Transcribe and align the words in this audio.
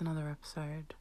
Another 0.00 0.28
episode. 0.30 0.94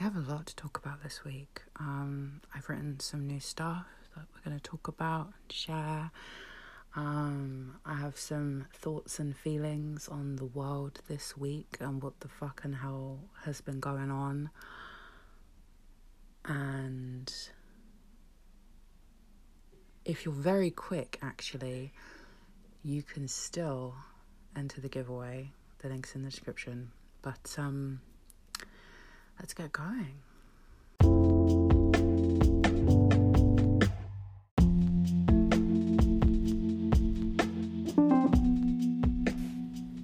I 0.00 0.02
have 0.02 0.16
a 0.16 0.20
lot 0.20 0.46
to 0.46 0.56
talk 0.56 0.78
about 0.78 1.02
this 1.02 1.24
week. 1.24 1.60
Um, 1.78 2.40
I've 2.54 2.66
written 2.70 2.98
some 3.00 3.26
new 3.26 3.38
stuff 3.38 3.84
that 4.16 4.24
we're 4.34 4.40
going 4.50 4.58
to 4.58 4.62
talk 4.62 4.88
about 4.88 5.26
and 5.26 5.52
share. 5.52 6.10
Um, 6.96 7.76
I 7.84 7.96
have 7.96 8.16
some 8.16 8.64
thoughts 8.72 9.18
and 9.18 9.36
feelings 9.36 10.08
on 10.08 10.36
the 10.36 10.46
world 10.46 11.00
this 11.06 11.36
week 11.36 11.76
and 11.80 12.02
what 12.02 12.20
the 12.20 12.28
fuck 12.28 12.62
and 12.64 12.76
hell 12.76 13.18
has 13.44 13.60
been 13.60 13.78
going 13.78 14.10
on. 14.10 14.48
And 16.46 17.30
if 20.06 20.24
you're 20.24 20.32
very 20.32 20.70
quick, 20.70 21.18
actually, 21.20 21.92
you 22.82 23.02
can 23.02 23.28
still 23.28 23.96
enter 24.56 24.80
the 24.80 24.88
giveaway. 24.88 25.52
The 25.80 25.88
link's 25.90 26.14
in 26.14 26.22
the 26.22 26.30
description. 26.30 26.92
But 27.22 27.54
um, 27.56 28.00
let's 29.38 29.54
get 29.54 29.70
going. 29.72 30.22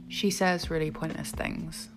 She 0.08 0.30
says 0.30 0.70
really 0.70 0.90
pointless 0.90 1.30
things, 1.30 1.88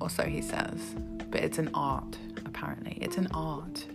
or 0.00 0.08
so 0.10 0.24
he 0.24 0.40
says, 0.40 0.94
but 1.30 1.40
it's 1.40 1.58
an 1.58 1.70
art, 1.74 2.18
apparently. 2.44 2.98
It's 3.00 3.16
an 3.16 3.28
art. 3.32 3.86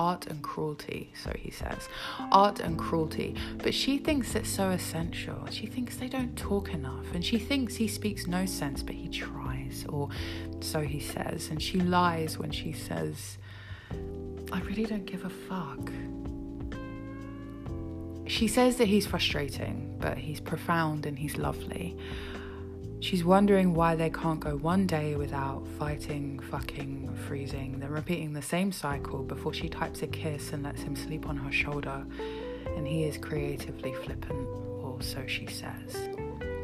Art 0.00 0.28
and 0.28 0.42
cruelty, 0.42 1.12
so 1.22 1.30
he 1.38 1.50
says. 1.50 1.90
Art 2.32 2.58
and 2.58 2.78
cruelty. 2.78 3.34
But 3.58 3.74
she 3.74 3.98
thinks 3.98 4.34
it's 4.34 4.48
so 4.48 4.70
essential. 4.70 5.46
She 5.50 5.66
thinks 5.66 5.96
they 5.96 6.08
don't 6.08 6.34
talk 6.38 6.72
enough. 6.72 7.04
And 7.12 7.22
she 7.22 7.38
thinks 7.38 7.76
he 7.76 7.86
speaks 7.86 8.26
no 8.26 8.46
sense, 8.46 8.82
but 8.82 8.94
he 8.94 9.08
tries, 9.08 9.84
or 9.90 10.08
so 10.60 10.80
he 10.80 11.00
says. 11.00 11.50
And 11.50 11.60
she 11.60 11.80
lies 11.80 12.38
when 12.38 12.50
she 12.50 12.72
says, 12.72 13.36
I 14.50 14.60
really 14.62 14.86
don't 14.86 15.04
give 15.04 15.26
a 15.26 15.28
fuck. 15.28 15.92
She 18.26 18.48
says 18.48 18.76
that 18.76 18.88
he's 18.88 19.06
frustrating, 19.06 19.98
but 20.00 20.16
he's 20.16 20.40
profound 20.40 21.04
and 21.04 21.18
he's 21.18 21.36
lovely. 21.36 21.94
She's 23.00 23.24
wondering 23.24 23.72
why 23.72 23.96
they 23.96 24.10
can't 24.10 24.40
go 24.40 24.56
one 24.56 24.86
day 24.86 25.16
without 25.16 25.66
fighting, 25.78 26.38
fucking, 26.38 27.10
freezing, 27.26 27.80
then 27.80 27.90
repeating 27.90 28.34
the 28.34 28.42
same 28.42 28.70
cycle 28.70 29.22
before 29.22 29.54
she 29.54 29.70
types 29.70 30.02
a 30.02 30.06
kiss 30.06 30.52
and 30.52 30.62
lets 30.62 30.82
him 30.82 30.94
sleep 30.94 31.26
on 31.26 31.38
her 31.38 31.50
shoulder. 31.50 32.04
And 32.76 32.86
he 32.86 33.04
is 33.04 33.16
creatively 33.16 33.94
flippant, 33.94 34.46
or 34.82 34.98
so 35.00 35.26
she 35.26 35.46
says. 35.46 36.10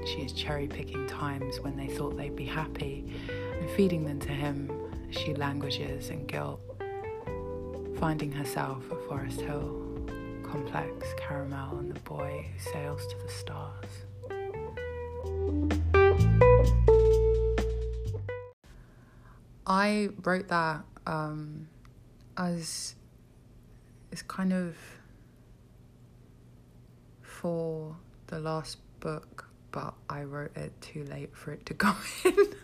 She 0.04 0.20
is 0.20 0.32
cherry 0.32 0.69
picking 0.69 1.06
times 1.06 1.58
when 1.60 1.75
they 1.75 1.88
thought 1.88 2.19
they'd 2.19 2.36
be 2.36 2.44
happy 2.44 3.10
and 3.58 3.70
feeding 3.70 4.04
them 4.04 4.20
to 4.20 4.28
him 4.28 4.70
she 5.10 5.34
languishes 5.34 6.10
in 6.10 6.26
guilt, 6.26 6.60
finding 7.98 8.30
herself 8.30 8.84
at 8.92 9.02
Forest 9.08 9.41
Hill, 9.41 9.82
complex 10.42 11.06
caramel 11.16 11.78
and 11.78 11.94
the 11.94 12.00
boy 12.00 12.46
who 12.52 12.72
sails 12.72 13.06
to 13.06 13.16
the 13.19 13.32
stars. 13.32 13.86
I 19.66 20.10
wrote 20.22 20.49
that 20.49 20.84
um, 21.06 21.69
as 22.37 22.94
it's 24.12 24.22
kind 24.22 24.53
of 24.53 24.77
for 27.22 27.97
the 28.28 28.38
last 28.38 28.78
book, 29.00 29.49
but 29.72 29.94
I 30.09 30.22
wrote 30.22 30.56
it 30.56 30.72
too 30.81 31.05
late 31.05 31.37
for 31.37 31.53
it 31.53 31.66
to 31.66 31.75
go 31.75 31.94
in. 32.25 32.55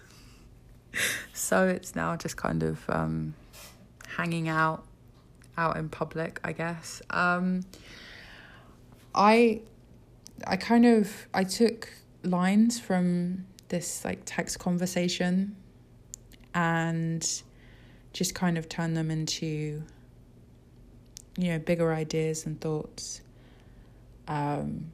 so 1.33 1.67
it's 1.67 1.97
now 1.97 2.17
just 2.17 2.37
kind 2.37 2.63
of 2.63 2.89
um, 2.89 3.35
hanging 4.17 4.49
out 4.49 4.85
out 5.59 5.77
in 5.77 5.89
public, 5.89 6.41
I 6.45 6.53
guess. 6.53 7.03
Um, 7.11 7.63
I 9.15 9.61
I 10.47 10.57
kind 10.57 10.87
of 10.87 11.27
I 11.35 11.45
took 11.45 11.93
lines 12.23 12.79
from 12.79 13.47
this 13.69 14.05
like 14.05 14.21
text 14.25 14.59
conversation 14.59 15.57
and 16.55 17.43
just 18.13 18.35
kind 18.35 18.59
of 18.59 18.69
turn 18.69 18.95
them 18.95 19.11
into 19.11 19.83
you 21.37 21.49
know 21.49 21.59
bigger 21.59 21.93
ideas 21.93 22.45
and 22.47 22.61
thoughts 22.61 23.23
um, 24.29 24.93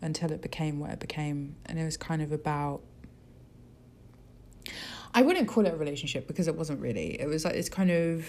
until 0.00 0.30
it 0.32 0.40
became 0.40 0.78
what 0.78 0.90
it 0.90 1.00
became. 1.00 1.56
And 1.66 1.78
it 1.78 1.84
was 1.84 1.96
kind 1.96 2.22
of 2.22 2.32
about 2.32 2.80
i 5.14 5.22
wouldn't 5.22 5.48
call 5.48 5.64
it 5.64 5.72
a 5.72 5.76
relationship 5.76 6.26
because 6.26 6.48
it 6.48 6.54
wasn't 6.54 6.80
really. 6.80 7.20
It 7.20 7.26
was 7.26 7.44
like 7.44 7.54
it's 7.54 7.68
kind 7.68 7.90
of 7.90 8.26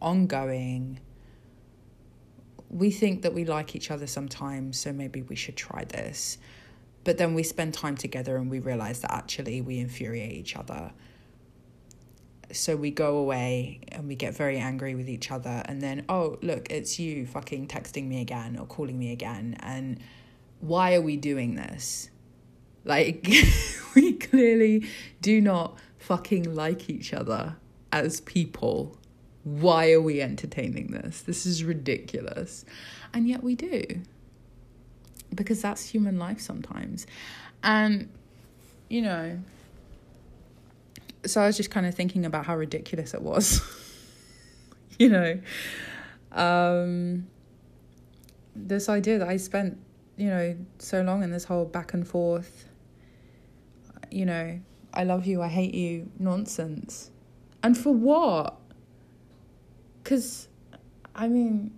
ongoing. 0.00 1.00
We 2.70 2.90
think 2.90 3.22
that 3.22 3.34
we 3.34 3.44
like 3.44 3.76
each 3.76 3.90
other 3.90 4.06
sometimes 4.06 4.78
so 4.78 4.92
maybe 4.92 5.22
we 5.22 5.36
should 5.36 5.56
try 5.56 5.84
this. 5.84 6.38
But 7.02 7.18
then 7.18 7.34
we 7.34 7.42
spend 7.42 7.74
time 7.74 7.96
together 7.96 8.36
and 8.36 8.50
we 8.50 8.60
realize 8.60 9.00
that 9.00 9.12
actually 9.12 9.60
we 9.60 9.78
infuriate 9.78 10.32
each 10.32 10.56
other 10.56 10.92
so 12.54 12.76
we 12.76 12.90
go 12.90 13.18
away 13.18 13.80
and 13.88 14.08
we 14.08 14.14
get 14.14 14.34
very 14.34 14.58
angry 14.58 14.94
with 14.94 15.08
each 15.08 15.30
other 15.30 15.62
and 15.66 15.82
then 15.82 16.04
oh 16.08 16.38
look 16.40 16.70
it's 16.70 16.98
you 16.98 17.26
fucking 17.26 17.66
texting 17.66 18.08
me 18.08 18.20
again 18.20 18.56
or 18.58 18.64
calling 18.64 18.98
me 18.98 19.12
again 19.12 19.56
and 19.60 20.00
why 20.64 20.94
are 20.94 21.00
we 21.00 21.16
doing 21.16 21.56
this? 21.56 22.10
Like 22.84 23.28
we 23.94 24.14
clearly 24.14 24.86
do 25.20 25.40
not 25.40 25.76
fucking 25.98 26.54
like 26.54 26.88
each 26.88 27.12
other 27.12 27.56
as 27.92 28.20
people. 28.22 28.96
Why 29.42 29.92
are 29.92 30.00
we 30.00 30.22
entertaining 30.22 30.92
this? 30.92 31.20
This 31.20 31.44
is 31.44 31.64
ridiculous. 31.64 32.64
And 33.12 33.28
yet 33.28 33.42
we 33.42 33.54
do. 33.54 33.84
Because 35.34 35.60
that's 35.60 35.86
human 35.86 36.18
life 36.18 36.40
sometimes. 36.40 37.06
And 37.62 38.08
you 38.88 39.02
know 39.02 39.38
so 41.26 41.40
I 41.40 41.46
was 41.46 41.56
just 41.56 41.70
kind 41.70 41.86
of 41.86 41.94
thinking 41.94 42.24
about 42.24 42.46
how 42.46 42.56
ridiculous 42.56 43.14
it 43.14 43.22
was. 43.22 43.60
you 44.98 45.08
know, 45.08 45.40
um, 46.32 47.26
this 48.54 48.88
idea 48.88 49.18
that 49.18 49.28
I 49.28 49.36
spent, 49.36 49.78
you 50.16 50.28
know, 50.28 50.56
so 50.78 51.02
long 51.02 51.22
in 51.22 51.30
this 51.30 51.44
whole 51.44 51.64
back 51.64 51.94
and 51.94 52.06
forth, 52.06 52.68
you 54.10 54.26
know, 54.26 54.60
I 54.92 55.04
love 55.04 55.26
you, 55.26 55.42
I 55.42 55.48
hate 55.48 55.74
you 55.74 56.10
nonsense. 56.18 57.10
And 57.62 57.76
for 57.76 57.92
what? 57.92 58.56
Because, 60.02 60.48
I 61.14 61.28
mean, 61.28 61.72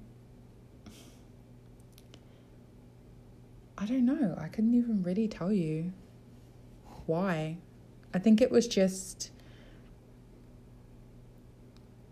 I 3.79 3.87
don't 3.87 4.05
know. 4.05 4.37
I 4.41 4.49
couldn't 4.49 4.75
even 4.75 5.03
really 5.03 5.29
tell 5.29 5.53
you 5.53 5.93
why. 7.07 7.59
I 8.13 8.19
think 8.19 8.41
it 8.41 8.51
was 8.51 8.67
just 8.67 9.31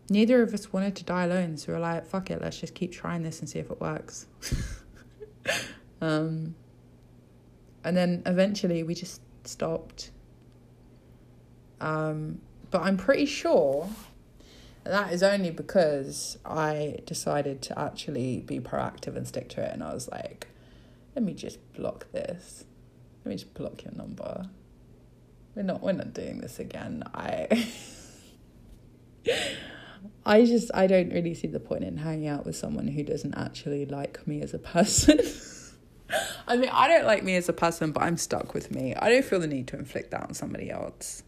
neither 0.08 0.42
of 0.42 0.52
us 0.54 0.72
wanted 0.72 0.96
to 0.96 1.04
die 1.04 1.24
alone, 1.24 1.56
so 1.56 1.72
we 1.72 1.76
are 1.76 1.80
like, 1.80 2.06
fuck 2.06 2.30
it, 2.30 2.40
let's 2.40 2.58
just 2.58 2.74
keep 2.74 2.92
trying 2.92 3.22
this 3.22 3.40
and 3.40 3.48
see 3.48 3.58
if 3.58 3.70
it 3.70 3.80
works. 3.80 4.26
um, 6.00 6.54
and 7.82 7.96
then 7.96 8.22
eventually 8.26 8.82
we 8.82 8.94
just 8.94 9.20
stopped. 9.44 10.10
Um, 11.80 12.40
but 12.70 12.82
I'm 12.82 12.96
pretty 12.96 13.26
sure 13.26 13.88
that 14.84 15.12
is 15.12 15.22
only 15.22 15.50
because 15.50 16.38
I 16.44 16.98
decided 17.06 17.62
to 17.62 17.78
actually 17.78 18.40
be 18.40 18.60
proactive 18.60 19.16
and 19.16 19.26
stick 19.26 19.48
to 19.50 19.62
it. 19.62 19.72
And 19.72 19.82
I 19.82 19.94
was 19.94 20.08
like, 20.08 20.48
let 21.14 21.24
me 21.24 21.34
just 21.34 21.58
block 21.72 22.10
this. 22.12 22.64
Let 23.24 23.30
me 23.30 23.36
just 23.36 23.54
block 23.54 23.84
your 23.84 23.94
number. 23.94 24.48
We're 25.54 25.62
not 25.62 25.82
we're 25.82 25.92
not 25.92 26.12
doing 26.12 26.40
this 26.40 26.58
again. 26.58 27.04
I 27.14 27.46
I 30.26 30.44
just 30.44 30.70
I 30.74 30.86
don't 30.86 31.12
really 31.12 31.34
see 31.34 31.48
the 31.48 31.60
point 31.60 31.84
in 31.84 31.98
hanging 31.98 32.28
out 32.28 32.46
with 32.46 32.56
someone 32.56 32.88
who 32.88 33.02
doesn't 33.02 33.34
actually 33.34 33.86
like 33.86 34.26
me 34.26 34.40
as 34.40 34.54
a 34.54 34.58
person. 34.58 35.20
I 36.48 36.56
mean, 36.56 36.70
I 36.72 36.88
don't 36.88 37.06
like 37.06 37.24
me 37.24 37.36
as 37.36 37.48
a 37.48 37.52
person, 37.52 37.92
but 37.92 38.02
I'm 38.02 38.16
stuck 38.16 38.54
with 38.54 38.70
me. 38.70 38.94
I 38.94 39.10
don't 39.10 39.24
feel 39.24 39.40
the 39.40 39.46
need 39.46 39.66
to 39.68 39.78
inflict 39.78 40.10
that 40.12 40.22
on 40.22 40.34
somebody 40.34 40.70
else. 40.70 41.22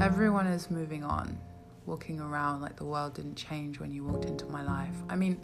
Everyone 0.00 0.46
is 0.46 0.70
moving 0.70 1.02
on 1.02 1.38
walking 1.86 2.20
around 2.20 2.60
like 2.60 2.76
the 2.76 2.84
world 2.84 3.14
didn't 3.14 3.36
change 3.36 3.78
when 3.80 3.90
you 3.90 4.04
walked 4.04 4.24
into 4.24 4.46
my 4.46 4.62
life. 4.62 4.94
I 5.08 5.16
mean, 5.16 5.40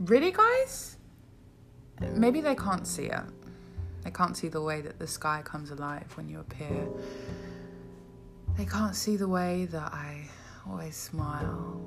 really, 0.00 0.32
guys? 0.32 0.96
Maybe 2.00 2.40
they 2.40 2.54
can't 2.54 2.86
see 2.86 3.06
it. 3.06 3.24
They 4.02 4.10
can't 4.10 4.36
see 4.36 4.48
the 4.48 4.62
way 4.62 4.80
that 4.82 4.98
the 4.98 5.06
sky 5.06 5.42
comes 5.44 5.70
alive 5.70 6.16
when 6.16 6.28
you 6.28 6.40
appear. 6.40 6.88
They 8.56 8.64
can't 8.64 8.94
see 8.94 9.16
the 9.16 9.28
way 9.28 9.66
that 9.66 9.92
I 9.92 10.28
always 10.68 10.96
smile 10.96 11.80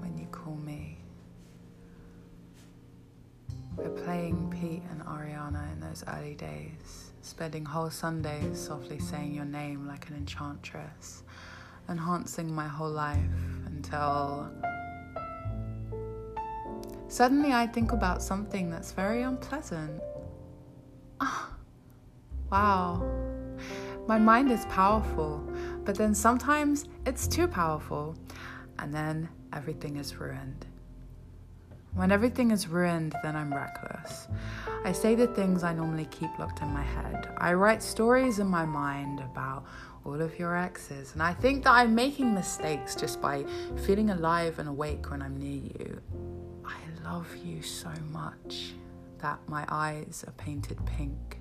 when 0.00 0.16
you 0.16 0.26
call 0.26 0.56
me. 0.56 0.98
We're 3.76 3.90
playing 3.90 4.50
Pete 4.50 4.82
and 4.90 5.02
Ariana 5.02 5.70
in 5.72 5.80
those 5.80 6.02
early 6.08 6.34
days, 6.34 7.12
spending 7.20 7.64
whole 7.64 7.90
Sundays 7.90 8.58
softly 8.58 8.98
saying 8.98 9.34
your 9.34 9.44
name 9.44 9.86
like 9.86 10.08
an 10.08 10.16
enchantress, 10.16 11.22
enhancing 11.88 12.54
my 12.54 12.66
whole 12.66 12.90
life 12.90 13.18
until 13.66 14.50
suddenly 17.08 17.52
I 17.52 17.66
think 17.66 17.92
about 17.92 18.22
something 18.22 18.70
that's 18.70 18.92
very 18.92 19.22
unpleasant. 19.22 20.00
Ah, 21.20 21.50
wow. 22.50 23.02
My 24.06 24.18
mind 24.18 24.52
is 24.52 24.64
powerful, 24.66 25.48
but 25.84 25.96
then 25.96 26.14
sometimes 26.14 26.84
it's 27.06 27.26
too 27.26 27.48
powerful, 27.48 28.16
and 28.78 28.94
then 28.94 29.28
everything 29.52 29.96
is 29.96 30.16
ruined. 30.16 30.66
When 31.94 32.12
everything 32.12 32.50
is 32.50 32.68
ruined, 32.68 33.14
then 33.22 33.34
I'm 33.34 33.52
reckless. 33.52 34.28
I 34.84 34.92
say 34.92 35.14
the 35.14 35.28
things 35.28 35.64
I 35.64 35.72
normally 35.72 36.04
keep 36.10 36.38
locked 36.38 36.60
in 36.60 36.68
my 36.68 36.82
head. 36.82 37.28
I 37.38 37.54
write 37.54 37.82
stories 37.82 38.38
in 38.38 38.46
my 38.46 38.66
mind 38.66 39.20
about 39.20 39.64
all 40.06 40.22
of 40.22 40.38
your 40.38 40.56
exes, 40.56 41.12
and 41.14 41.22
I 41.22 41.34
think 41.34 41.64
that 41.64 41.72
I'm 41.72 41.94
making 41.94 42.32
mistakes 42.32 42.94
just 42.94 43.20
by 43.20 43.44
feeling 43.84 44.10
alive 44.10 44.58
and 44.58 44.68
awake 44.68 45.10
when 45.10 45.20
I'm 45.20 45.36
near 45.36 45.62
you. 45.78 46.00
I 46.64 46.78
love 47.04 47.28
you 47.44 47.60
so 47.60 47.90
much 48.10 48.72
that 49.18 49.40
my 49.48 49.64
eyes 49.68 50.24
are 50.26 50.32
painted 50.32 50.78
pink. 50.86 51.40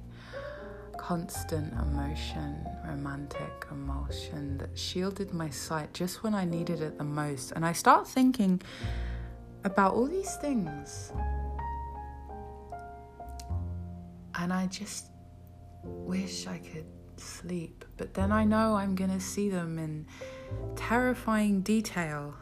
Constant 0.97 1.71
emotion, 1.73 2.65
romantic 2.87 3.67
emotion 3.69 4.57
that 4.57 4.77
shielded 4.77 5.33
my 5.33 5.49
sight 5.49 5.93
just 5.93 6.23
when 6.23 6.33
I 6.33 6.45
needed 6.45 6.81
it 6.81 6.97
the 6.97 7.03
most. 7.03 7.51
And 7.51 7.63
I 7.63 7.73
start 7.73 8.07
thinking, 8.07 8.61
about 9.65 9.95
all 9.95 10.05
these 10.05 10.35
things. 10.35 11.11
And 14.35 14.53
I 14.53 14.67
just 14.67 15.07
wish 15.83 16.47
I 16.47 16.59
could 16.59 16.85
sleep. 17.25 17.85
But 17.97 18.13
then 18.13 18.31
I 18.31 18.43
know 18.43 18.75
I'm 18.75 18.95
going 18.95 19.11
to 19.11 19.19
see 19.19 19.49
them 19.49 19.77
in 19.79 20.05
terrifying 20.75 21.61
detail 21.61 22.35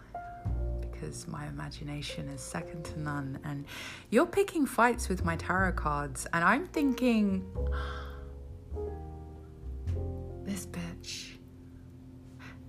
because 0.81 1.27
my 1.27 1.47
imagination 1.47 2.29
is 2.29 2.41
second 2.41 2.83
to 2.85 2.99
none. 2.99 3.39
And 3.43 3.65
you're 4.09 4.25
picking 4.25 4.65
fights 4.65 5.09
with 5.09 5.25
my 5.25 5.35
tarot 5.35 5.73
cards, 5.73 6.27
and 6.33 6.43
I'm 6.43 6.67
thinking, 6.67 7.45
this 10.43 10.65
bitch, 10.65 11.37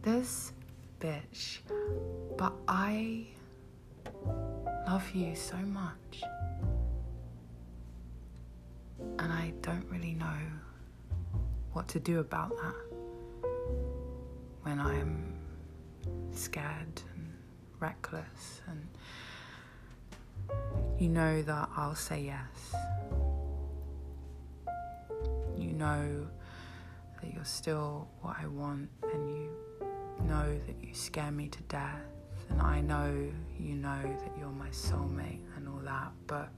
this 0.02 0.52
bitch. 1.00 1.58
But 2.37 2.55
I 2.66 3.26
love 4.87 5.08
you 5.14 5.34
so 5.34 5.56
much. 5.56 6.22
And 9.19 9.32
I 9.32 9.52
don't 9.62 9.87
really 9.90 10.14
know 10.14 10.37
what 11.75 11.88
to 11.88 11.99
do 11.99 12.21
about 12.21 12.56
that 12.56 12.75
when 14.62 14.79
I'm 14.79 15.35
scared 16.31 17.03
and 17.15 17.32
reckless 17.81 18.62
and 18.69 18.88
you 20.99 21.09
know 21.09 21.43
that 21.43 21.69
I'll 21.76 21.97
say 21.97 22.23
yes. 22.23 22.75
You 25.59 25.73
know 25.73 26.29
that 27.21 27.35
you're 27.35 27.44
still 27.44 28.09
what 28.21 28.37
I 28.41 28.47
want 28.47 28.88
and 29.12 29.31
you 29.31 29.50
know 30.29 30.59
that 30.67 30.76
you 30.81 30.94
scare 30.94 31.32
me 31.32 31.49
to 31.49 31.62
death 31.62 32.00
and 32.50 32.62
I 32.62 32.81
know 32.81 33.12
you 33.59 33.75
know 33.75 34.00
that 34.03 34.32
you're 34.38 34.49
my 34.49 34.69
soulmate 34.69 35.41
and 35.56 35.69
all 35.69 35.81
that, 35.85 36.12
but 36.29 36.50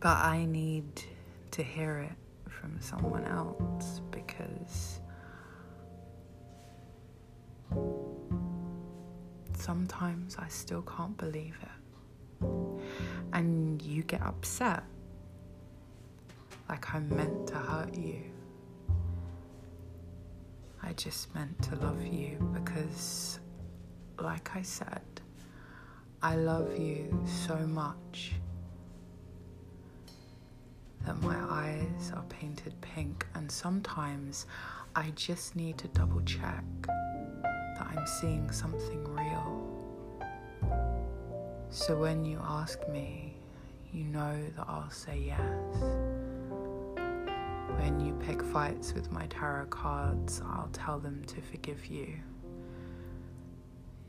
but 0.00 0.16
I 0.16 0.44
need 0.44 1.02
to 1.50 1.62
hear 1.62 1.98
it 1.98 2.50
from 2.50 2.80
someone 2.80 3.24
else 3.24 4.00
because 4.10 5.00
sometimes 9.56 10.36
I 10.38 10.48
still 10.48 10.82
can't 10.82 11.16
believe 11.16 11.56
it. 11.62 12.44
And 13.32 13.82
you 13.82 14.04
get 14.04 14.22
upset 14.22 14.84
like 16.68 16.94
I'm 16.94 17.08
meant 17.14 17.48
to 17.48 17.54
hurt 17.56 17.94
you. 17.94 18.22
I 20.82 20.92
just 20.92 21.34
meant 21.34 21.60
to 21.64 21.74
love 21.76 22.06
you 22.06 22.38
because, 22.54 23.40
like 24.20 24.54
I 24.54 24.62
said, 24.62 25.02
I 26.22 26.36
love 26.36 26.78
you 26.78 27.24
so 27.26 27.56
much 27.56 28.32
that 31.08 31.22
my 31.22 31.38
eyes 31.48 32.12
are 32.14 32.24
painted 32.24 32.78
pink, 32.82 33.26
and 33.34 33.50
sometimes 33.50 34.44
I 34.94 35.10
just 35.14 35.56
need 35.56 35.78
to 35.78 35.88
double 35.88 36.20
check 36.20 36.62
that 36.82 37.86
I'm 37.96 38.06
seeing 38.06 38.50
something 38.50 39.02
real. 39.04 40.68
So 41.70 41.96
when 41.96 42.26
you 42.26 42.38
ask 42.44 42.86
me, 42.90 43.38
you 43.90 44.04
know 44.04 44.38
that 44.54 44.66
I'll 44.68 44.90
say 44.90 45.18
yes. 45.18 45.82
When 47.78 48.00
you 48.04 48.12
pick 48.26 48.42
fights 48.42 48.92
with 48.92 49.10
my 49.10 49.24
tarot 49.28 49.68
cards, 49.68 50.42
I'll 50.44 50.68
tell 50.74 50.98
them 50.98 51.24
to 51.24 51.40
forgive 51.40 51.86
you. 51.86 52.18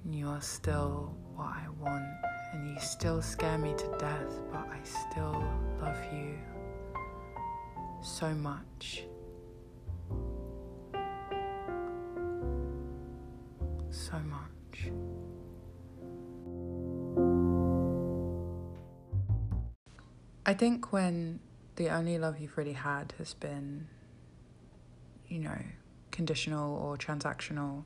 You 0.06 0.28
are 0.28 0.42
still 0.42 1.16
what 1.34 1.48
I 1.48 1.64
want, 1.80 2.12
and 2.52 2.70
you 2.70 2.78
still 2.82 3.22
scare 3.22 3.58
me 3.58 3.74
to 3.78 3.88
death, 3.98 4.42
but 4.52 4.68
I 4.68 4.80
still 4.84 5.42
love 5.80 5.98
you 6.12 6.38
so 8.02 8.34
much. 8.34 9.04
So 13.92 14.18
much. 14.20 14.92
I 20.46 20.54
think 20.54 20.92
when 20.92 21.40
the 21.76 21.90
only 21.90 22.18
love 22.18 22.40
you've 22.40 22.58
really 22.58 22.74
had 22.74 23.14
has 23.18 23.34
been, 23.34 23.88
you 25.28 25.40
know, 25.40 25.62
conditional 26.12 26.76
or 26.76 26.98
transactional. 26.98 27.84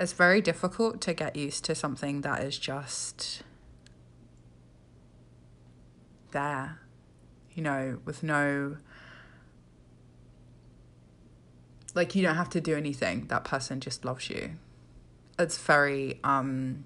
It's 0.00 0.12
very 0.12 0.40
difficult 0.40 1.00
to 1.02 1.14
get 1.14 1.36
used 1.36 1.64
to 1.66 1.74
something 1.74 2.22
that 2.22 2.42
is 2.42 2.58
just 2.58 3.42
there, 6.32 6.80
you 7.54 7.62
know, 7.62 8.00
with 8.04 8.22
no. 8.22 8.78
Like, 11.98 12.14
you 12.14 12.22
don't 12.22 12.36
have 12.36 12.50
to 12.50 12.60
do 12.60 12.76
anything, 12.76 13.26
that 13.26 13.42
person 13.42 13.80
just 13.80 14.04
loves 14.04 14.30
you. 14.30 14.52
It's 15.36 15.58
very, 15.58 16.20
um, 16.22 16.84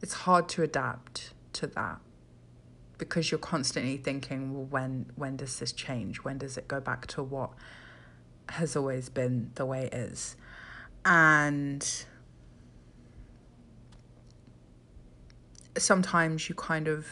it's 0.00 0.14
hard 0.14 0.48
to 0.48 0.62
adapt 0.62 1.34
to 1.52 1.66
that 1.66 1.98
because 2.96 3.30
you're 3.30 3.38
constantly 3.38 3.98
thinking, 3.98 4.54
well, 4.54 4.64
when 4.64 5.12
when 5.14 5.36
does 5.36 5.58
this 5.58 5.72
change? 5.72 6.24
When 6.24 6.38
does 6.38 6.56
it 6.56 6.68
go 6.68 6.80
back 6.80 7.06
to 7.08 7.22
what 7.22 7.50
has 8.48 8.74
always 8.74 9.10
been 9.10 9.50
the 9.56 9.66
way 9.66 9.84
it 9.84 9.92
is? 9.92 10.36
And 11.04 11.86
sometimes 15.76 16.48
you 16.48 16.54
kind 16.54 16.88
of 16.88 17.06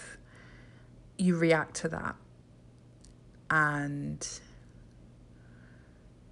you 1.19 1.37
react 1.37 1.75
to 1.83 1.89
that 1.89 2.17
and 3.51 4.27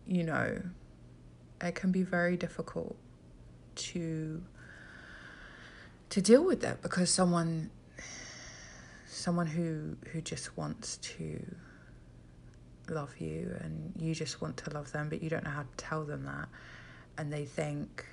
you 0.07 0.23
know 0.23 0.61
it 1.61 1.75
can 1.75 1.91
be 1.91 2.03
very 2.03 2.37
difficult 2.37 2.97
to 3.75 4.43
to 6.11 6.21
deal 6.21 6.45
with 6.45 6.61
that 6.61 6.83
because 6.83 7.11
someone 7.11 7.71
someone 9.07 9.47
who 9.47 9.97
who 10.13 10.21
just 10.21 10.57
wants 10.57 10.99
to 10.99 11.43
love 12.89 13.19
you 13.19 13.57
and 13.61 13.93
you 13.99 14.15
just 14.15 14.41
want 14.41 14.57
to 14.57 14.71
love 14.71 14.93
them 14.93 15.09
but 15.09 15.23
you 15.23 15.29
don't 15.29 15.45
know 15.45 15.51
how 15.51 15.63
to 15.63 15.77
tell 15.77 16.05
them 16.05 16.25
that 16.25 16.49
and 17.19 17.33
they 17.33 17.45
think 17.45 18.05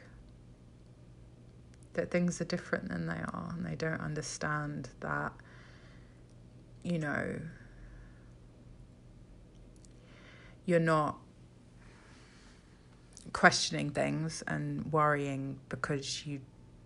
that 1.94 2.10
things 2.10 2.42
are 2.42 2.46
different 2.46 2.90
than 2.90 3.06
they 3.06 3.14
are 3.14 3.54
and 3.56 3.66
they 3.66 3.76
don't 3.76 4.02
understand 4.02 4.90
that 5.02 5.32
you 6.84 6.98
know 6.98 7.40
you're 10.66 10.80
not 10.80 11.18
questioning 13.34 13.90
things 13.90 14.44
and 14.48 14.92
worrying 14.92 15.60
because 15.70 16.26
you 16.26 16.40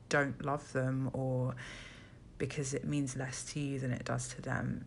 don't 0.09 0.43
love 0.43 0.71
them 0.73 1.09
or 1.13 1.55
because 2.37 2.73
it 2.73 2.85
means 2.85 3.15
less 3.15 3.43
to 3.43 3.59
you 3.59 3.79
than 3.79 3.91
it 3.91 4.05
does 4.05 4.27
to 4.29 4.41
them. 4.41 4.85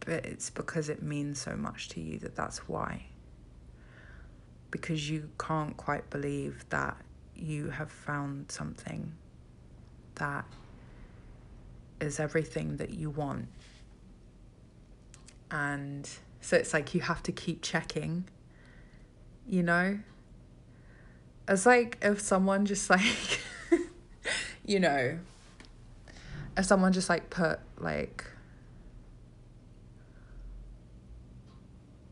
but 0.00 0.24
it's 0.24 0.48
because 0.50 0.88
it 0.88 1.02
means 1.02 1.38
so 1.38 1.54
much 1.56 1.88
to 1.90 2.00
you 2.00 2.18
that 2.18 2.34
that's 2.34 2.66
why. 2.68 3.04
Because 4.70 5.10
you 5.10 5.28
can't 5.38 5.76
quite 5.76 6.08
believe 6.10 6.64
that 6.70 6.96
you 7.36 7.70
have 7.70 7.90
found 7.90 8.50
something 8.50 9.12
that 10.14 10.44
is 12.00 12.18
everything 12.18 12.76
that 12.78 12.90
you 12.90 13.10
want. 13.10 13.48
And 15.50 16.08
so 16.40 16.56
it's 16.56 16.72
like 16.72 16.94
you 16.94 17.02
have 17.02 17.22
to 17.24 17.32
keep 17.32 17.62
checking, 17.62 18.24
you 19.46 19.62
know? 19.62 19.98
It's 21.50 21.66
like 21.66 21.98
if 22.00 22.20
someone 22.20 22.64
just 22.64 22.88
like, 22.90 23.40
you 24.64 24.78
know, 24.78 25.18
if 26.56 26.64
someone 26.64 26.92
just 26.92 27.08
like 27.08 27.28
put 27.28 27.58
like 27.76 28.24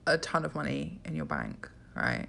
a 0.09 0.19
ton 0.19 0.45
of 0.45 0.57
money 0.57 0.99
in 1.05 1.15
your 1.15 1.25
bank, 1.25 1.71
right? 1.95 2.27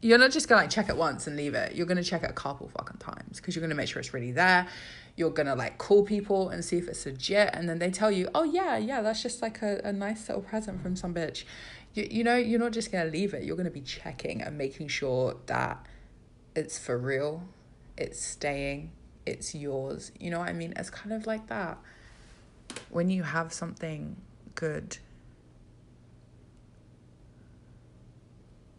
You're 0.00 0.18
not 0.18 0.30
just 0.30 0.48
gonna 0.48 0.60
like 0.60 0.70
check 0.70 0.88
it 0.88 0.96
once 0.96 1.26
and 1.26 1.36
leave 1.36 1.54
it. 1.54 1.74
You're 1.74 1.86
gonna 1.86 2.04
check 2.04 2.22
it 2.22 2.30
a 2.30 2.34
couple 2.34 2.68
fucking 2.68 2.98
times 2.98 3.38
because 3.38 3.56
you're 3.56 3.62
gonna 3.62 3.74
make 3.74 3.88
sure 3.88 3.98
it's 3.98 4.14
really 4.14 4.30
there. 4.30 4.68
You're 5.16 5.30
gonna 5.30 5.56
like 5.56 5.78
call 5.78 6.04
people 6.04 6.50
and 6.50 6.64
see 6.64 6.76
if 6.76 6.86
it's 6.86 7.04
legit, 7.04 7.50
and 7.52 7.68
then 7.68 7.80
they 7.80 7.90
tell 7.90 8.12
you, 8.12 8.28
"Oh 8.32 8.44
yeah, 8.44 8.76
yeah, 8.76 9.02
that's 9.02 9.22
just 9.22 9.42
like 9.42 9.60
a, 9.62 9.80
a 9.82 9.92
nice 9.92 10.28
little 10.28 10.42
present 10.42 10.82
from 10.82 10.94
some 10.94 11.14
bitch." 11.14 11.44
You 11.94 12.06
you 12.08 12.22
know 12.22 12.36
you're 12.36 12.60
not 12.60 12.72
just 12.72 12.92
gonna 12.92 13.10
leave 13.10 13.34
it. 13.34 13.42
You're 13.42 13.56
gonna 13.56 13.70
be 13.70 13.80
checking 13.80 14.42
and 14.42 14.56
making 14.56 14.88
sure 14.88 15.36
that 15.46 15.84
it's 16.56 16.78
for 16.78 16.96
real, 16.96 17.42
it's 17.98 18.20
staying, 18.20 18.90
it's 19.26 19.54
yours. 19.54 20.10
You 20.18 20.30
know 20.30 20.38
what 20.38 20.48
I 20.48 20.54
mean? 20.54 20.72
It's 20.76 20.90
kind 20.90 21.12
of 21.12 21.26
like 21.26 21.46
that. 21.48 21.78
When 22.88 23.10
you 23.10 23.22
have 23.22 23.52
something 23.52 24.16
good, 24.54 24.96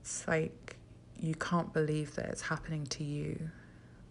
it's 0.02 0.28
like 0.28 0.76
you 1.20 1.36
can't 1.36 1.72
believe 1.72 2.16
that 2.16 2.26
it's 2.26 2.42
happening 2.42 2.86
to 2.88 3.04
you 3.04 3.52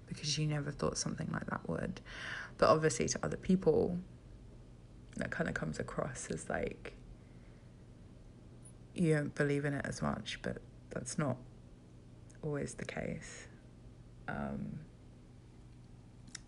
because 0.07 0.39
you 0.39 0.47
never 0.47 0.71
thought 0.71 0.97
something 0.97 1.29
like 1.33 1.47
that 1.47 1.69
would. 1.69 2.01
But 2.59 2.69
obviously, 2.69 3.09
to 3.09 3.19
other 3.23 3.37
people, 3.37 3.99
that 5.17 5.31
kind 5.31 5.49
of 5.49 5.55
comes 5.55 5.81
across 5.81 6.29
as 6.31 6.49
like 6.49 6.95
you 8.95 9.15
don't 9.15 9.35
believe 9.35 9.65
in 9.65 9.75
it 9.75 9.85
as 9.85 10.01
much, 10.01 10.39
but 10.43 10.59
that's 10.91 11.19
not 11.19 11.37
always 12.43 12.75
the 12.75 12.85
case. 12.85 13.49
Um, 14.28 14.80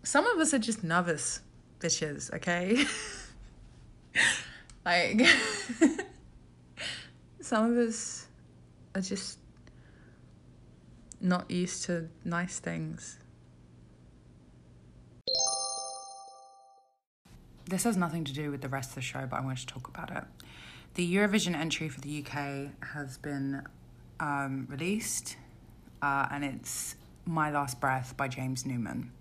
some 0.03 0.25
of 0.25 0.39
us 0.39 0.53
are 0.53 0.59
just 0.59 0.83
nervous 0.83 1.41
bitches, 1.79 2.33
okay? 2.33 2.85
like, 4.85 5.21
some 7.41 7.71
of 7.71 7.77
us 7.77 8.27
are 8.95 9.01
just 9.01 9.39
not 11.21 11.49
used 11.51 11.83
to 11.85 12.09
nice 12.23 12.59
things. 12.59 13.19
This 17.65 17.83
has 17.83 17.97
nothing 17.97 18.23
to 18.23 18.33
do 18.33 18.49
with 18.49 18.61
the 18.61 18.69
rest 18.69 18.89
of 18.89 18.95
the 18.95 19.01
show, 19.01 19.27
but 19.29 19.37
I 19.37 19.41
wanted 19.41 19.59
to 19.59 19.67
talk 19.67 19.87
about 19.87 20.09
it. 20.09 20.23
The 20.95 21.15
Eurovision 21.15 21.55
entry 21.55 21.87
for 21.87 22.01
the 22.01 22.25
UK 22.25 22.71
has 22.93 23.19
been 23.19 23.61
um, 24.19 24.65
released, 24.69 25.37
uh, 26.01 26.27
and 26.31 26.43
it's 26.43 26.95
My 27.29 27.51
Last 27.51 27.79
Breath 27.79 28.17
by 28.17 28.27
James 28.27 28.65
Newman. 28.65 29.11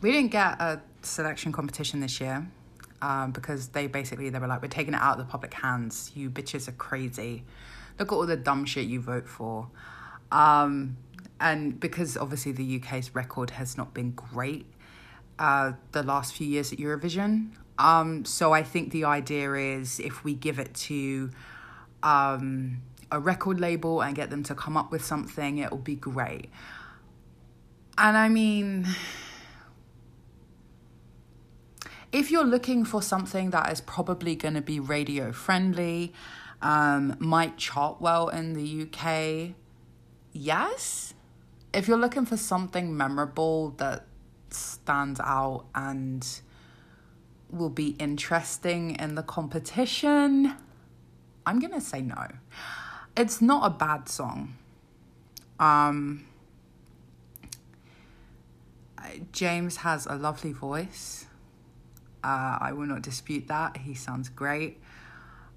We 0.00 0.12
didn't 0.12 0.30
get 0.30 0.60
a 0.60 0.82
selection 1.02 1.52
competition 1.52 2.00
this 2.00 2.20
year 2.20 2.46
um, 3.00 3.32
because 3.32 3.68
they 3.68 3.86
basically 3.86 4.28
they 4.30 4.38
were 4.38 4.46
like, 4.46 4.60
we're 4.62 4.68
taking 4.68 4.94
it 4.94 5.00
out 5.00 5.18
of 5.18 5.26
the 5.26 5.30
public 5.30 5.54
hands. 5.54 6.12
You 6.14 6.28
bitches 6.28 6.68
are 6.68 6.72
crazy. 6.72 7.44
Look 7.98 8.12
at 8.12 8.14
all 8.14 8.26
the 8.26 8.36
dumb 8.36 8.64
shit 8.64 8.86
you 8.86 9.00
vote 9.00 9.28
for. 9.28 9.68
Um, 10.30 10.96
and 11.40 11.78
because 11.78 12.16
obviously 12.16 12.52
the 12.52 12.80
UK's 12.80 13.14
record 13.14 13.50
has 13.50 13.76
not 13.76 13.94
been 13.94 14.12
great 14.12 14.66
uh, 15.38 15.72
the 15.92 16.02
last 16.02 16.34
few 16.34 16.46
years 16.46 16.72
at 16.72 16.78
Eurovision. 16.78 17.50
Um, 17.78 18.24
so 18.24 18.52
I 18.52 18.62
think 18.62 18.92
the 18.92 19.04
idea 19.04 19.54
is 19.54 19.98
if 19.98 20.22
we 20.22 20.34
give 20.34 20.58
it 20.58 20.74
to 20.74 21.30
um, 22.02 22.82
a 23.12 23.20
record 23.20 23.60
label 23.60 24.00
and 24.00 24.16
get 24.16 24.30
them 24.30 24.42
to 24.44 24.54
come 24.54 24.76
up 24.76 24.90
with 24.90 25.04
something, 25.04 25.58
it 25.58 25.70
will 25.70 25.78
be 25.78 25.94
great. 25.94 26.50
And 27.98 28.16
I 28.16 28.28
mean, 28.28 28.88
if 32.10 32.30
you're 32.30 32.44
looking 32.44 32.84
for 32.84 33.02
something 33.02 33.50
that 33.50 33.70
is 33.70 33.80
probably 33.80 34.34
going 34.34 34.54
to 34.54 34.62
be 34.62 34.80
radio 34.80 35.30
friendly, 35.30 36.12
um, 36.62 37.16
might 37.18 37.58
chart 37.58 38.00
well 38.00 38.28
in 38.28 38.54
the 38.54 38.82
UK, 38.82 39.54
yes. 40.32 41.14
If 41.74 41.86
you're 41.88 41.98
looking 41.98 42.24
for 42.24 42.36
something 42.36 42.96
memorable 42.96 43.70
that 43.78 44.06
stands 44.50 45.20
out 45.20 45.66
and 45.74 46.26
will 47.50 47.70
be 47.70 47.90
interesting 47.98 48.96
in 48.96 49.14
the 49.14 49.22
competition, 49.22 50.54
I'm 51.44 51.58
going 51.58 51.72
to 51.72 51.80
say 51.80 52.00
no. 52.00 52.26
It's 53.16 53.40
not 53.40 53.66
a 53.66 53.70
bad 53.70 54.08
song. 54.08 54.56
Um, 55.58 56.26
James 59.32 59.78
has 59.78 60.06
a 60.06 60.14
lovely 60.14 60.52
voice. 60.52 61.26
Uh, 62.24 62.58
I 62.60 62.72
will 62.72 62.86
not 62.86 63.02
dispute 63.02 63.48
that. 63.48 63.78
He 63.78 63.94
sounds 63.94 64.28
great. 64.28 64.80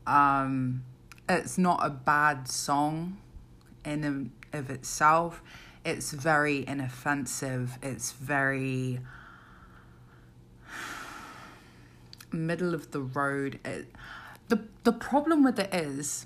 Um, 0.05 0.83
it's 1.29 1.57
not 1.57 1.79
a 1.81 1.89
bad 1.89 2.47
song 2.47 3.17
in 3.83 4.31
of 4.53 4.69
itself 4.69 5.41
it's 5.85 6.11
very 6.11 6.67
inoffensive. 6.67 7.77
It's 7.83 8.11
very 8.11 8.99
middle 12.31 12.73
of 12.73 12.89
the 12.91 13.01
road. 13.01 13.59
It, 13.63 13.85
the 14.47 14.63
the 14.83 14.91
problem 14.91 15.43
with 15.43 15.59
it 15.59 15.73
is 15.73 16.25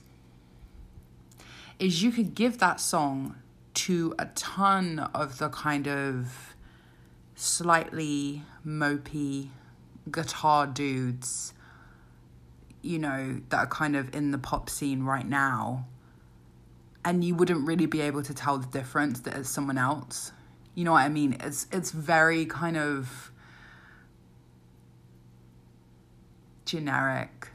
is 1.79 2.03
you 2.03 2.12
could 2.12 2.36
give 2.36 2.59
that 2.59 2.79
song 2.79 3.36
to 3.74 4.13
a 4.19 4.25
ton 4.36 5.00
of 5.13 5.38
the 5.38 5.50
kind 5.50 5.88
of 5.88 6.55
slightly 7.36 8.43
mopey 8.65 9.48
guitar 10.12 10.67
dudes 10.67 11.53
you 12.81 13.00
know 13.00 13.39
that 13.50 13.57
are 13.57 13.67
kind 13.67 13.95
of 13.95 14.13
in 14.13 14.31
the 14.31 14.38
pop 14.38 14.69
scene 14.69 15.03
right 15.03 15.27
now 15.27 15.86
and 17.05 17.24
you 17.24 17.33
wouldn't 17.36 17.65
really 17.65 17.86
be 17.86 18.01
able 18.01 18.24
to 18.24 18.33
tell 18.33 18.57
the 18.57 18.67
difference 18.67 19.21
that 19.21 19.36
it's 19.36 19.50
someone 19.50 19.77
else. 19.77 20.31
You 20.75 20.83
know 20.83 20.91
what 20.91 21.01
I 21.01 21.09
mean? 21.09 21.38
It's 21.39 21.67
it's 21.71 21.91
very 21.91 22.45
kind 22.45 22.77
of 22.77 23.31
generic. 26.65 27.50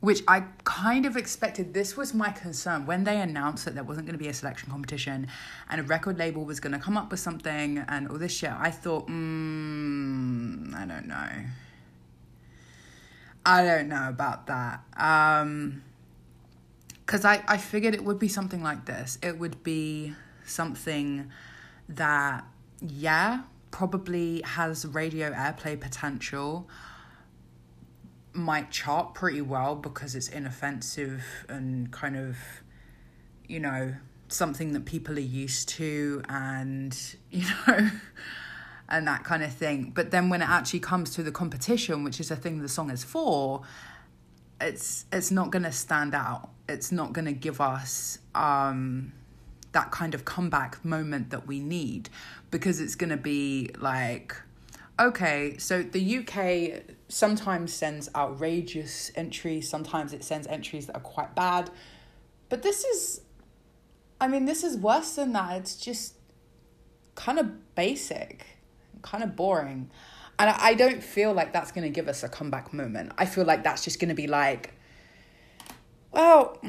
Which 0.00 0.22
I 0.28 0.44
kind 0.62 1.06
of 1.06 1.16
expected. 1.16 1.74
This 1.74 1.96
was 1.96 2.14
my 2.14 2.30
concern 2.30 2.86
when 2.86 3.02
they 3.02 3.20
announced 3.20 3.64
that 3.64 3.74
there 3.74 3.82
wasn't 3.82 4.06
going 4.06 4.16
to 4.16 4.22
be 4.22 4.28
a 4.28 4.34
selection 4.34 4.70
competition 4.70 5.26
and 5.68 5.80
a 5.80 5.84
record 5.84 6.18
label 6.18 6.44
was 6.44 6.60
going 6.60 6.72
to 6.72 6.78
come 6.78 6.96
up 6.96 7.10
with 7.10 7.18
something 7.18 7.78
and 7.88 8.08
all 8.08 8.16
this 8.16 8.32
shit. 8.32 8.52
I 8.52 8.70
thought, 8.70 9.08
mm, 9.08 10.72
I 10.74 10.86
don't 10.86 11.08
know. 11.08 11.28
I 13.44 13.64
don't 13.64 13.88
know 13.88 14.08
about 14.08 14.46
that. 14.46 14.82
Um, 14.96 15.82
because 17.04 17.24
I, 17.24 17.42
I 17.48 17.56
figured 17.56 17.94
it 17.94 18.04
would 18.04 18.18
be 18.18 18.28
something 18.28 18.62
like 18.62 18.84
this. 18.84 19.18
It 19.22 19.38
would 19.38 19.62
be 19.62 20.14
something 20.44 21.30
that, 21.88 22.44
yeah, 22.82 23.44
probably 23.70 24.42
has 24.44 24.84
radio 24.84 25.32
airplay 25.32 25.80
potential, 25.80 26.68
might 28.38 28.70
chart 28.70 29.14
pretty 29.14 29.40
well 29.42 29.74
because 29.74 30.14
it's 30.14 30.28
inoffensive 30.28 31.24
and 31.48 31.90
kind 31.90 32.16
of, 32.16 32.36
you 33.46 33.60
know, 33.60 33.94
something 34.28 34.72
that 34.72 34.84
people 34.84 35.16
are 35.16 35.20
used 35.20 35.68
to 35.70 36.22
and, 36.28 36.96
you 37.30 37.44
know, 37.66 37.90
and 38.88 39.06
that 39.06 39.24
kind 39.24 39.42
of 39.42 39.52
thing. 39.52 39.92
But 39.94 40.10
then 40.10 40.28
when 40.28 40.42
it 40.42 40.48
actually 40.48 40.80
comes 40.80 41.10
to 41.14 41.22
the 41.22 41.32
competition, 41.32 42.04
which 42.04 42.20
is 42.20 42.30
a 42.30 42.36
thing 42.36 42.62
the 42.62 42.68
song 42.68 42.90
is 42.90 43.04
for, 43.04 43.62
it's 44.60 45.04
it's 45.12 45.30
not 45.30 45.50
going 45.50 45.62
to 45.62 45.70
stand 45.70 46.14
out 46.14 46.50
it's 46.68 46.92
not 46.92 47.12
going 47.12 47.24
to 47.24 47.32
give 47.32 47.60
us 47.60 48.18
um, 48.34 49.12
that 49.72 49.90
kind 49.90 50.14
of 50.14 50.24
comeback 50.24 50.84
moment 50.84 51.30
that 51.30 51.46
we 51.46 51.60
need 51.60 52.10
because 52.50 52.80
it's 52.80 52.94
going 52.94 53.10
to 53.10 53.16
be 53.16 53.70
like 53.78 54.36
okay 55.00 55.56
so 55.58 55.82
the 55.82 56.18
uk 56.18 56.34
sometimes 57.08 57.72
sends 57.72 58.08
outrageous 58.14 59.10
entries 59.14 59.68
sometimes 59.68 60.12
it 60.12 60.22
sends 60.22 60.46
entries 60.46 60.86
that 60.86 60.96
are 60.96 61.00
quite 61.00 61.34
bad 61.34 61.70
but 62.48 62.62
this 62.62 62.84
is 62.84 63.22
i 64.20 64.28
mean 64.28 64.44
this 64.44 64.62
is 64.62 64.76
worse 64.76 65.14
than 65.16 65.32
that 65.32 65.56
it's 65.56 65.76
just 65.76 66.14
kind 67.14 67.38
of 67.38 67.74
basic 67.74 68.46
kind 69.02 69.24
of 69.24 69.34
boring 69.34 69.90
And 70.38 70.50
I 70.50 70.74
don't 70.74 71.02
feel 71.02 71.32
like 71.32 71.52
that's 71.52 71.72
going 71.72 71.82
to 71.82 71.90
give 71.90 72.06
us 72.06 72.22
a 72.22 72.28
comeback 72.28 72.72
moment. 72.72 73.12
I 73.18 73.26
feel 73.26 73.44
like 73.44 73.64
that's 73.64 73.82
just 73.82 73.98
going 73.98 74.10
to 74.10 74.14
be 74.14 74.28
like, 74.28 74.72
well, 76.12 76.62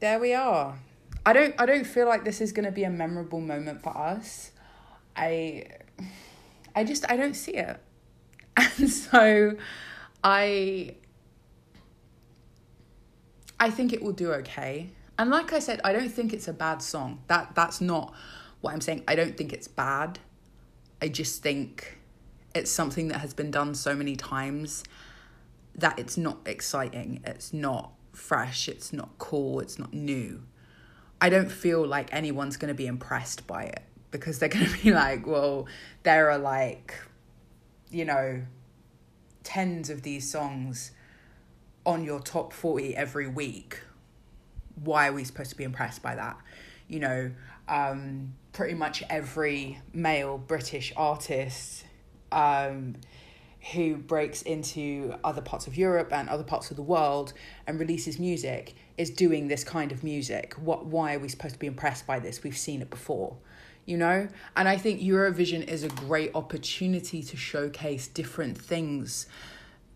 there 0.00 0.18
we 0.20 0.34
are. 0.34 0.78
I 1.24 1.32
don't 1.32 1.54
I 1.58 1.64
don't 1.66 1.86
feel 1.86 2.06
like 2.06 2.24
this 2.24 2.40
is 2.40 2.52
going 2.52 2.66
to 2.66 2.72
be 2.72 2.84
a 2.84 2.90
memorable 2.90 3.40
moment 3.40 3.82
for 3.82 3.96
us. 3.96 4.50
I 5.16 5.66
I 6.74 6.84
just 6.84 7.10
I 7.10 7.16
don't 7.16 7.34
see 7.34 7.52
it. 7.52 7.80
And 8.78 8.90
so 8.90 9.56
I 10.22 10.94
I 13.58 13.70
think 13.70 13.92
it 13.92 14.02
will 14.02 14.12
do 14.12 14.32
okay. 14.32 14.90
And 15.18 15.30
like 15.30 15.52
I 15.52 15.58
said, 15.58 15.80
I 15.84 15.92
don't 15.92 16.08
think 16.08 16.32
it's 16.32 16.48
a 16.48 16.52
bad 16.52 16.82
song. 16.82 17.20
That 17.28 17.54
that's 17.54 17.80
not 17.80 18.12
what 18.60 18.72
I'm 18.72 18.80
saying. 18.80 19.04
I 19.06 19.14
don't 19.14 19.36
think 19.36 19.52
it's 19.52 19.68
bad. 19.68 20.18
I 21.00 21.08
just 21.08 21.42
think 21.42 21.98
it's 22.54 22.70
something 22.70 23.08
that 23.08 23.18
has 23.18 23.34
been 23.34 23.50
done 23.50 23.74
so 23.74 23.94
many 23.94 24.16
times 24.16 24.84
that 25.74 25.98
it's 25.98 26.16
not 26.16 26.38
exciting. 26.46 27.20
It's 27.24 27.52
not 27.52 27.92
fresh. 28.12 28.68
It's 28.68 28.92
not 28.92 29.10
cool. 29.18 29.60
It's 29.60 29.78
not 29.78 29.92
new. 29.92 30.42
I 31.20 31.28
don't 31.28 31.50
feel 31.50 31.86
like 31.86 32.12
anyone's 32.12 32.56
going 32.56 32.68
to 32.68 32.74
be 32.74 32.86
impressed 32.86 33.46
by 33.46 33.64
it 33.64 33.82
because 34.10 34.38
they're 34.38 34.48
going 34.48 34.66
to 34.72 34.82
be 34.82 34.92
like, 34.92 35.26
well, 35.26 35.66
there 36.02 36.30
are 36.30 36.38
like, 36.38 36.94
you 37.92 38.04
know, 38.04 38.42
tens 39.44 39.90
of 39.90 40.02
these 40.02 40.30
songs 40.30 40.92
on 41.84 42.04
your 42.04 42.20
top 42.20 42.52
40 42.52 42.96
every 42.96 43.28
week. 43.28 43.80
Why 44.82 45.08
are 45.08 45.12
we 45.12 45.24
supposed 45.24 45.50
to 45.50 45.56
be 45.56 45.64
impressed 45.64 46.02
by 46.02 46.14
that? 46.14 46.36
You 46.88 47.00
know, 47.00 47.30
um, 47.68 48.34
pretty 48.52 48.74
much 48.74 49.02
every 49.08 49.80
male 49.92 50.38
British 50.38 50.92
artist 50.96 51.84
um, 52.30 52.96
who 53.72 53.96
breaks 53.96 54.42
into 54.42 55.14
other 55.22 55.40
parts 55.42 55.66
of 55.66 55.76
Europe 55.76 56.12
and 56.12 56.28
other 56.28 56.42
parts 56.42 56.70
of 56.70 56.76
the 56.76 56.82
world 56.82 57.32
and 57.66 57.78
releases 57.78 58.18
music 58.18 58.74
is 58.98 59.10
doing 59.10 59.48
this 59.48 59.64
kind 59.64 59.92
of 59.92 60.02
music. 60.02 60.54
What 60.54 60.86
why 60.86 61.14
are 61.14 61.18
we 61.18 61.28
supposed 61.28 61.54
to 61.54 61.60
be 61.60 61.66
impressed 61.66 62.06
by 62.06 62.18
this? 62.18 62.42
We've 62.42 62.56
seen 62.56 62.82
it 62.82 62.90
before. 62.90 63.36
You 63.84 63.96
know? 63.96 64.28
And 64.56 64.68
I 64.68 64.76
think 64.76 65.00
Eurovision 65.00 65.66
is 65.66 65.82
a 65.82 65.88
great 65.88 66.34
opportunity 66.34 67.22
to 67.22 67.36
showcase 67.36 68.06
different 68.08 68.56
things. 68.58 69.26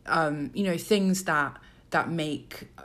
Um, 0.07 0.51
you 0.55 0.65
know, 0.65 0.77
things 0.77 1.25
that 1.25 1.57
that 1.91 2.11
make 2.11 2.69
uh, 2.79 2.83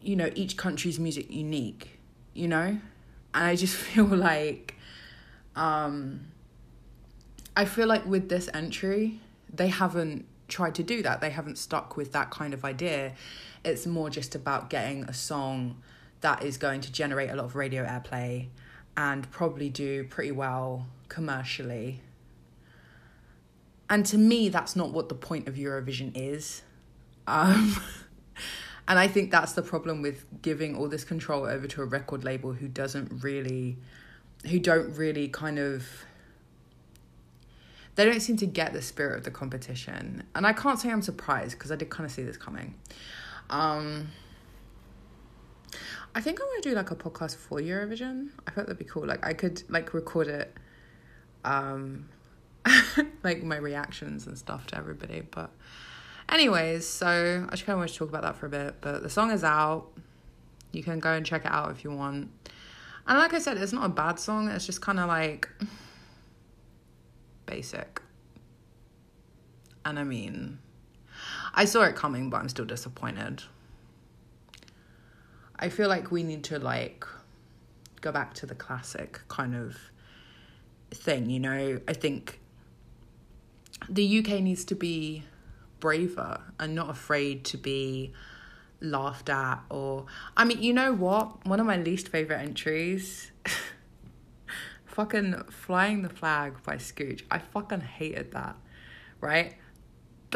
you 0.00 0.16
know 0.16 0.30
each 0.34 0.56
country's 0.56 0.98
music 0.98 1.30
unique, 1.30 1.98
you 2.34 2.48
know? 2.48 2.78
And 3.34 3.44
I 3.44 3.56
just 3.56 3.74
feel 3.86 4.06
like 4.06 4.76
um 5.54 6.26
I 7.56 7.64
feel 7.64 7.86
like 7.86 8.04
with 8.06 8.28
this 8.28 8.48
entry 8.52 9.20
they 9.52 9.68
haven't 9.68 10.26
tried 10.48 10.74
to 10.76 10.82
do 10.82 11.02
that. 11.02 11.20
They 11.20 11.30
haven't 11.30 11.58
stuck 11.58 11.96
with 11.96 12.12
that 12.12 12.30
kind 12.30 12.54
of 12.54 12.64
idea. 12.64 13.14
It's 13.64 13.86
more 13.86 14.10
just 14.10 14.34
about 14.34 14.70
getting 14.70 15.04
a 15.04 15.14
song 15.14 15.76
that 16.20 16.42
is 16.44 16.56
going 16.56 16.80
to 16.82 16.92
generate 16.92 17.30
a 17.30 17.36
lot 17.36 17.44
of 17.44 17.56
radio 17.56 17.84
airplay 17.84 18.48
and 18.96 19.30
probably 19.30 19.68
do 19.68 20.04
pretty 20.04 20.32
well 20.32 20.86
commercially. 21.08 22.00
And 23.88 24.04
to 24.06 24.18
me, 24.18 24.48
that's 24.48 24.74
not 24.74 24.92
what 24.92 25.08
the 25.08 25.14
point 25.14 25.46
of 25.46 25.54
Eurovision 25.54 26.12
is. 26.14 26.62
Um, 27.26 27.76
and 28.88 28.98
I 28.98 29.06
think 29.06 29.30
that's 29.30 29.52
the 29.52 29.62
problem 29.62 30.02
with 30.02 30.24
giving 30.42 30.76
all 30.76 30.88
this 30.88 31.04
control 31.04 31.44
over 31.44 31.66
to 31.68 31.82
a 31.82 31.84
record 31.84 32.24
label 32.24 32.54
who 32.54 32.68
doesn't 32.68 33.22
really, 33.22 33.76
who 34.48 34.58
don't 34.58 34.94
really 34.96 35.28
kind 35.28 35.58
of 35.58 35.86
they 37.96 38.04
don't 38.04 38.20
seem 38.20 38.36
to 38.36 38.46
get 38.46 38.74
the 38.74 38.82
spirit 38.82 39.16
of 39.16 39.24
the 39.24 39.30
competition. 39.30 40.22
And 40.34 40.46
I 40.46 40.52
can't 40.52 40.78
say 40.78 40.90
I'm 40.90 41.02
surprised 41.02 41.52
because 41.52 41.72
I 41.72 41.76
did 41.76 41.88
kind 41.88 42.04
of 42.04 42.12
see 42.12 42.22
this 42.22 42.36
coming. 42.36 42.74
Um, 43.48 44.08
I 46.16 46.22
think 46.22 46.40
I 46.40 46.44
want 46.44 46.62
to 46.62 46.70
do 46.70 46.74
like 46.74 46.90
a 46.90 46.96
podcast 46.96 47.36
for 47.36 47.60
Eurovision. 47.60 48.30
I 48.46 48.50
thought 48.50 48.68
that'd 48.68 48.78
be 48.78 48.86
cool. 48.86 49.06
Like 49.06 49.24
I 49.24 49.34
could 49.34 49.62
like 49.68 49.92
record 49.92 50.28
it, 50.28 50.56
um, 51.44 52.08
like 53.22 53.42
my 53.42 53.58
reactions 53.58 54.26
and 54.26 54.38
stuff 54.38 54.66
to 54.68 54.78
everybody. 54.78 55.20
But, 55.30 55.50
anyways, 56.30 56.86
so 56.86 57.46
I 57.46 57.50
just 57.50 57.66
kind 57.66 57.74
of 57.74 57.80
want 57.80 57.90
to 57.90 57.98
talk 57.98 58.08
about 58.08 58.22
that 58.22 58.36
for 58.36 58.46
a 58.46 58.48
bit. 58.48 58.76
But 58.80 59.02
the 59.02 59.10
song 59.10 59.30
is 59.30 59.44
out. 59.44 59.88
You 60.72 60.82
can 60.82 61.00
go 61.00 61.12
and 61.12 61.26
check 61.26 61.44
it 61.44 61.52
out 61.52 61.70
if 61.70 61.84
you 61.84 61.90
want. 61.90 62.30
And 63.06 63.18
like 63.18 63.34
I 63.34 63.38
said, 63.38 63.58
it's 63.58 63.74
not 63.74 63.84
a 63.84 63.90
bad 63.90 64.18
song. 64.18 64.48
It's 64.48 64.64
just 64.64 64.80
kind 64.80 64.98
of 64.98 65.08
like 65.08 65.50
basic. 67.44 68.00
And 69.84 69.98
I 69.98 70.04
mean, 70.04 70.60
I 71.52 71.66
saw 71.66 71.82
it 71.82 71.94
coming, 71.94 72.30
but 72.30 72.38
I'm 72.38 72.48
still 72.48 72.64
disappointed. 72.64 73.42
I 75.58 75.68
feel 75.68 75.88
like 75.88 76.10
we 76.10 76.22
need 76.22 76.44
to 76.44 76.58
like 76.58 77.06
go 78.00 78.12
back 78.12 78.34
to 78.34 78.46
the 78.46 78.54
classic 78.54 79.20
kind 79.28 79.54
of 79.54 79.76
thing, 80.90 81.30
you 81.30 81.40
know? 81.40 81.80
I 81.88 81.92
think 81.92 82.40
the 83.88 84.18
UK 84.18 84.40
needs 84.40 84.64
to 84.66 84.74
be 84.74 85.24
braver 85.80 86.40
and 86.58 86.74
not 86.74 86.90
afraid 86.90 87.44
to 87.44 87.56
be 87.56 88.12
laughed 88.80 89.28
at 89.28 89.60
or 89.70 90.06
I 90.36 90.44
mean, 90.44 90.62
you 90.62 90.72
know 90.72 90.92
what? 90.92 91.46
One 91.46 91.60
of 91.60 91.66
my 91.66 91.76
least 91.76 92.08
favorite 92.08 92.40
entries 92.40 93.30
fucking 94.84 95.44
flying 95.50 96.02
the 96.02 96.08
flag 96.08 96.62
by 96.62 96.76
Scooch. 96.76 97.22
I 97.30 97.38
fucking 97.38 97.80
hated 97.80 98.32
that, 98.32 98.56
right? 99.20 99.54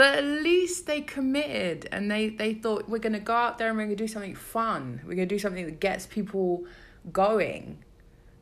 But 0.00 0.14
at 0.14 0.24
least 0.24 0.86
they 0.86 1.02
committed 1.02 1.86
and 1.92 2.10
they, 2.10 2.30
they 2.30 2.54
thought 2.54 2.88
we're 2.88 3.00
gonna 3.00 3.20
go 3.20 3.34
out 3.34 3.58
there 3.58 3.68
and 3.68 3.76
we're 3.76 3.84
gonna 3.84 3.96
do 3.96 4.08
something 4.08 4.34
fun. 4.34 5.02
We're 5.04 5.12
gonna 5.12 5.26
do 5.26 5.38
something 5.38 5.66
that 5.66 5.78
gets 5.78 6.06
people 6.06 6.64
going. 7.12 7.84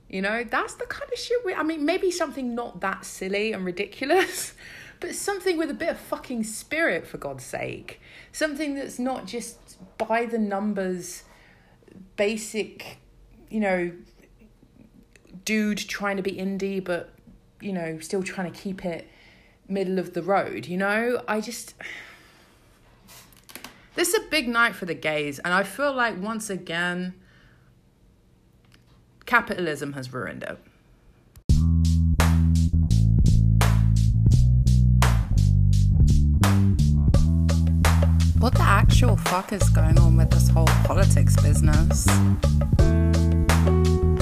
You 0.08 0.22
know, 0.22 0.44
that's 0.44 0.74
the 0.74 0.84
kind 0.84 1.12
of 1.12 1.18
shit 1.18 1.44
we 1.44 1.52
I 1.52 1.64
mean, 1.64 1.84
maybe 1.84 2.12
something 2.12 2.54
not 2.54 2.78
that 2.82 3.04
silly 3.04 3.52
and 3.52 3.64
ridiculous, 3.64 4.54
but 5.00 5.16
something 5.16 5.58
with 5.58 5.68
a 5.68 5.74
bit 5.74 5.88
of 5.88 5.98
fucking 5.98 6.44
spirit 6.44 7.08
for 7.08 7.18
God's 7.18 7.42
sake. 7.42 8.00
Something 8.30 8.76
that's 8.76 9.00
not 9.00 9.26
just 9.26 9.78
by 9.98 10.26
the 10.26 10.38
numbers 10.38 11.24
basic, 12.14 12.98
you 13.50 13.58
know, 13.58 13.90
dude 15.44 15.78
trying 15.78 16.18
to 16.18 16.22
be 16.22 16.34
indie 16.34 16.84
but 16.84 17.10
you 17.60 17.72
know 17.72 17.98
still 17.98 18.22
trying 18.22 18.52
to 18.52 18.56
keep 18.56 18.84
it 18.84 19.08
middle 19.68 19.98
of 19.98 20.14
the 20.14 20.22
road 20.22 20.66
you 20.66 20.76
know? 20.76 21.22
I 21.28 21.40
just 21.40 21.74
this 23.94 24.08
is 24.08 24.14
a 24.14 24.28
big 24.28 24.48
night 24.48 24.74
for 24.74 24.86
the 24.86 24.94
gays 24.94 25.38
and 25.40 25.52
i 25.52 25.62
feel 25.62 25.92
like 25.92 26.20
once 26.20 26.48
again 26.50 27.14
capitalism 29.28 29.92
has 29.92 30.10
ruined 30.10 30.42
it. 30.42 30.58
What 38.38 38.54
the 38.54 38.62
actual 38.62 39.18
fuck 39.18 39.52
is 39.52 39.68
going 39.68 39.98
on 39.98 40.16
with 40.16 40.30
this 40.30 40.48
whole 40.48 40.64
politics 40.84 41.36
business 41.42 42.06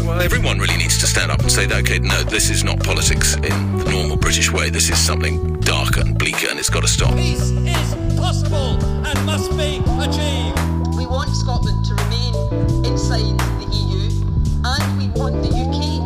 well, 0.06 0.22
everyone 0.22 0.58
really 0.58 0.76
needs 0.76 0.98
to 0.98 1.06
stand 1.06 1.32
up 1.32 1.40
and 1.40 1.50
say 1.50 1.66
that, 1.66 1.78
okay, 1.82 1.98
no, 1.98 2.22
this 2.22 2.48
is 2.48 2.62
not 2.62 2.78
politics 2.82 3.34
in 3.34 3.78
the 3.78 3.90
normal 3.90 4.16
British 4.16 4.52
way. 4.52 4.70
This 4.70 4.88
is 4.88 4.98
something 4.98 5.58
darker 5.60 6.00
and 6.00 6.16
bleaker, 6.16 6.46
and 6.48 6.58
it's 6.58 6.70
got 6.70 6.82
to 6.82 6.88
stop. 6.88 7.14
Peace 7.16 7.50
is 7.50 7.94
possible 8.16 8.78
and 9.04 9.26
must 9.26 9.50
be 9.56 9.82
achieved. 9.98 10.96
We 10.96 11.06
want 11.06 11.30
Scotland 11.34 11.84
to 11.86 11.94
remain 11.94 12.34
inside 12.86 13.36
the 13.58 13.66
EU, 13.72 14.10
and 14.64 14.98
we 14.98 15.08
want 15.20 15.42
the 15.42 15.50
UK 15.50 16.05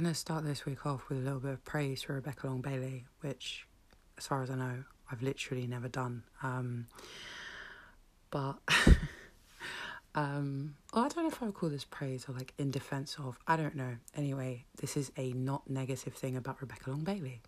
going 0.00 0.14
to 0.14 0.14
start 0.14 0.44
this 0.44 0.64
week 0.64 0.86
off 0.86 1.08
with 1.08 1.18
a 1.18 1.20
little 1.22 1.40
bit 1.40 1.50
of 1.50 1.64
praise 1.64 2.02
for 2.02 2.12
Rebecca 2.12 2.46
Long 2.46 2.60
Bailey, 2.60 3.04
which, 3.20 3.66
as 4.16 4.28
far 4.28 4.44
as 4.44 4.50
I 4.50 4.54
know, 4.54 4.84
I've 5.10 5.22
literally 5.22 5.66
never 5.66 5.88
done. 5.88 6.22
Um, 6.40 6.86
but 8.30 8.58
um, 10.14 10.76
oh, 10.92 11.02
I 11.04 11.08
don't 11.08 11.24
know 11.24 11.28
if 11.30 11.42
I 11.42 11.46
would 11.46 11.54
call 11.56 11.68
this 11.68 11.84
praise 11.84 12.26
or 12.28 12.32
like 12.32 12.54
in 12.58 12.70
defense 12.70 13.16
of. 13.18 13.40
I 13.48 13.56
don't 13.56 13.74
know. 13.74 13.96
Anyway, 14.14 14.66
this 14.80 14.96
is 14.96 15.10
a 15.16 15.32
not 15.32 15.68
negative 15.68 16.14
thing 16.14 16.36
about 16.36 16.60
Rebecca 16.60 16.90
Long 16.90 17.02
Bailey. 17.02 17.40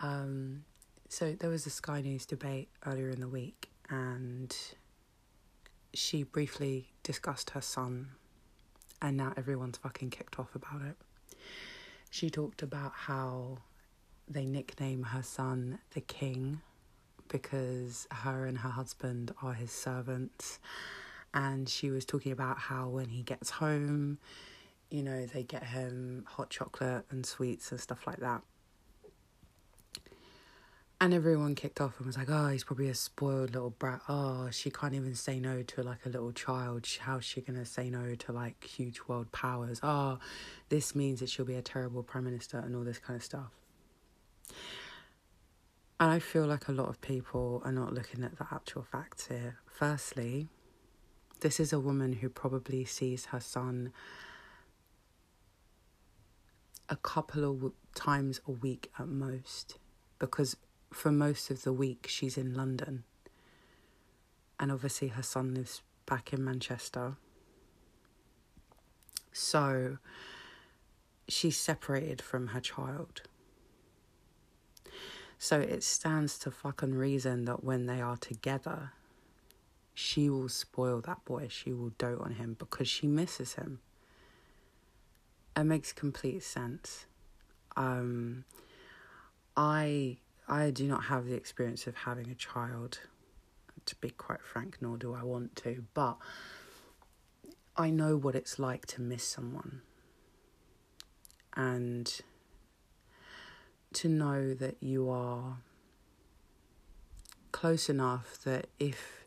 Um, 0.00 0.64
So 1.08 1.36
there 1.38 1.50
was 1.50 1.66
a 1.66 1.70
Sky 1.70 2.00
News 2.00 2.26
debate 2.26 2.68
earlier 2.84 3.10
in 3.10 3.20
the 3.20 3.28
week, 3.28 3.70
and 3.88 4.52
she 5.94 6.24
briefly 6.24 6.88
discussed 7.04 7.50
her 7.50 7.60
son, 7.60 8.08
and 9.00 9.16
now 9.16 9.32
everyone's 9.36 9.78
fucking 9.78 10.10
kicked 10.10 10.40
off 10.40 10.56
about 10.56 10.82
it. 10.82 10.96
She 12.10 12.30
talked 12.30 12.62
about 12.62 12.92
how 12.94 13.58
they 14.28 14.44
nickname 14.44 15.02
her 15.04 15.22
son 15.22 15.78
the 15.94 16.00
King 16.00 16.60
because 17.28 18.06
her 18.10 18.46
and 18.46 18.58
her 18.58 18.68
husband 18.68 19.32
are 19.42 19.54
his 19.54 19.72
servants. 19.72 20.58
And 21.34 21.68
she 21.68 21.90
was 21.90 22.04
talking 22.04 22.32
about 22.32 22.58
how 22.58 22.88
when 22.88 23.08
he 23.08 23.22
gets 23.22 23.50
home, 23.50 24.18
you 24.90 25.02
know, 25.02 25.24
they 25.24 25.42
get 25.42 25.64
him 25.64 26.24
hot 26.28 26.50
chocolate 26.50 27.06
and 27.10 27.24
sweets 27.24 27.72
and 27.72 27.80
stuff 27.80 28.06
like 28.06 28.18
that. 28.18 28.42
And 31.02 31.12
everyone 31.12 31.56
kicked 31.56 31.80
off 31.80 31.98
and 31.98 32.06
was 32.06 32.16
like, 32.16 32.30
oh, 32.30 32.46
he's 32.46 32.62
probably 32.62 32.88
a 32.88 32.94
spoiled 32.94 33.54
little 33.54 33.70
brat. 33.70 34.02
Oh, 34.08 34.50
she 34.52 34.70
can't 34.70 34.94
even 34.94 35.16
say 35.16 35.40
no 35.40 35.64
to 35.64 35.82
like 35.82 36.06
a 36.06 36.08
little 36.08 36.30
child. 36.30 36.86
How's 37.00 37.24
she 37.24 37.40
going 37.40 37.58
to 37.58 37.66
say 37.66 37.90
no 37.90 38.14
to 38.14 38.30
like 38.30 38.62
huge 38.62 39.00
world 39.08 39.32
powers? 39.32 39.80
Oh, 39.82 40.20
this 40.68 40.94
means 40.94 41.18
that 41.18 41.28
she'll 41.28 41.44
be 41.44 41.56
a 41.56 41.60
terrible 41.60 42.04
prime 42.04 42.22
minister 42.22 42.56
and 42.58 42.76
all 42.76 42.84
this 42.84 43.00
kind 43.00 43.16
of 43.16 43.24
stuff. 43.24 43.50
And 45.98 46.08
I 46.08 46.20
feel 46.20 46.46
like 46.46 46.68
a 46.68 46.72
lot 46.72 46.88
of 46.88 47.00
people 47.00 47.62
are 47.64 47.72
not 47.72 47.92
looking 47.92 48.22
at 48.22 48.38
the 48.38 48.46
actual 48.52 48.84
facts 48.84 49.26
here. 49.26 49.56
Firstly, 49.66 50.46
this 51.40 51.58
is 51.58 51.72
a 51.72 51.80
woman 51.80 52.12
who 52.12 52.28
probably 52.28 52.84
sees 52.84 53.24
her 53.24 53.40
son 53.40 53.92
a 56.88 56.94
couple 56.94 57.42
of 57.44 57.72
times 57.96 58.40
a 58.46 58.52
week 58.52 58.92
at 59.00 59.08
most 59.08 59.78
because 60.20 60.56
for 60.92 61.10
most 61.10 61.50
of 61.50 61.62
the 61.62 61.72
week 61.72 62.06
she's 62.08 62.36
in 62.36 62.54
London. 62.54 63.04
And 64.58 64.70
obviously 64.70 65.08
her 65.08 65.22
son 65.22 65.54
lives 65.54 65.82
back 66.06 66.32
in 66.32 66.44
Manchester. 66.44 67.16
So 69.32 69.98
she's 71.28 71.56
separated 71.56 72.20
from 72.20 72.48
her 72.48 72.60
child. 72.60 73.22
So 75.38 75.58
it 75.58 75.82
stands 75.82 76.38
to 76.40 76.50
fucking 76.50 76.94
reason 76.94 77.46
that 77.46 77.64
when 77.64 77.86
they 77.86 78.00
are 78.00 78.16
together, 78.16 78.92
she 79.94 80.30
will 80.30 80.48
spoil 80.48 81.00
that 81.00 81.24
boy. 81.24 81.48
She 81.50 81.72
will 81.72 81.90
dote 81.98 82.20
on 82.20 82.34
him 82.34 82.54
because 82.58 82.88
she 82.88 83.08
misses 83.08 83.54
him. 83.54 83.80
It 85.56 85.64
makes 85.64 85.92
complete 85.92 86.42
sense. 86.44 87.06
Um, 87.76 88.44
I 89.56 90.18
I 90.48 90.70
do 90.70 90.86
not 90.86 91.04
have 91.04 91.26
the 91.26 91.34
experience 91.34 91.86
of 91.86 91.94
having 91.94 92.30
a 92.30 92.34
child, 92.34 93.00
to 93.86 93.96
be 93.96 94.10
quite 94.10 94.42
frank, 94.42 94.78
nor 94.80 94.96
do 94.96 95.14
I 95.14 95.22
want 95.22 95.56
to, 95.56 95.84
but 95.94 96.16
I 97.76 97.90
know 97.90 98.16
what 98.16 98.34
it's 98.34 98.58
like 98.58 98.86
to 98.86 99.00
miss 99.00 99.24
someone. 99.24 99.82
And 101.54 102.20
to 103.94 104.08
know 104.08 104.54
that 104.54 104.76
you 104.80 105.10
are 105.10 105.58
close 107.50 107.90
enough 107.90 108.38
that 108.44 108.66
if 108.78 109.18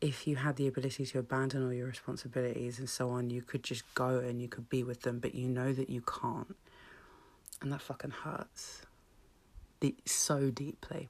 if 0.00 0.26
you 0.26 0.36
had 0.36 0.56
the 0.56 0.66
ability 0.66 1.04
to 1.04 1.18
abandon 1.18 1.62
all 1.62 1.74
your 1.74 1.86
responsibilities 1.86 2.78
and 2.78 2.88
so 2.88 3.10
on, 3.10 3.28
you 3.28 3.42
could 3.42 3.62
just 3.62 3.82
go 3.94 4.18
and 4.18 4.40
you 4.40 4.48
could 4.48 4.70
be 4.70 4.82
with 4.82 5.02
them, 5.02 5.18
but 5.18 5.34
you 5.34 5.46
know 5.46 5.74
that 5.74 5.90
you 5.90 6.00
can't. 6.00 6.56
And 7.60 7.70
that 7.70 7.82
fucking 7.82 8.12
hurts 8.24 8.86
so 10.04 10.50
deeply. 10.50 11.08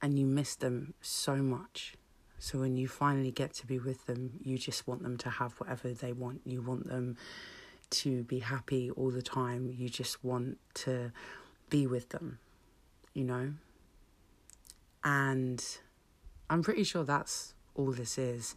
And 0.00 0.18
you 0.18 0.26
miss 0.26 0.54
them 0.56 0.94
so 1.00 1.36
much. 1.36 1.94
So 2.38 2.58
when 2.58 2.76
you 2.76 2.88
finally 2.88 3.30
get 3.30 3.54
to 3.54 3.66
be 3.66 3.78
with 3.78 4.06
them, 4.06 4.40
you 4.42 4.58
just 4.58 4.88
want 4.88 5.02
them 5.02 5.16
to 5.18 5.30
have 5.30 5.52
whatever 5.54 5.92
they 5.92 6.12
want. 6.12 6.40
You 6.44 6.60
want 6.60 6.88
them 6.88 7.16
to 7.90 8.24
be 8.24 8.40
happy 8.40 8.90
all 8.90 9.10
the 9.10 9.22
time. 9.22 9.72
You 9.76 9.88
just 9.88 10.24
want 10.24 10.58
to 10.74 11.12
be 11.70 11.86
with 11.86 12.08
them, 12.08 12.38
you 13.14 13.24
know? 13.24 13.52
And 15.04 15.64
I'm 16.50 16.62
pretty 16.62 16.84
sure 16.84 17.04
that's 17.04 17.54
all 17.74 17.92
this 17.92 18.18
is. 18.18 18.54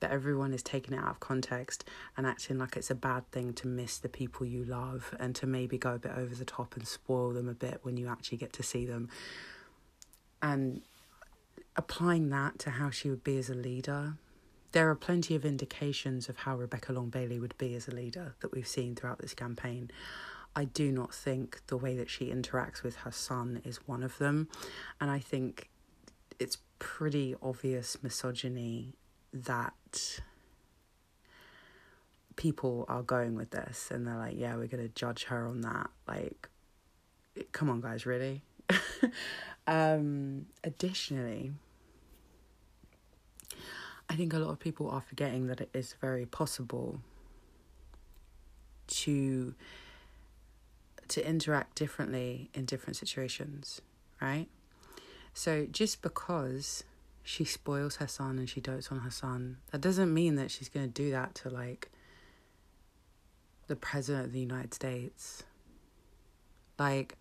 That 0.00 0.10
everyone 0.10 0.52
is 0.52 0.62
taking 0.62 0.94
it 0.94 1.00
out 1.00 1.10
of 1.10 1.20
context 1.20 1.84
and 2.16 2.26
acting 2.26 2.58
like 2.58 2.76
it's 2.76 2.90
a 2.90 2.94
bad 2.94 3.30
thing 3.30 3.52
to 3.54 3.68
miss 3.68 3.98
the 3.98 4.08
people 4.08 4.46
you 4.46 4.64
love 4.64 5.14
and 5.20 5.34
to 5.36 5.46
maybe 5.46 5.78
go 5.78 5.94
a 5.94 5.98
bit 5.98 6.12
over 6.16 6.34
the 6.34 6.44
top 6.44 6.76
and 6.76 6.86
spoil 6.86 7.30
them 7.30 7.48
a 7.48 7.54
bit 7.54 7.80
when 7.82 7.96
you 7.96 8.08
actually 8.08 8.38
get 8.38 8.52
to 8.54 8.62
see 8.62 8.84
them. 8.84 9.08
And 10.40 10.82
applying 11.76 12.30
that 12.30 12.58
to 12.60 12.70
how 12.70 12.90
she 12.90 13.10
would 13.10 13.22
be 13.22 13.38
as 13.38 13.48
a 13.48 13.54
leader, 13.54 14.14
there 14.72 14.90
are 14.90 14.94
plenty 14.94 15.34
of 15.34 15.44
indications 15.44 16.28
of 16.28 16.38
how 16.38 16.56
Rebecca 16.56 16.92
Long 16.92 17.10
Bailey 17.10 17.38
would 17.38 17.56
be 17.58 17.74
as 17.74 17.88
a 17.88 17.94
leader 17.94 18.34
that 18.40 18.52
we've 18.52 18.66
seen 18.66 18.94
throughout 18.94 19.18
this 19.18 19.34
campaign. 19.34 19.90
I 20.54 20.64
do 20.64 20.90
not 20.90 21.14
think 21.14 21.60
the 21.68 21.76
way 21.76 21.96
that 21.96 22.10
she 22.10 22.30
interacts 22.30 22.82
with 22.82 22.96
her 22.96 23.12
son 23.12 23.62
is 23.64 23.86
one 23.86 24.02
of 24.02 24.18
them. 24.18 24.48
And 25.00 25.10
I 25.10 25.18
think 25.18 25.68
it's 26.38 26.58
pretty 26.82 27.36
obvious 27.40 27.96
misogyny 28.02 28.92
that 29.32 30.20
people 32.34 32.84
are 32.88 33.04
going 33.04 33.36
with 33.36 33.50
this 33.50 33.88
and 33.92 34.04
they're 34.04 34.16
like, 34.16 34.34
yeah, 34.36 34.56
we're 34.56 34.66
going 34.66 34.82
to 34.82 34.92
judge 34.92 35.24
her 35.24 35.46
on 35.46 35.60
that. 35.60 35.90
Like, 36.08 36.48
come 37.52 37.70
on, 37.70 37.80
guys, 37.80 38.04
really? 38.04 38.42
um, 39.68 40.46
additionally, 40.64 41.52
I 44.10 44.16
think 44.16 44.32
a 44.32 44.40
lot 44.40 44.50
of 44.50 44.58
people 44.58 44.90
are 44.90 45.00
forgetting 45.00 45.46
that 45.46 45.60
it 45.60 45.70
is 45.72 45.94
very 46.00 46.26
possible 46.26 47.00
to 48.88 49.54
to 51.06 51.28
interact 51.28 51.76
differently 51.76 52.50
in 52.54 52.64
different 52.64 52.96
situations, 52.96 53.80
right? 54.20 54.48
So 55.34 55.66
just 55.70 56.02
because 56.02 56.84
she 57.22 57.44
spoils 57.44 57.96
her 57.96 58.06
son 58.06 58.38
and 58.38 58.48
she 58.48 58.60
dotes 58.60 58.90
on 58.90 59.00
her 59.00 59.10
son, 59.10 59.58
that 59.70 59.80
doesn't 59.80 60.12
mean 60.12 60.36
that 60.36 60.50
she's 60.50 60.68
going 60.68 60.86
to 60.86 60.92
do 60.92 61.10
that 61.10 61.34
to 61.36 61.50
like 61.50 61.90
the 63.66 63.76
president 63.76 64.26
of 64.26 64.32
the 64.32 64.40
United 64.40 64.74
States. 64.74 65.44
Like, 66.78 67.16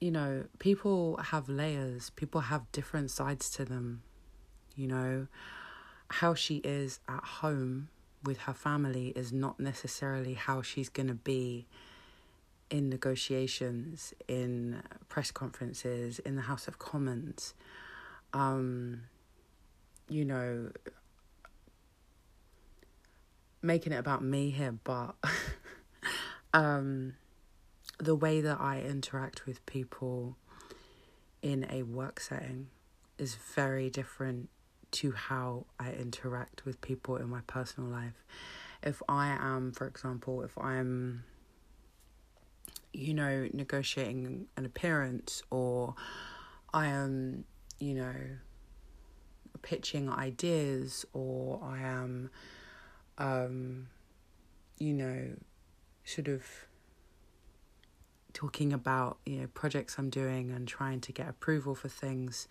you 0.00 0.10
know, 0.10 0.44
people 0.58 1.18
have 1.18 1.48
layers, 1.48 2.10
people 2.10 2.42
have 2.42 2.70
different 2.72 3.10
sides 3.10 3.50
to 3.50 3.64
them. 3.64 4.02
You 4.74 4.88
know, 4.88 5.26
how 6.08 6.34
she 6.34 6.56
is 6.58 7.00
at 7.08 7.24
home 7.24 7.88
with 8.24 8.38
her 8.38 8.54
family 8.54 9.08
is 9.16 9.32
not 9.32 9.60
necessarily 9.60 10.34
how 10.34 10.62
she's 10.62 10.88
going 10.88 11.08
to 11.08 11.14
be 11.14 11.66
in 12.72 12.88
negotiations, 12.88 14.14
in 14.26 14.82
press 15.10 15.30
conferences, 15.30 16.18
in 16.20 16.36
the 16.36 16.42
House 16.42 16.66
of 16.66 16.78
Commons. 16.78 17.52
Um, 18.32 19.02
you 20.08 20.24
know, 20.24 20.70
making 23.60 23.92
it 23.92 23.96
about 23.96 24.24
me 24.24 24.50
here, 24.50 24.74
but 24.84 25.14
um, 26.54 27.14
the 27.98 28.14
way 28.14 28.40
that 28.40 28.58
I 28.58 28.80
interact 28.80 29.44
with 29.44 29.64
people 29.66 30.38
in 31.42 31.66
a 31.70 31.82
work 31.82 32.20
setting 32.20 32.68
is 33.18 33.34
very 33.34 33.90
different 33.90 34.48
to 34.92 35.12
how 35.12 35.66
I 35.78 35.92
interact 35.92 36.64
with 36.64 36.80
people 36.80 37.16
in 37.16 37.28
my 37.28 37.40
personal 37.46 37.90
life. 37.90 38.24
If 38.82 39.02
I 39.10 39.36
am, 39.38 39.72
for 39.72 39.86
example, 39.86 40.42
if 40.42 40.56
I'm 40.56 41.24
you 42.92 43.14
know, 43.14 43.48
negotiating 43.52 44.46
an 44.56 44.64
appearance 44.64 45.42
or 45.50 45.94
I 46.72 46.86
am, 46.86 47.44
you 47.78 47.94
know, 47.94 48.14
pitching 49.62 50.10
ideas 50.10 51.04
or 51.12 51.60
I 51.62 51.80
am, 51.80 52.30
um, 53.18 53.88
you 54.78 54.92
know, 54.92 55.36
sort 56.04 56.28
of 56.28 56.42
talking 58.32 58.72
about, 58.72 59.18
you 59.24 59.40
know, 59.40 59.46
projects 59.48 59.96
I'm 59.98 60.10
doing 60.10 60.50
and 60.50 60.66
trying 60.66 61.00
to 61.02 61.12
get 61.12 61.28
approval 61.28 61.74
for 61.74 61.88
things. 61.88 62.48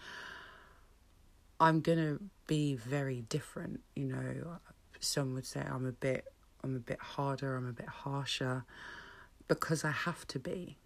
I'm 1.59 1.81
gonna 1.81 2.17
be 2.47 2.75
very 2.75 3.21
different, 3.21 3.81
you 3.95 4.05
know. 4.05 4.57
Some 4.99 5.33
would 5.33 5.45
say 5.45 5.61
I'm 5.61 5.85
a 5.85 5.91
bit 5.91 6.25
I'm 6.63 6.75
a 6.75 6.79
bit 6.79 6.99
harder, 6.99 7.55
I'm 7.55 7.67
a 7.67 7.73
bit 7.73 7.87
harsher 7.87 8.65
because 9.51 9.83
I 9.83 9.91
have 9.91 10.25
to 10.29 10.39
be, 10.39 10.77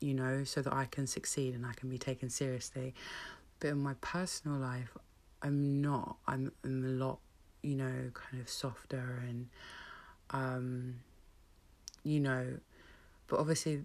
you 0.00 0.14
know, 0.14 0.44
so 0.44 0.62
that 0.62 0.72
I 0.72 0.86
can 0.86 1.06
succeed 1.06 1.54
and 1.54 1.66
I 1.66 1.74
can 1.74 1.90
be 1.90 1.98
taken 1.98 2.30
seriously. 2.30 2.94
But 3.58 3.68
in 3.68 3.82
my 3.82 3.92
personal 4.00 4.56
life, 4.58 4.96
I'm 5.42 5.82
not. 5.82 6.16
I'm, 6.26 6.52
I'm 6.64 6.82
a 6.82 6.88
lot, 6.88 7.18
you 7.62 7.74
know, 7.74 8.10
kind 8.14 8.40
of 8.40 8.48
softer 8.48 9.22
and, 9.28 9.48
um, 10.30 11.00
you 12.02 12.18
know, 12.18 12.46
but 13.26 13.38
obviously 13.38 13.84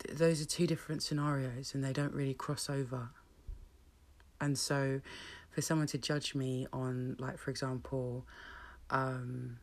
th- 0.00 0.18
those 0.18 0.42
are 0.42 0.46
two 0.46 0.66
different 0.66 1.04
scenarios 1.04 1.74
and 1.74 1.84
they 1.84 1.92
don't 1.92 2.12
really 2.12 2.34
cross 2.34 2.68
over. 2.68 3.10
And 4.40 4.58
so 4.58 5.00
for 5.52 5.62
someone 5.62 5.86
to 5.86 5.98
judge 5.98 6.34
me 6.34 6.66
on 6.72 7.14
like 7.20 7.38
for 7.38 7.50
example 7.52 8.26
um 8.90 9.58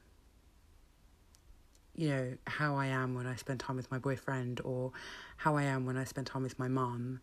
you 1.99 2.07
know 2.07 2.33
how 2.47 2.77
I 2.77 2.85
am 2.85 3.13
when 3.13 3.27
I 3.27 3.35
spend 3.35 3.59
time 3.59 3.75
with 3.75 3.91
my 3.91 3.99
boyfriend 3.99 4.62
or 4.63 4.93
how 5.35 5.57
I 5.57 5.63
am 5.63 5.85
when 5.85 5.97
I 5.97 6.05
spend 6.05 6.27
time 6.27 6.43
with 6.43 6.57
my 6.57 6.69
mum 6.69 7.19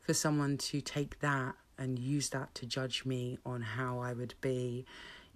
for 0.00 0.14
someone 0.14 0.56
to 0.56 0.80
take 0.80 1.20
that 1.20 1.56
and 1.76 1.98
use 1.98 2.30
that 2.30 2.54
to 2.54 2.64
judge 2.64 3.04
me 3.04 3.38
on 3.44 3.60
how 3.60 3.98
I 3.98 4.14
would 4.14 4.34
be 4.40 4.86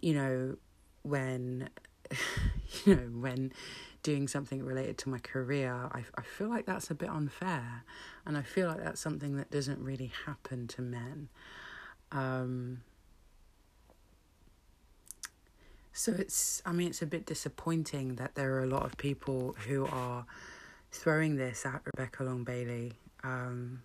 you 0.00 0.14
know 0.14 0.56
when 1.02 1.68
you 2.86 2.96
know 2.96 3.02
when 3.20 3.52
doing 4.02 4.26
something 4.26 4.64
related 4.64 4.96
to 4.98 5.10
my 5.10 5.18
career 5.18 5.90
I 5.92 6.04
I 6.16 6.22
feel 6.22 6.48
like 6.48 6.64
that's 6.64 6.90
a 6.90 6.94
bit 6.94 7.10
unfair. 7.10 7.84
And 8.24 8.38
I 8.38 8.42
feel 8.42 8.68
like 8.68 8.82
that's 8.82 9.02
something 9.02 9.36
that 9.36 9.50
doesn't 9.50 9.80
really 9.80 10.12
happen 10.24 10.66
to 10.68 10.80
men. 10.80 11.28
Um 12.10 12.80
so 15.98 16.12
it's 16.12 16.62
I 16.64 16.70
mean 16.70 16.86
it's 16.86 17.02
a 17.02 17.06
bit 17.06 17.26
disappointing 17.26 18.14
that 18.16 18.36
there 18.36 18.54
are 18.54 18.62
a 18.62 18.68
lot 18.68 18.84
of 18.84 18.96
people 18.96 19.56
who 19.66 19.84
are 19.86 20.24
throwing 20.92 21.34
this 21.34 21.66
at 21.66 21.82
Rebecca 21.84 22.22
Long 22.22 22.44
Bailey. 22.44 22.92
Um, 23.24 23.82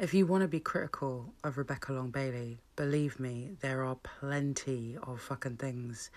if 0.00 0.12
you 0.12 0.26
want 0.26 0.42
to 0.42 0.48
be 0.48 0.58
critical 0.58 1.34
of 1.44 1.56
Rebecca 1.56 1.92
Long 1.92 2.10
Bailey, 2.10 2.58
believe 2.74 3.20
me, 3.20 3.52
there 3.60 3.84
are 3.84 3.94
plenty 3.94 4.96
of 5.04 5.20
fucking 5.20 5.58
things 5.58 6.10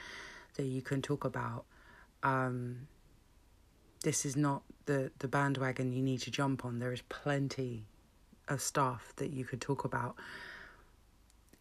that 0.56 0.66
you 0.66 0.82
can 0.82 1.00
talk 1.00 1.26
about. 1.26 1.66
Um, 2.24 2.88
this 4.02 4.26
is 4.26 4.36
not 4.36 4.64
the, 4.88 5.12
the 5.20 5.28
bandwagon 5.28 5.94
you 5.94 6.02
need 6.02 6.22
to 6.22 6.32
jump 6.32 6.66
on. 6.66 6.80
There 6.80 6.92
is 6.92 7.04
plenty 7.04 7.86
of 8.48 8.64
stuff 8.64 9.14
that 9.18 9.30
you 9.30 9.46
could 9.46 9.62
talk 9.62 9.86
about. 9.86 10.16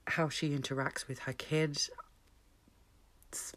How 0.07 0.31
she 0.31 0.57
interacts 0.57 1.07
with 1.07 1.19
her 1.21 1.35
kids, 1.35 1.91
it's, 3.35 3.53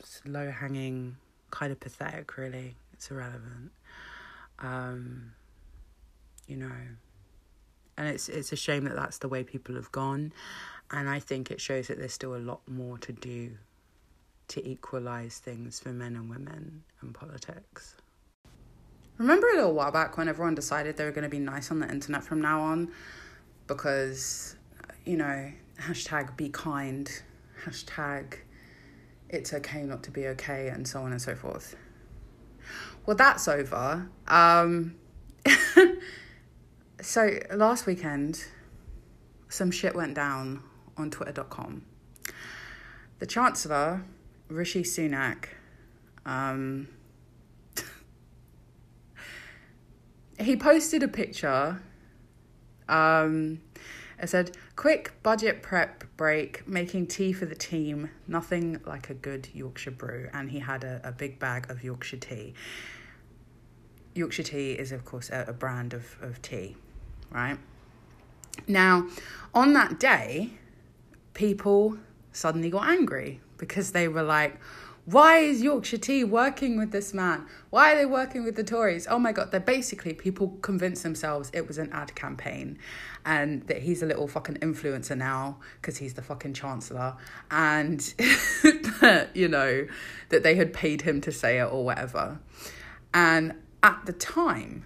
it's 0.00 0.22
low 0.26 0.50
hanging, 0.50 1.16
kind 1.50 1.70
of 1.70 1.78
pathetic, 1.80 2.36
really. 2.38 2.74
It's 2.94 3.10
irrelevant. 3.10 3.72
Um, 4.58 5.32
you 6.46 6.56
know, 6.56 6.72
and 7.96 8.08
it's 8.08 8.28
it's 8.28 8.52
a 8.52 8.56
shame 8.56 8.84
that 8.84 8.96
that's 8.96 9.18
the 9.18 9.28
way 9.28 9.44
people 9.44 9.74
have 9.74 9.92
gone, 9.92 10.32
and 10.90 11.08
I 11.08 11.18
think 11.18 11.50
it 11.50 11.60
shows 11.60 11.88
that 11.88 11.98
there's 11.98 12.14
still 12.14 12.34
a 12.34 12.38
lot 12.38 12.60
more 12.66 12.98
to 12.98 13.12
do 13.12 13.52
to 14.48 14.66
equalize 14.66 15.38
things 15.38 15.78
for 15.78 15.90
men 15.90 16.16
and 16.16 16.28
women 16.30 16.82
in 17.02 17.12
politics. 17.12 17.96
Remember 19.18 19.46
a 19.48 19.56
little 19.56 19.74
while 19.74 19.92
back 19.92 20.16
when 20.16 20.28
everyone 20.28 20.54
decided 20.54 20.96
they 20.96 21.04
were 21.04 21.12
going 21.12 21.24
to 21.24 21.28
be 21.28 21.38
nice 21.38 21.70
on 21.70 21.80
the 21.80 21.88
internet 21.88 22.24
from 22.24 22.40
now 22.40 22.60
on 22.60 22.90
because, 23.66 24.56
you 25.04 25.16
know, 25.16 25.52
hashtag 25.80 26.36
be 26.36 26.48
kind, 26.48 27.10
hashtag 27.64 28.38
it's 29.32 29.52
okay 29.52 29.82
not 29.82 30.02
to 30.04 30.10
be 30.10 30.26
okay, 30.28 30.68
and 30.68 30.86
so 30.86 31.02
on 31.02 31.10
and 31.10 31.20
so 31.20 31.34
forth. 31.34 31.74
Well, 33.06 33.16
that's 33.16 33.48
over. 33.48 34.08
Um, 34.28 34.94
so 37.00 37.38
last 37.52 37.86
weekend, 37.86 38.44
some 39.48 39.70
shit 39.70 39.94
went 39.94 40.14
down 40.14 40.62
on 40.96 41.10
twitter.com. 41.10 41.82
The 43.18 43.26
Chancellor, 43.26 44.04
Rishi 44.48 44.82
Sunak, 44.82 45.46
um, 46.26 46.88
he 50.38 50.56
posted 50.56 51.02
a 51.02 51.08
picture. 51.08 51.82
Um, 52.88 53.62
it 54.22 54.28
said, 54.28 54.56
quick 54.76 55.12
budget 55.24 55.62
prep 55.62 56.04
break, 56.16 56.66
making 56.68 57.08
tea 57.08 57.32
for 57.32 57.44
the 57.44 57.56
team, 57.56 58.10
nothing 58.28 58.80
like 58.86 59.10
a 59.10 59.14
good 59.14 59.48
Yorkshire 59.52 59.90
brew. 59.90 60.30
And 60.32 60.52
he 60.52 60.60
had 60.60 60.84
a, 60.84 61.00
a 61.02 61.10
big 61.10 61.40
bag 61.40 61.68
of 61.68 61.82
Yorkshire 61.82 62.18
tea. 62.18 62.54
Yorkshire 64.14 64.44
tea 64.44 64.72
is, 64.72 64.92
of 64.92 65.04
course, 65.04 65.28
a, 65.30 65.46
a 65.48 65.52
brand 65.52 65.92
of, 65.92 66.16
of 66.22 66.40
tea, 66.40 66.76
right? 67.30 67.58
Now, 68.68 69.08
on 69.52 69.72
that 69.72 69.98
day, 69.98 70.50
people 71.34 71.98
suddenly 72.32 72.70
got 72.70 72.88
angry 72.88 73.40
because 73.58 73.90
they 73.90 74.06
were 74.06 74.22
like, 74.22 74.56
why 75.04 75.38
is 75.38 75.62
Yorkshire 75.62 75.98
Tea 75.98 76.22
working 76.22 76.78
with 76.78 76.92
this 76.92 77.12
man? 77.12 77.46
Why 77.70 77.92
are 77.92 77.96
they 77.96 78.06
working 78.06 78.44
with 78.44 78.54
the 78.54 78.62
Tories? 78.62 79.08
Oh 79.10 79.18
my 79.18 79.32
God, 79.32 79.50
they're 79.50 79.58
basically, 79.58 80.14
people 80.14 80.58
convinced 80.62 81.02
themselves 81.02 81.50
it 81.52 81.66
was 81.66 81.76
an 81.76 81.90
ad 81.92 82.14
campaign 82.14 82.78
and 83.24 83.62
that 83.68 83.82
he's 83.82 84.02
a 84.02 84.06
little 84.06 84.26
fucking 84.26 84.56
influencer 84.56 85.16
now 85.16 85.58
because 85.80 85.98
he's 85.98 86.14
the 86.14 86.22
fucking 86.22 86.54
Chancellor 86.54 87.16
and, 87.50 88.00
that, 89.00 89.30
you 89.34 89.48
know, 89.48 89.86
that 90.30 90.42
they 90.42 90.54
had 90.54 90.72
paid 90.72 91.02
him 91.02 91.20
to 91.20 91.32
say 91.32 91.58
it 91.58 91.64
or 91.64 91.84
whatever. 91.84 92.40
And 93.14 93.54
at 93.82 94.06
the 94.06 94.12
time 94.12 94.84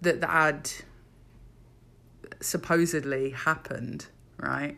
that 0.00 0.20
the 0.20 0.30
ad 0.30 0.70
supposedly 2.40 3.30
happened, 3.30 4.06
right? 4.38 4.76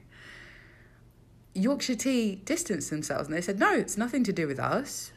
Yorkshire 1.55 1.96
Tea 1.96 2.37
distanced 2.44 2.90
themselves 2.90 3.29
and 3.29 3.37
they 3.37 3.40
said, 3.40 3.59
no, 3.59 3.72
it's 3.74 3.96
nothing 3.96 4.24
to 4.24 4.33
do 4.33 4.46
with 4.46 4.59
us. 4.59 5.12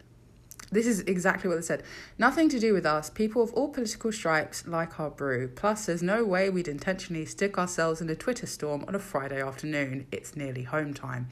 This 0.71 0.86
is 0.86 0.99
exactly 1.01 1.47
what 1.47 1.55
they 1.55 1.62
said. 1.62 1.84
Nothing 2.17 2.47
to 2.49 2.60
do 2.60 2.73
with 2.73 2.86
us. 2.86 3.10
People 3.10 3.41
of 3.41 3.51
all 3.53 3.69
political 3.69 4.12
stripes 4.12 4.67
like 4.67 4.99
our 4.99 5.10
brew. 5.10 5.47
Plus, 5.47 5.86
there's 5.86 6.03
no 6.03 6.23
way 6.23 6.49
we'd 6.49 6.67
intentionally 6.67 7.25
stick 7.25 7.58
ourselves 7.58 8.01
in 8.01 8.10
a 8.10 8.15
Twitter 8.15 8.45
storm 8.45 8.86
on 8.88 8.93
a 8.93 8.99
Friday 8.99 9.41
afternoon. 9.41 10.05
It's 10.12 10.36
nearly 10.36 10.63
home 10.63 10.93
time. 10.93 11.29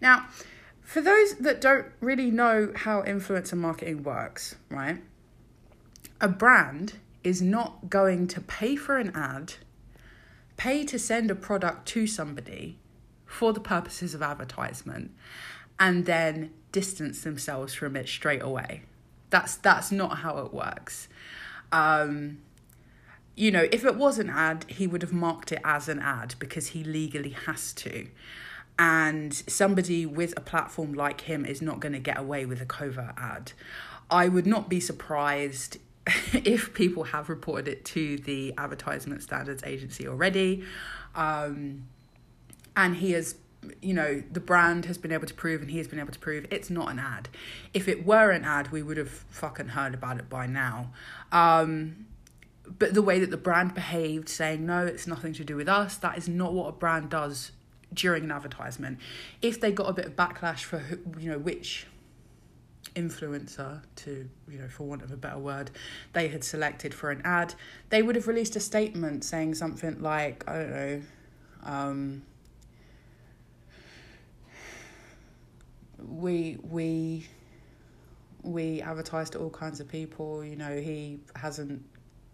Now, 0.00 0.26
for 0.82 1.00
those 1.00 1.36
that 1.36 1.60
don't 1.60 1.86
really 2.00 2.30
know 2.30 2.72
how 2.74 3.02
influencer 3.02 3.56
marketing 3.56 4.02
works, 4.02 4.56
right? 4.68 5.02
A 6.20 6.28
brand 6.28 6.94
is 7.22 7.40
not 7.40 7.88
going 7.88 8.26
to 8.28 8.40
pay 8.40 8.76
for 8.76 8.98
an 8.98 9.10
ad, 9.14 9.54
pay 10.58 10.84
to 10.84 10.98
send 10.98 11.30
a 11.30 11.34
product 11.34 11.86
to 11.88 12.06
somebody 12.06 12.78
for 13.24 13.52
the 13.54 13.60
purposes 13.60 14.14
of 14.14 14.22
advertisement 14.22 15.10
and 15.78 16.06
then 16.06 16.52
distance 16.72 17.22
themselves 17.22 17.74
from 17.74 17.96
it 17.96 18.08
straight 18.08 18.42
away. 18.42 18.82
That's 19.30 19.56
that's 19.56 19.90
not 19.90 20.18
how 20.18 20.38
it 20.38 20.52
works. 20.52 21.08
Um, 21.72 22.38
you 23.36 23.50
know, 23.50 23.66
if 23.72 23.84
it 23.84 23.96
was 23.96 24.18
an 24.18 24.30
ad, 24.30 24.64
he 24.68 24.86
would 24.86 25.02
have 25.02 25.12
marked 25.12 25.50
it 25.52 25.60
as 25.64 25.88
an 25.88 25.98
ad 25.98 26.36
because 26.38 26.68
he 26.68 26.84
legally 26.84 27.30
has 27.46 27.72
to. 27.74 28.06
And 28.78 29.34
somebody 29.34 30.06
with 30.06 30.36
a 30.36 30.40
platform 30.40 30.94
like 30.94 31.22
him 31.22 31.44
is 31.44 31.62
not 31.62 31.80
going 31.80 31.92
to 31.92 31.98
get 31.98 32.18
away 32.18 32.44
with 32.44 32.60
a 32.60 32.66
covert 32.66 33.14
ad. 33.16 33.52
I 34.10 34.28
would 34.28 34.46
not 34.46 34.68
be 34.68 34.80
surprised 34.80 35.78
if 36.32 36.74
people 36.74 37.04
have 37.04 37.28
reported 37.28 37.68
it 37.68 37.84
to 37.86 38.18
the 38.18 38.52
Advertisement 38.58 39.22
Standards 39.22 39.62
Agency 39.64 40.06
already. 40.06 40.64
Um, 41.14 41.84
and 42.76 42.96
he 42.96 43.12
has 43.12 43.36
you 43.82 43.94
know 43.94 44.22
the 44.30 44.40
brand 44.40 44.86
has 44.86 44.98
been 44.98 45.12
able 45.12 45.26
to 45.26 45.34
prove 45.34 45.60
and 45.60 45.70
he 45.70 45.78
has 45.78 45.88
been 45.88 45.98
able 45.98 46.12
to 46.12 46.18
prove 46.18 46.46
it's 46.50 46.70
not 46.70 46.90
an 46.90 46.98
ad. 46.98 47.28
If 47.72 47.88
it 47.88 48.06
were 48.06 48.30
an 48.30 48.44
ad 48.44 48.72
we 48.72 48.82
would 48.82 48.96
have 48.96 49.10
fucking 49.10 49.68
heard 49.68 49.94
about 49.94 50.18
it 50.18 50.28
by 50.28 50.46
now. 50.46 50.92
Um 51.32 52.06
but 52.78 52.94
the 52.94 53.02
way 53.02 53.20
that 53.20 53.30
the 53.30 53.36
brand 53.36 53.74
behaved 53.74 54.28
saying 54.28 54.64
no 54.64 54.86
it's 54.86 55.06
nothing 55.06 55.32
to 55.34 55.44
do 55.44 55.56
with 55.56 55.68
us 55.68 55.96
that 55.96 56.16
is 56.16 56.28
not 56.28 56.52
what 56.52 56.68
a 56.68 56.72
brand 56.72 57.10
does 57.10 57.52
during 57.92 58.24
an 58.24 58.30
advertisement. 58.30 58.98
If 59.42 59.60
they 59.60 59.72
got 59.72 59.88
a 59.88 59.92
bit 59.92 60.06
of 60.06 60.16
backlash 60.16 60.64
for 60.64 60.82
you 61.18 61.30
know 61.30 61.38
which 61.38 61.86
influencer 62.94 63.82
to 63.96 64.28
you 64.48 64.58
know 64.58 64.68
for 64.68 64.84
want 64.84 65.02
of 65.02 65.10
a 65.10 65.16
better 65.16 65.38
word 65.38 65.70
they 66.12 66.28
had 66.28 66.44
selected 66.44 66.94
for 66.94 67.10
an 67.10 67.20
ad 67.24 67.54
they 67.90 68.02
would 68.02 68.14
have 68.14 68.28
released 68.28 68.54
a 68.54 68.60
statement 68.60 69.24
saying 69.24 69.54
something 69.54 70.00
like 70.00 70.44
i 70.48 70.54
don't 70.54 70.70
know 70.70 71.02
um 71.64 72.22
we 76.08 76.58
we 76.62 77.26
we 78.42 78.82
advertise 78.82 79.30
to 79.30 79.38
all 79.38 79.50
kinds 79.50 79.80
of 79.80 79.88
people 79.88 80.44
you 80.44 80.54
know 80.54 80.76
he 80.76 81.18
hasn't 81.34 81.82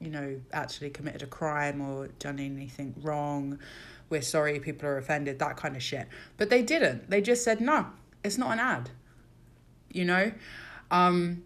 you 0.01 0.11
know 0.11 0.41
actually 0.53 0.91
committed 0.91 1.23
a 1.23 1.27
crime 1.27 1.81
or 1.81 2.09
done 2.19 2.39
anything 2.39 2.95
wrong. 3.03 3.59
We're 4.09 4.23
sorry 4.23 4.59
people 4.59 4.89
are 4.89 4.99
offended 4.99 5.39
that 5.39 5.57
kind 5.57 5.77
of 5.77 5.83
shit. 5.83 6.09
But 6.37 6.51
they 6.51 6.63
didn't. 6.63 7.11
They 7.11 7.21
just 7.21 7.45
said 7.45 7.61
no 7.61 7.87
it's 8.25 8.39
not 8.39 8.53
an 8.53 8.59
ad. 8.59 8.91
You 9.93 10.05
know? 10.05 10.33
Um 10.91 11.45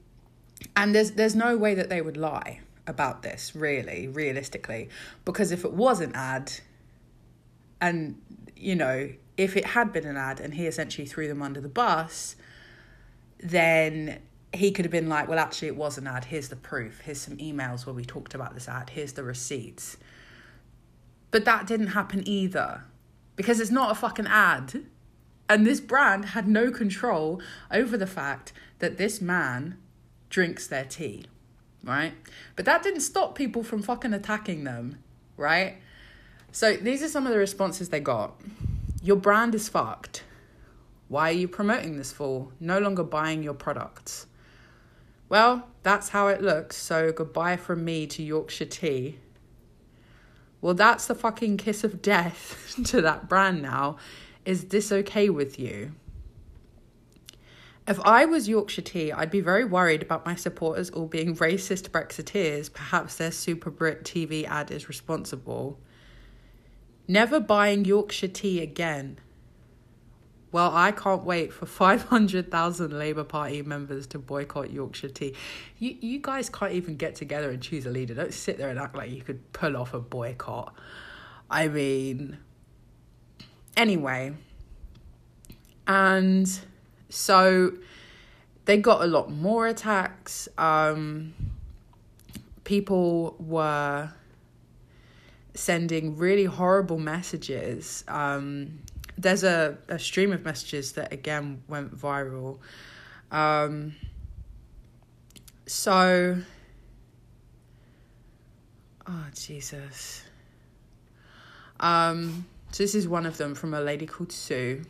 and 0.77 0.95
there's 0.95 1.13
there's 1.13 1.35
no 1.35 1.57
way 1.57 1.75
that 1.75 1.91
they 1.91 2.01
would 2.01 2.17
lie 2.17 2.61
about 2.87 3.23
this 3.23 3.55
really 3.55 4.09
realistically. 4.09 4.89
Because 5.25 5.53
if 5.53 5.65
it 5.65 5.73
was 5.73 6.01
an 6.01 6.13
ad 6.15 6.53
and 7.81 8.21
you 8.57 8.77
know 8.77 9.11
if 9.37 9.57
it 9.57 9.67
had 9.67 9.93
been 9.93 10.07
an 10.07 10.17
ad 10.17 10.41
and 10.41 10.55
he 10.55 10.67
essentially 10.67 11.07
threw 11.07 11.29
them 11.29 11.43
under 11.43 11.61
the 11.61 11.69
bus, 11.69 12.37
then 13.41 14.21
he 14.53 14.71
could 14.71 14.85
have 14.85 14.93
been 14.93 15.09
like, 15.09 15.29
well, 15.29 15.39
actually, 15.39 15.69
it 15.69 15.77
was 15.77 15.99
an 15.99 16.07
ad. 16.07 16.27
Here's 16.27 16.49
the 16.49 16.57
proof. 16.57 17.01
Here's 17.01 17.21
some 17.21 17.37
emails 17.39 17.87
where 17.87 17.95
we 17.95 18.05
talked 18.05 18.35
about 18.35 18.55
this 18.55 18.69
ad. 18.69 18.91
Here's 18.91 19.15
the 19.15 19.25
receipts. 19.25 19.97
But 21.31 21.45
that 21.45 21.67
didn't 21.67 21.89
happen 21.89 22.27
either 22.29 22.85
because 23.37 23.59
it's 23.59 23.71
not 23.71 23.91
a 23.91 23.95
fucking 23.95 24.29
ad. 24.29 24.85
And 25.49 25.67
this 25.67 25.81
brand 25.81 26.27
had 26.27 26.47
no 26.47 26.71
control 26.71 27.43
over 27.71 27.97
the 27.97 28.07
fact 28.07 28.53
that 28.79 28.97
this 28.97 29.21
man 29.21 29.77
drinks 30.31 30.67
their 30.67 30.85
tea, 30.85 31.25
right? 31.83 32.15
But 32.57 32.65
that 32.65 32.83
didn't 32.83 33.01
stop 33.01 33.35
people 33.35 33.63
from 33.63 33.83
fucking 33.83 34.15
attacking 34.15 34.65
them, 34.65 34.99
right? 35.37 35.77
So 36.53 36.77
these 36.77 37.03
are 37.03 37.09
some 37.09 37.27
of 37.27 37.33
the 37.33 37.39
responses 37.39 37.89
they 37.89 38.01
got. 38.01 38.41
Your 39.05 39.17
brand 39.17 39.55
is 39.55 39.69
fucked. 39.69 40.25
Why 41.09 41.29
are 41.29 41.35
you 41.35 41.47
promoting 41.47 41.99
this 41.99 42.11
for? 42.11 42.49
No 42.59 42.79
longer 42.79 43.05
buying 43.05 43.43
your 43.43 43.53
products. 43.53 44.27
Well, 45.29 45.69
that's 45.83 46.09
how 46.09 46.29
it 46.29 46.41
looks, 46.41 46.79
so 46.79 47.13
goodbye 47.13 47.59
from 47.59 47.85
me 47.85 48.07
to 48.07 48.23
Yorkshire 48.23 48.65
Tea. 48.65 49.19
Well, 50.63 50.73
that's 50.73 51.07
the 51.07 51.15
fucking 51.15 51.59
kiss 51.59 51.85
of 51.85 52.01
death 52.01 52.77
to 52.87 53.03
that 53.03 53.29
brand 53.29 53.61
now. 53.61 53.99
Is 54.47 54.69
this 54.69 54.91
okay 54.91 55.29
with 55.29 55.59
you? 55.59 55.93
If 57.87 58.01
I 58.07 58.25
was 58.25 58.49
Yorkshire 58.49 58.81
Tea, 58.81 59.13
I'd 59.13 59.31
be 59.31 59.43
very 59.43 59.67
worried 59.67 60.01
about 60.01 60.25
my 60.25 60.35
supporters 60.35 60.89
all 60.89 61.09
being 61.09 61.37
racist 61.37 61.91
Brexiteers. 61.91 62.73
Perhaps 62.73 63.17
their 63.17 63.33
Super 63.33 63.71
Brit 63.71 64.05
TV 64.05 64.45
ad 64.47 64.71
is 64.71 64.89
responsible. 64.89 65.79
Never 67.07 67.41
buying 67.41 67.85
Yorkshire 67.85 68.29
Tea 68.29 68.63
again. 68.63 69.19
Well, 70.53 70.71
I 70.73 70.93
can't 70.93 71.25
wait 71.25 71.53
for 71.53 71.67
500,000 71.67 72.97
Labour 72.97 73.25
Party 73.25 73.63
members 73.63 74.07
to 74.09 74.21
boycott 74.21 74.73
Yorkshire 74.73 75.09
Tea. 75.09 75.35
You, 75.79 75.97
you 76.01 76.21
guys 76.21 76.49
can't 76.49 76.73
even 76.73 76.97
get 76.97 77.17
together 77.17 77.51
and 77.51 77.61
choose 77.61 77.87
a 77.87 77.91
leader. 77.91 78.15
Don't 78.15 78.33
sit 78.33 78.57
there 78.57 78.69
and 78.69 78.79
act 78.79 78.95
like 78.95 79.11
you 79.11 79.21
could 79.21 79.53
pull 79.53 79.77
off 79.77 79.95
a 79.95 80.01
boycott. 80.01 80.73
I 81.51 81.67
mean, 81.67 82.39
anyway. 83.77 84.35
And 85.89 86.49
so 87.09 87.73
they 88.65 88.77
got 88.77 89.03
a 89.03 89.07
lot 89.07 89.31
more 89.31 89.67
attacks. 89.67 90.49
Um, 90.57 91.35
people 92.63 93.35
were 93.39 94.13
sending 95.55 96.17
really 96.17 96.45
horrible 96.45 96.99
messages. 96.99 98.05
Um, 98.09 98.81
there's 99.17 99.45
a, 99.45 99.79
a 99.89 99.99
stream 99.99 100.33
of 100.33 100.45
messages 100.45 100.93
that 100.93 101.13
again 101.13 101.63
went 101.69 101.97
viral. 101.97 102.59
Um, 103.31 103.95
so, 105.67 106.39
oh 109.07 109.27
Jesus. 109.35 110.25
Um, 111.81 112.47
so 112.71 112.83
this 112.83 112.95
is 112.95 113.07
one 113.07 113.27
of 113.27 113.37
them 113.37 113.55
from 113.55 113.75
a 113.75 113.81
lady 113.81 114.07
called 114.07 114.33
Sue. 114.33 114.83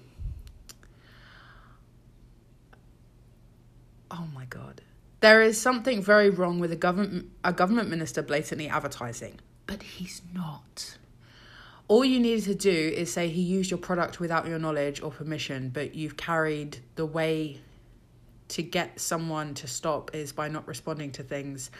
Oh 4.10 4.28
my 4.34 4.44
god. 4.46 4.80
There 5.20 5.42
is 5.42 5.60
something 5.60 6.02
very 6.02 6.30
wrong 6.30 6.60
with 6.60 6.70
a 6.72 6.76
government 6.76 7.30
a 7.42 7.52
government 7.52 7.88
minister 7.88 8.22
blatantly 8.22 8.68
advertising, 8.68 9.40
but 9.66 9.82
he's 9.82 10.22
not. 10.32 10.98
All 11.86 12.04
you 12.04 12.18
needed 12.18 12.44
to 12.44 12.54
do 12.54 12.70
is 12.70 13.12
say 13.12 13.28
he 13.28 13.42
used 13.42 13.70
your 13.70 13.78
product 13.78 14.18
without 14.18 14.46
your 14.46 14.58
knowledge 14.58 15.02
or 15.02 15.10
permission, 15.10 15.68
but 15.68 15.94
you've 15.94 16.16
carried 16.16 16.78
the 16.94 17.04
way 17.04 17.60
to 18.48 18.62
get 18.62 19.00
someone 19.00 19.54
to 19.54 19.66
stop 19.66 20.14
is 20.14 20.32
by 20.32 20.48
not 20.48 20.66
responding 20.66 21.10
to 21.12 21.22
things 21.22 21.70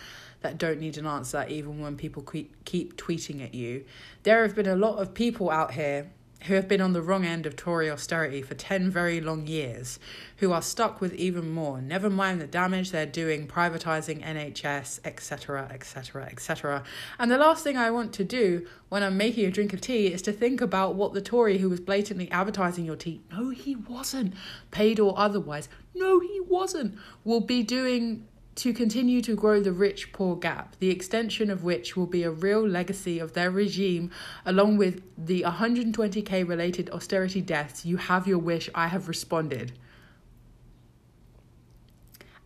that 0.40 0.58
don't 0.58 0.80
need 0.80 0.98
an 0.98 1.06
answer, 1.06 1.46
even 1.48 1.80
when 1.80 1.96
people 1.96 2.22
keep, 2.22 2.64
keep 2.64 2.96
tweeting 2.96 3.42
at 3.42 3.54
you. 3.54 3.84
There 4.24 4.42
have 4.42 4.54
been 4.54 4.66
a 4.66 4.76
lot 4.76 4.96
of 4.96 5.14
people 5.14 5.50
out 5.50 5.72
here 5.72 6.10
who 6.44 6.54
have 6.54 6.68
been 6.68 6.80
on 6.80 6.92
the 6.92 7.02
wrong 7.02 7.24
end 7.24 7.46
of 7.46 7.56
Tory 7.56 7.90
austerity 7.90 8.42
for 8.42 8.54
10 8.54 8.90
very 8.90 9.20
long 9.20 9.46
years, 9.46 9.98
who 10.38 10.52
are 10.52 10.60
stuck 10.60 11.00
with 11.00 11.14
even 11.14 11.50
more, 11.50 11.80
never 11.80 12.10
mind 12.10 12.40
the 12.40 12.46
damage 12.46 12.90
they're 12.90 13.06
doing 13.06 13.46
privatising 13.46 14.22
NHS, 14.22 15.00
etc., 15.04 15.68
etc., 15.72 16.26
etc. 16.26 16.82
And 17.18 17.30
the 17.30 17.38
last 17.38 17.64
thing 17.64 17.76
I 17.76 17.90
want 17.90 18.12
to 18.14 18.24
do 18.24 18.66
when 18.90 19.02
I'm 19.02 19.16
making 19.16 19.46
a 19.46 19.50
drink 19.50 19.72
of 19.72 19.80
tea 19.80 20.12
is 20.12 20.22
to 20.22 20.32
think 20.32 20.60
about 20.60 20.94
what 20.94 21.14
the 21.14 21.22
Tory 21.22 21.58
who 21.58 21.70
was 21.70 21.80
blatantly 21.80 22.30
advertising 22.30 22.84
your 22.84 22.96
tea, 22.96 23.22
no, 23.30 23.50
he 23.50 23.74
wasn't, 23.74 24.34
paid 24.70 25.00
or 25.00 25.18
otherwise, 25.18 25.68
no, 25.94 26.20
he 26.20 26.40
wasn't, 26.40 26.98
will 27.24 27.40
be 27.40 27.62
doing 27.62 28.26
to 28.56 28.72
continue 28.72 29.20
to 29.20 29.34
grow 29.34 29.60
the 29.60 29.72
rich 29.72 30.12
poor 30.12 30.36
gap, 30.36 30.76
the 30.78 30.90
extension 30.90 31.50
of 31.50 31.64
which 31.64 31.96
will 31.96 32.06
be 32.06 32.22
a 32.22 32.30
real 32.30 32.66
legacy 32.66 33.18
of 33.18 33.32
their 33.32 33.50
regime, 33.50 34.10
along 34.46 34.76
with 34.76 35.02
the 35.18 35.42
120k 35.42 36.46
related 36.46 36.88
austerity 36.90 37.40
deaths. 37.40 37.84
You 37.84 37.96
have 37.96 38.26
your 38.26 38.38
wish, 38.38 38.70
I 38.74 38.88
have 38.88 39.08
responded. 39.08 39.72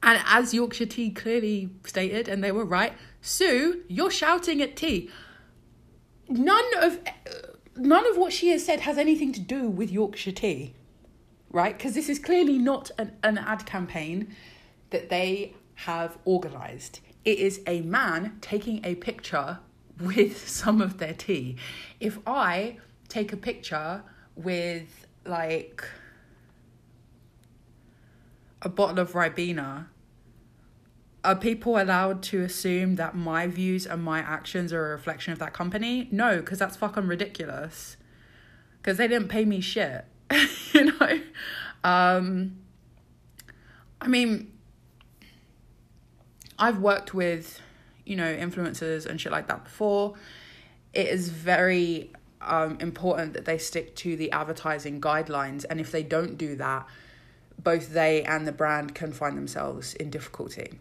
And 0.02 0.22
as 0.26 0.54
Yorkshire 0.54 0.86
Tea 0.86 1.10
clearly 1.10 1.70
stated, 1.84 2.28
and 2.28 2.42
they 2.42 2.52
were 2.52 2.64
right, 2.64 2.94
Sue, 3.20 3.82
you're 3.88 4.10
shouting 4.10 4.62
at 4.62 4.76
tea. 4.76 5.10
None 6.28 6.64
of 6.80 7.00
none 7.76 8.06
of 8.10 8.16
what 8.16 8.32
she 8.32 8.48
has 8.48 8.64
said 8.64 8.80
has 8.80 8.98
anything 8.98 9.32
to 9.32 9.40
do 9.40 9.68
with 9.68 9.90
Yorkshire 9.90 10.32
Tea, 10.32 10.74
right? 11.50 11.76
Because 11.76 11.94
this 11.94 12.08
is 12.08 12.18
clearly 12.18 12.58
not 12.58 12.90
an, 12.98 13.12
an 13.22 13.38
ad 13.38 13.66
campaign 13.66 14.34
that 14.90 15.10
they 15.10 15.54
have 15.84 16.18
organized. 16.24 16.98
It 17.24 17.38
is 17.38 17.60
a 17.66 17.82
man 17.82 18.38
taking 18.40 18.84
a 18.84 18.96
picture 18.96 19.60
with 20.00 20.48
some 20.48 20.80
of 20.80 20.98
their 20.98 21.14
tea. 21.14 21.56
If 22.00 22.18
I 22.26 22.78
take 23.08 23.32
a 23.32 23.36
picture 23.36 24.02
with 24.34 25.06
like 25.24 25.84
a 28.60 28.68
bottle 28.68 28.98
of 28.98 29.12
Ribena, 29.12 29.86
are 31.22 31.36
people 31.36 31.80
allowed 31.80 32.24
to 32.24 32.42
assume 32.42 32.96
that 32.96 33.14
my 33.14 33.46
views 33.46 33.86
and 33.86 34.02
my 34.02 34.18
actions 34.18 34.72
are 34.72 34.84
a 34.86 34.90
reflection 34.90 35.32
of 35.32 35.38
that 35.38 35.52
company? 35.52 36.08
No, 36.10 36.38
because 36.38 36.58
that's 36.58 36.76
fucking 36.76 37.06
ridiculous. 37.06 37.96
Because 38.80 38.96
they 38.96 39.06
didn't 39.06 39.28
pay 39.28 39.44
me 39.44 39.60
shit, 39.60 40.06
you 40.72 40.86
know? 40.86 41.20
Um, 41.84 42.58
I 44.00 44.08
mean, 44.08 44.52
I've 46.58 46.78
worked 46.78 47.14
with, 47.14 47.60
you 48.04 48.16
know, 48.16 48.34
influencers 48.34 49.06
and 49.06 49.20
shit 49.20 49.32
like 49.32 49.48
that 49.48 49.64
before. 49.64 50.14
It 50.92 51.06
is 51.08 51.28
very 51.28 52.10
um, 52.40 52.78
important 52.80 53.34
that 53.34 53.44
they 53.44 53.58
stick 53.58 53.94
to 53.96 54.16
the 54.16 54.32
advertising 54.32 55.00
guidelines. 55.00 55.64
And 55.68 55.80
if 55.80 55.92
they 55.92 56.02
don't 56.02 56.36
do 56.36 56.56
that, 56.56 56.86
both 57.62 57.92
they 57.92 58.22
and 58.22 58.46
the 58.46 58.52
brand 58.52 58.94
can 58.94 59.12
find 59.12 59.36
themselves 59.36 59.94
in 59.94 60.10
difficulty. 60.10 60.78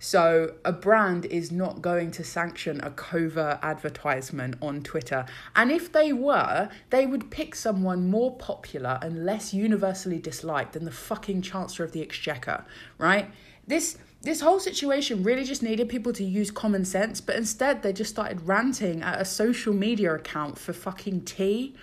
So, 0.00 0.54
a 0.64 0.70
brand 0.70 1.26
is 1.26 1.50
not 1.50 1.82
going 1.82 2.12
to 2.12 2.24
sanction 2.24 2.80
a 2.82 2.90
covert 2.90 3.58
advertisement 3.62 4.54
on 4.62 4.84
Twitter. 4.84 5.26
And 5.56 5.72
if 5.72 5.90
they 5.90 6.12
were, 6.12 6.68
they 6.90 7.04
would 7.04 7.32
pick 7.32 7.56
someone 7.56 8.08
more 8.08 8.36
popular 8.36 9.00
and 9.02 9.26
less 9.26 9.52
universally 9.52 10.20
disliked 10.20 10.74
than 10.74 10.84
the 10.84 10.92
fucking 10.92 11.42
Chancellor 11.42 11.84
of 11.84 11.90
the 11.90 12.00
Exchequer, 12.00 12.64
right? 12.96 13.32
This 13.66 13.98
this 14.22 14.40
whole 14.40 14.58
situation 14.58 15.22
really 15.22 15.44
just 15.44 15.62
needed 15.62 15.88
people 15.88 16.12
to 16.12 16.24
use 16.24 16.50
common 16.50 16.84
sense, 16.84 17.20
but 17.20 17.36
instead 17.36 17.82
they 17.82 17.92
just 17.92 18.10
started 18.10 18.46
ranting 18.46 19.02
at 19.02 19.20
a 19.20 19.24
social 19.24 19.72
media 19.72 20.14
account 20.14 20.58
for 20.58 20.72
fucking 20.72 21.24
tea. 21.24 21.74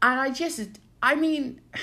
And 0.00 0.20
I 0.20 0.30
just, 0.30 0.78
I 1.02 1.14
mean, 1.14 1.60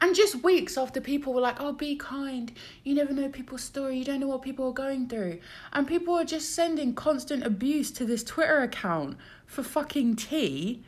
and 0.00 0.14
just 0.14 0.42
weeks 0.42 0.78
after 0.78 1.00
people 1.00 1.34
were 1.34 1.40
like, 1.40 1.60
oh, 1.60 1.72
be 1.72 1.96
kind. 1.96 2.52
You 2.82 2.94
never 2.94 3.12
know 3.12 3.28
people's 3.28 3.62
story. 3.62 3.98
You 3.98 4.04
don't 4.04 4.20
know 4.20 4.28
what 4.28 4.42
people 4.42 4.68
are 4.68 4.72
going 4.72 5.08
through. 5.08 5.40
And 5.72 5.86
people 5.86 6.14
are 6.14 6.24
just 6.24 6.54
sending 6.54 6.94
constant 6.94 7.44
abuse 7.44 7.90
to 7.92 8.04
this 8.04 8.24
Twitter 8.24 8.62
account 8.62 9.18
for 9.46 9.62
fucking 9.62 10.16
tea 10.16 10.82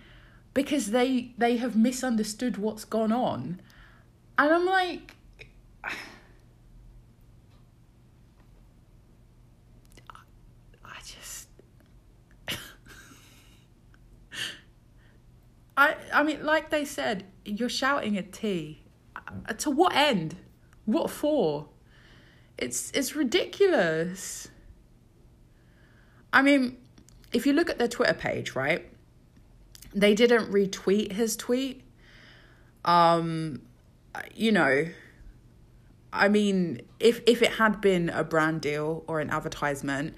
because 0.55 0.91
they 0.91 1.33
they 1.39 1.59
have 1.59 1.77
misunderstood 1.77 2.57
what's 2.57 2.85
gone 2.85 3.13
on. 3.13 3.61
And 4.37 4.53
I'm 4.53 4.67
like, 4.67 5.15
I 15.79 15.95
I 16.13 16.23
mean, 16.25 16.45
like 16.45 16.71
they 16.71 16.85
said, 16.85 17.25
you're 17.45 17.69
shouting 17.69 18.19
at 18.19 18.33
tea. 18.33 18.83
Uh, 19.17 19.53
To 19.55 19.71
what 19.71 19.95
end? 19.95 20.37
What 20.85 21.09
for? 21.11 21.69
It's 22.59 22.91
it's 22.91 23.15
ridiculous. 23.15 24.49
I 26.33 26.43
mean, 26.43 26.77
if 27.33 27.47
you 27.47 27.53
look 27.53 27.71
at 27.71 27.79
their 27.79 27.89
Twitter 27.89 28.15
page, 28.15 28.55
right? 28.55 28.91
They 29.95 30.15
didn't 30.15 30.53
retweet 30.53 31.13
his 31.13 31.37
tweet. 31.37 31.83
Um, 32.85 33.63
you 34.35 34.53
know, 34.53 34.87
I 36.13 36.29
mean, 36.29 36.83
if 36.99 37.21
if 37.27 37.41
it 37.41 37.53
had 37.53 37.81
been 37.81 38.09
a 38.09 38.25
brand 38.25 38.61
deal 38.63 39.05
or 39.07 39.21
an 39.21 39.31
advertisement, 39.31 40.15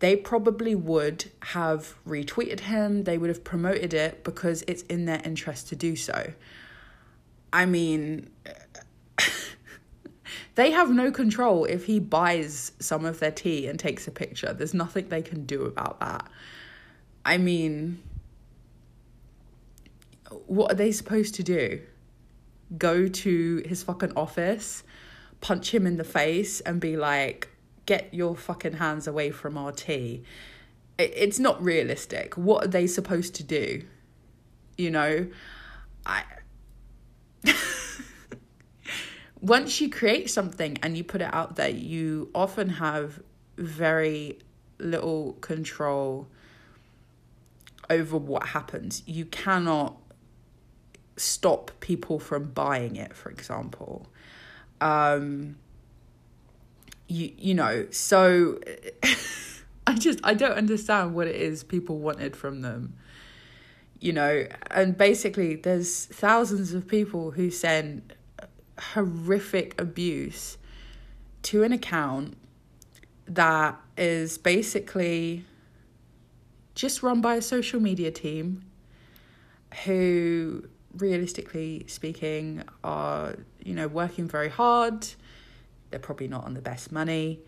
they 0.00 0.16
probably 0.16 0.74
would 0.74 1.30
have 1.40 1.94
retweeted 2.06 2.60
him. 2.60 3.04
They 3.04 3.18
would 3.18 3.28
have 3.28 3.44
promoted 3.44 3.94
it 3.94 4.24
because 4.24 4.62
it's 4.66 4.82
in 4.82 5.04
their 5.04 5.20
interest 5.24 5.68
to 5.68 5.76
do 5.76 5.96
so. 5.96 6.32
I 7.52 7.66
mean, 7.66 8.30
they 10.56 10.72
have 10.72 10.90
no 10.90 11.12
control 11.12 11.64
if 11.64 11.86
he 11.86 12.00
buys 12.00 12.72
some 12.80 13.04
of 13.04 13.20
their 13.20 13.30
tea 13.30 13.68
and 13.68 13.78
takes 13.78 14.08
a 14.08 14.10
picture. 14.10 14.52
There's 14.52 14.74
nothing 14.74 15.08
they 15.08 15.22
can 15.22 15.46
do 15.46 15.64
about 15.64 16.00
that. 16.00 16.28
I 17.24 17.38
mean, 17.38 18.02
what 20.46 20.72
are 20.72 20.74
they 20.74 20.92
supposed 20.92 21.36
to 21.36 21.42
do? 21.42 21.80
Go 22.76 23.08
to 23.08 23.62
his 23.64 23.82
fucking 23.82 24.12
office, 24.16 24.82
punch 25.40 25.72
him 25.72 25.86
in 25.86 25.96
the 25.96 26.04
face, 26.04 26.60
and 26.60 26.80
be 26.80 26.96
like, 26.96 27.53
get 27.86 28.12
your 28.12 28.36
fucking 28.36 28.74
hands 28.74 29.06
away 29.06 29.30
from 29.30 29.72
tea. 29.72 30.24
It's 30.98 31.38
not 31.38 31.62
realistic. 31.62 32.36
What 32.36 32.64
are 32.64 32.68
they 32.68 32.86
supposed 32.86 33.34
to 33.36 33.42
do? 33.42 33.84
You 34.76 34.90
know, 34.90 35.26
I. 36.06 36.24
Once 39.40 39.80
you 39.80 39.90
create 39.90 40.30
something 40.30 40.78
and 40.82 40.96
you 40.96 41.04
put 41.04 41.20
it 41.20 41.32
out 41.34 41.56
there, 41.56 41.68
you 41.68 42.30
often 42.34 42.68
have 42.70 43.20
very 43.56 44.38
little 44.78 45.34
control 45.34 46.28
over 47.90 48.16
what 48.16 48.48
happens. 48.48 49.02
You 49.06 49.26
cannot 49.26 49.96
stop 51.16 51.70
people 51.80 52.18
from 52.18 52.50
buying 52.50 52.96
it, 52.96 53.14
for 53.14 53.30
example. 53.30 54.06
Um, 54.80 55.56
you 57.08 57.32
you 57.36 57.54
know, 57.54 57.86
so 57.90 58.58
I 59.86 59.94
just 59.94 60.20
I 60.24 60.34
don't 60.34 60.56
understand 60.56 61.14
what 61.14 61.26
it 61.26 61.36
is 61.36 61.64
people 61.64 61.98
wanted 61.98 62.36
from 62.36 62.62
them. 62.62 62.94
You 64.00 64.12
know, 64.12 64.46
and 64.70 64.98
basically 64.98 65.56
there's 65.56 66.06
thousands 66.06 66.74
of 66.74 66.86
people 66.86 67.30
who 67.30 67.50
send 67.50 68.12
horrific 68.78 69.80
abuse 69.80 70.58
to 71.42 71.62
an 71.62 71.72
account 71.72 72.36
that 73.26 73.80
is 73.96 74.36
basically 74.36 75.44
just 76.74 77.02
run 77.02 77.20
by 77.20 77.36
a 77.36 77.42
social 77.42 77.80
media 77.80 78.10
team 78.10 78.64
who 79.84 80.68
realistically 80.96 81.84
speaking 81.88 82.62
are 82.82 83.36
you 83.64 83.74
know 83.74 83.88
working 83.88 84.28
very 84.28 84.48
hard 84.48 85.06
they're 85.94 86.00
probably 86.00 86.26
not 86.26 86.44
on 86.44 86.54
the 86.54 86.60
best 86.60 86.90
money. 86.90 87.38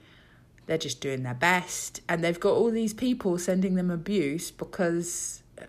They're 0.66 0.78
just 0.78 1.00
doing 1.00 1.24
their 1.24 1.34
best. 1.34 2.00
And 2.08 2.22
they've 2.22 2.38
got 2.38 2.52
all 2.52 2.70
these 2.70 2.94
people 2.94 3.38
sending 3.38 3.74
them 3.74 3.90
abuse 3.90 4.52
because 4.52 5.42
uh, 5.60 5.64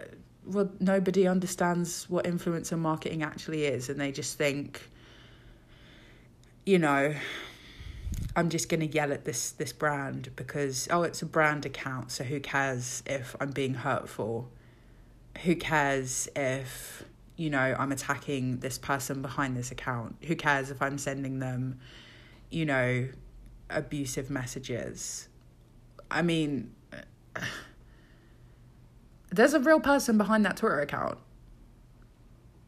well 0.46 0.70
nobody 0.80 1.28
understands 1.28 2.08
what 2.08 2.26
influencer 2.26 2.78
marketing 2.78 3.24
actually 3.24 3.66
is. 3.66 3.90
And 3.90 4.00
they 4.00 4.12
just 4.12 4.38
think 4.38 4.92
you 6.68 6.78
know 6.78 7.16
I'm 8.36 8.50
just 8.50 8.70
going 8.70 8.82
to 8.82 8.86
yell 8.86 9.12
at 9.12 9.26
this 9.26 9.54
this 9.54 9.74
brand 9.74 10.30
because 10.36 10.88
oh 10.92 11.02
it's 11.02 11.24
a 11.24 11.26
brand 11.26 11.66
account 11.66 12.12
so 12.12 12.24
who 12.24 12.40
cares 12.40 13.02
if 13.08 13.36
I'm 13.40 13.50
being 13.50 13.74
hurtful? 13.74 14.52
Who 15.46 15.56
cares 15.56 16.30
if 16.36 17.06
you 17.38 17.50
know 17.50 17.76
I'm 17.80 17.92
attacking 17.92 18.60
this 18.60 18.78
person 18.78 19.24
behind 19.24 19.58
this 19.58 19.72
account? 19.72 20.18
Who 20.28 20.36
cares 20.36 20.70
if 20.70 20.80
I'm 20.80 21.00
sending 21.00 21.40
them 21.40 21.80
you 22.50 22.66
know 22.66 23.08
abusive 23.70 24.30
messages 24.30 25.28
I 26.10 26.22
mean 26.22 26.74
there's 29.30 29.54
a 29.54 29.60
real 29.60 29.80
person 29.80 30.18
behind 30.18 30.46
that 30.46 30.58
Twitter 30.58 30.80
account 30.80 31.18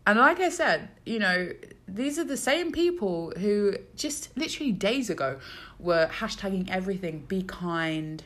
and 0.09 0.17
like 0.17 0.39
I 0.39 0.49
said, 0.49 0.89
you 1.05 1.19
know, 1.19 1.51
these 1.87 2.17
are 2.17 2.23
the 2.23 2.35
same 2.35 2.71
people 2.71 3.31
who 3.37 3.75
just 3.95 4.35
literally 4.35 4.71
days 4.71 5.07
ago 5.11 5.39
were 5.77 6.07
hashtagging 6.07 6.67
everything 6.67 7.25
be 7.27 7.43
kind, 7.43 8.23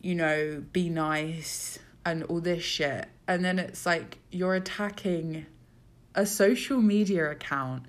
you 0.00 0.14
know, 0.14 0.64
be 0.72 0.88
nice, 0.88 1.78
and 2.06 2.22
all 2.24 2.40
this 2.40 2.62
shit. 2.62 3.06
And 3.28 3.44
then 3.44 3.58
it's 3.58 3.84
like 3.84 4.16
you're 4.30 4.54
attacking 4.54 5.44
a 6.14 6.24
social 6.24 6.80
media 6.80 7.30
account 7.30 7.82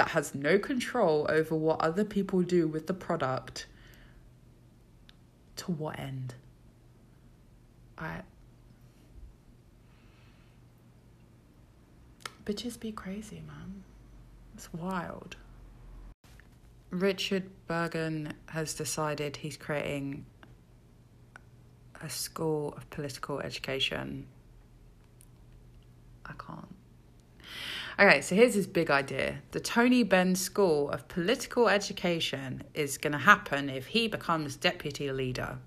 that 0.00 0.12
has 0.12 0.34
no 0.34 0.58
control 0.58 1.26
over 1.28 1.54
what 1.54 1.78
other 1.82 2.04
people 2.06 2.40
do 2.40 2.66
with 2.66 2.86
the 2.86 2.94
product. 2.94 3.66
To 5.56 5.72
what 5.72 5.98
end? 5.98 6.36
I 7.98 8.22
bitches 12.46 12.80
be 12.80 12.92
crazy, 12.92 13.42
man. 13.46 13.82
It's 14.54 14.72
wild. 14.72 15.36
Richard 16.88 17.50
Burgon 17.68 18.32
has 18.46 18.72
decided 18.72 19.36
he's 19.36 19.58
creating 19.58 20.24
a 22.00 22.08
school 22.08 22.72
of 22.74 22.88
political 22.88 23.40
education. 23.40 24.26
I 26.24 26.32
can't. 26.38 26.79
Okay, 28.00 28.22
so 28.22 28.34
here's 28.34 28.54
his 28.54 28.66
big 28.66 28.90
idea. 28.90 29.42
The 29.50 29.60
Tony 29.60 30.04
Benn 30.04 30.34
School 30.34 30.88
of 30.88 31.06
Political 31.06 31.68
Education 31.68 32.62
is 32.72 32.96
going 32.96 33.12
to 33.12 33.18
happen 33.18 33.68
if 33.68 33.88
he 33.88 34.08
becomes 34.08 34.56
deputy 34.56 35.12
leader. 35.12 35.58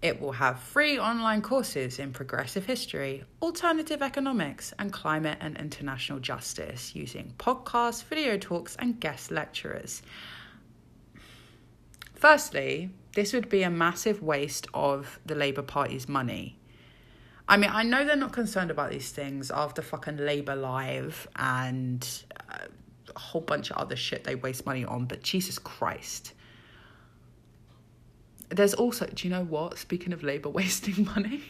It 0.00 0.18
will 0.18 0.32
have 0.32 0.58
free 0.58 0.98
online 0.98 1.42
courses 1.42 1.98
in 1.98 2.14
progressive 2.14 2.64
history, 2.64 3.24
alternative 3.42 4.00
economics, 4.00 4.72
and 4.78 4.90
climate 4.90 5.36
and 5.42 5.58
international 5.58 6.18
justice 6.18 6.96
using 6.96 7.34
podcasts, 7.36 8.02
video 8.04 8.38
talks, 8.38 8.74
and 8.76 8.98
guest 8.98 9.30
lecturers. 9.30 10.00
Firstly, 12.14 12.88
this 13.14 13.34
would 13.34 13.50
be 13.50 13.64
a 13.64 13.70
massive 13.70 14.22
waste 14.22 14.66
of 14.72 15.20
the 15.26 15.34
Labour 15.34 15.60
Party's 15.60 16.08
money. 16.08 16.56
I 17.48 17.56
mean, 17.56 17.70
I 17.72 17.82
know 17.82 18.04
they're 18.04 18.16
not 18.16 18.32
concerned 18.32 18.70
about 18.70 18.90
these 18.90 19.10
things 19.10 19.50
after 19.50 19.82
fucking 19.82 20.16
Labour 20.16 20.56
Live 20.56 21.28
and 21.36 22.06
uh, 22.50 22.66
a 23.14 23.18
whole 23.18 23.42
bunch 23.42 23.70
of 23.70 23.76
other 23.76 23.96
shit 23.96 24.24
they 24.24 24.34
waste 24.34 24.64
money 24.64 24.84
on, 24.84 25.06
but 25.06 25.22
Jesus 25.22 25.58
Christ 25.58 26.32
there's 28.52 28.74
also, 28.74 29.06
do 29.06 29.26
you 29.26 29.34
know 29.34 29.44
what? 29.44 29.78
Speaking 29.78 30.12
of 30.12 30.22
Labour 30.22 30.48
wasting 30.50 31.04
money, 31.04 31.42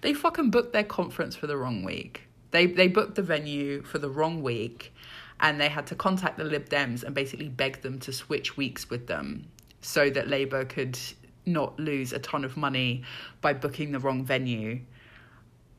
they 0.00 0.14
fucking 0.14 0.50
booked 0.50 0.72
their 0.72 0.84
conference 0.84 1.36
for 1.36 1.46
the 1.46 1.56
wrong 1.56 1.82
week. 1.82 2.28
They 2.50 2.66
they 2.66 2.88
booked 2.88 3.14
the 3.14 3.22
venue 3.22 3.82
for 3.82 3.98
the 3.98 4.10
wrong 4.10 4.42
week, 4.42 4.92
and 5.40 5.60
they 5.60 5.68
had 5.68 5.86
to 5.88 5.94
contact 5.94 6.36
the 6.36 6.44
Lib 6.44 6.68
Dems 6.68 7.02
and 7.02 7.14
basically 7.14 7.48
beg 7.48 7.80
them 7.80 7.98
to 8.00 8.12
switch 8.12 8.56
weeks 8.56 8.90
with 8.90 9.06
them 9.06 9.48
so 9.80 10.10
that 10.10 10.28
Labour 10.28 10.64
could 10.64 10.98
not 11.46 11.78
lose 11.78 12.12
a 12.12 12.18
ton 12.18 12.44
of 12.44 12.56
money 12.56 13.02
by 13.40 13.52
booking 13.52 13.92
the 13.92 13.98
wrong 13.98 14.24
venue. 14.24 14.80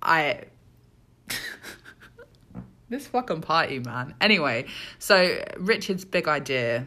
I 0.01 0.45
this 2.89 3.07
fucking 3.07 3.41
party, 3.41 3.79
man. 3.79 4.15
Anyway, 4.21 4.65
so 4.99 5.43
Richard's 5.57 6.05
big 6.05 6.27
idea 6.27 6.85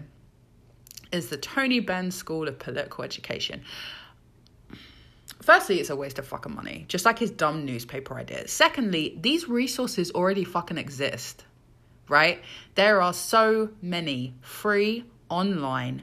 is 1.13 1.29
the 1.29 1.37
Tony 1.37 1.81
Benn 1.81 2.11
School 2.11 2.49
of 2.49 2.59
Political 2.59 3.05
Education. 3.05 3.63
Firstly, 5.43 5.81
it's 5.81 5.91
a 5.91 5.97
waste 5.97 6.19
of 6.19 6.27
fucking 6.27 6.55
money, 6.55 6.87
just 6.89 7.05
like 7.05 7.19
his 7.19 7.31
dumb 7.31 7.65
newspaper 7.65 8.19
ideas. 8.19 8.51
Secondly, 8.51 9.17
these 9.21 9.49
resources 9.49 10.11
already 10.11 10.45
fucking 10.45 10.79
exist, 10.79 11.45
right? 12.09 12.43
There 12.75 13.01
are 13.01 13.13
so 13.13 13.71
many 13.81 14.35
free 14.41 15.05
online 15.29 16.03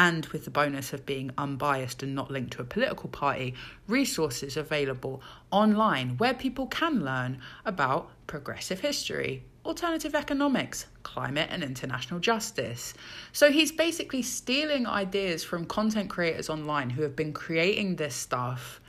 and 0.00 0.24
with 0.28 0.46
the 0.46 0.50
bonus 0.50 0.94
of 0.94 1.04
being 1.04 1.30
unbiased 1.36 2.02
and 2.02 2.14
not 2.14 2.30
linked 2.30 2.54
to 2.54 2.62
a 2.62 2.64
political 2.64 3.10
party, 3.10 3.52
resources 3.86 4.56
available 4.56 5.20
online 5.50 6.16
where 6.16 6.32
people 6.32 6.66
can 6.68 7.04
learn 7.04 7.38
about 7.66 8.10
progressive 8.26 8.80
history, 8.80 9.44
alternative 9.66 10.14
economics, 10.14 10.86
climate, 11.02 11.48
and 11.50 11.62
international 11.62 12.18
justice. 12.18 12.94
So 13.32 13.52
he's 13.52 13.72
basically 13.72 14.22
stealing 14.22 14.86
ideas 14.86 15.44
from 15.44 15.66
content 15.66 16.08
creators 16.08 16.48
online 16.48 16.88
who 16.88 17.02
have 17.02 17.14
been 17.14 17.34
creating 17.34 17.96
this 17.96 18.14
stuff, 18.14 18.80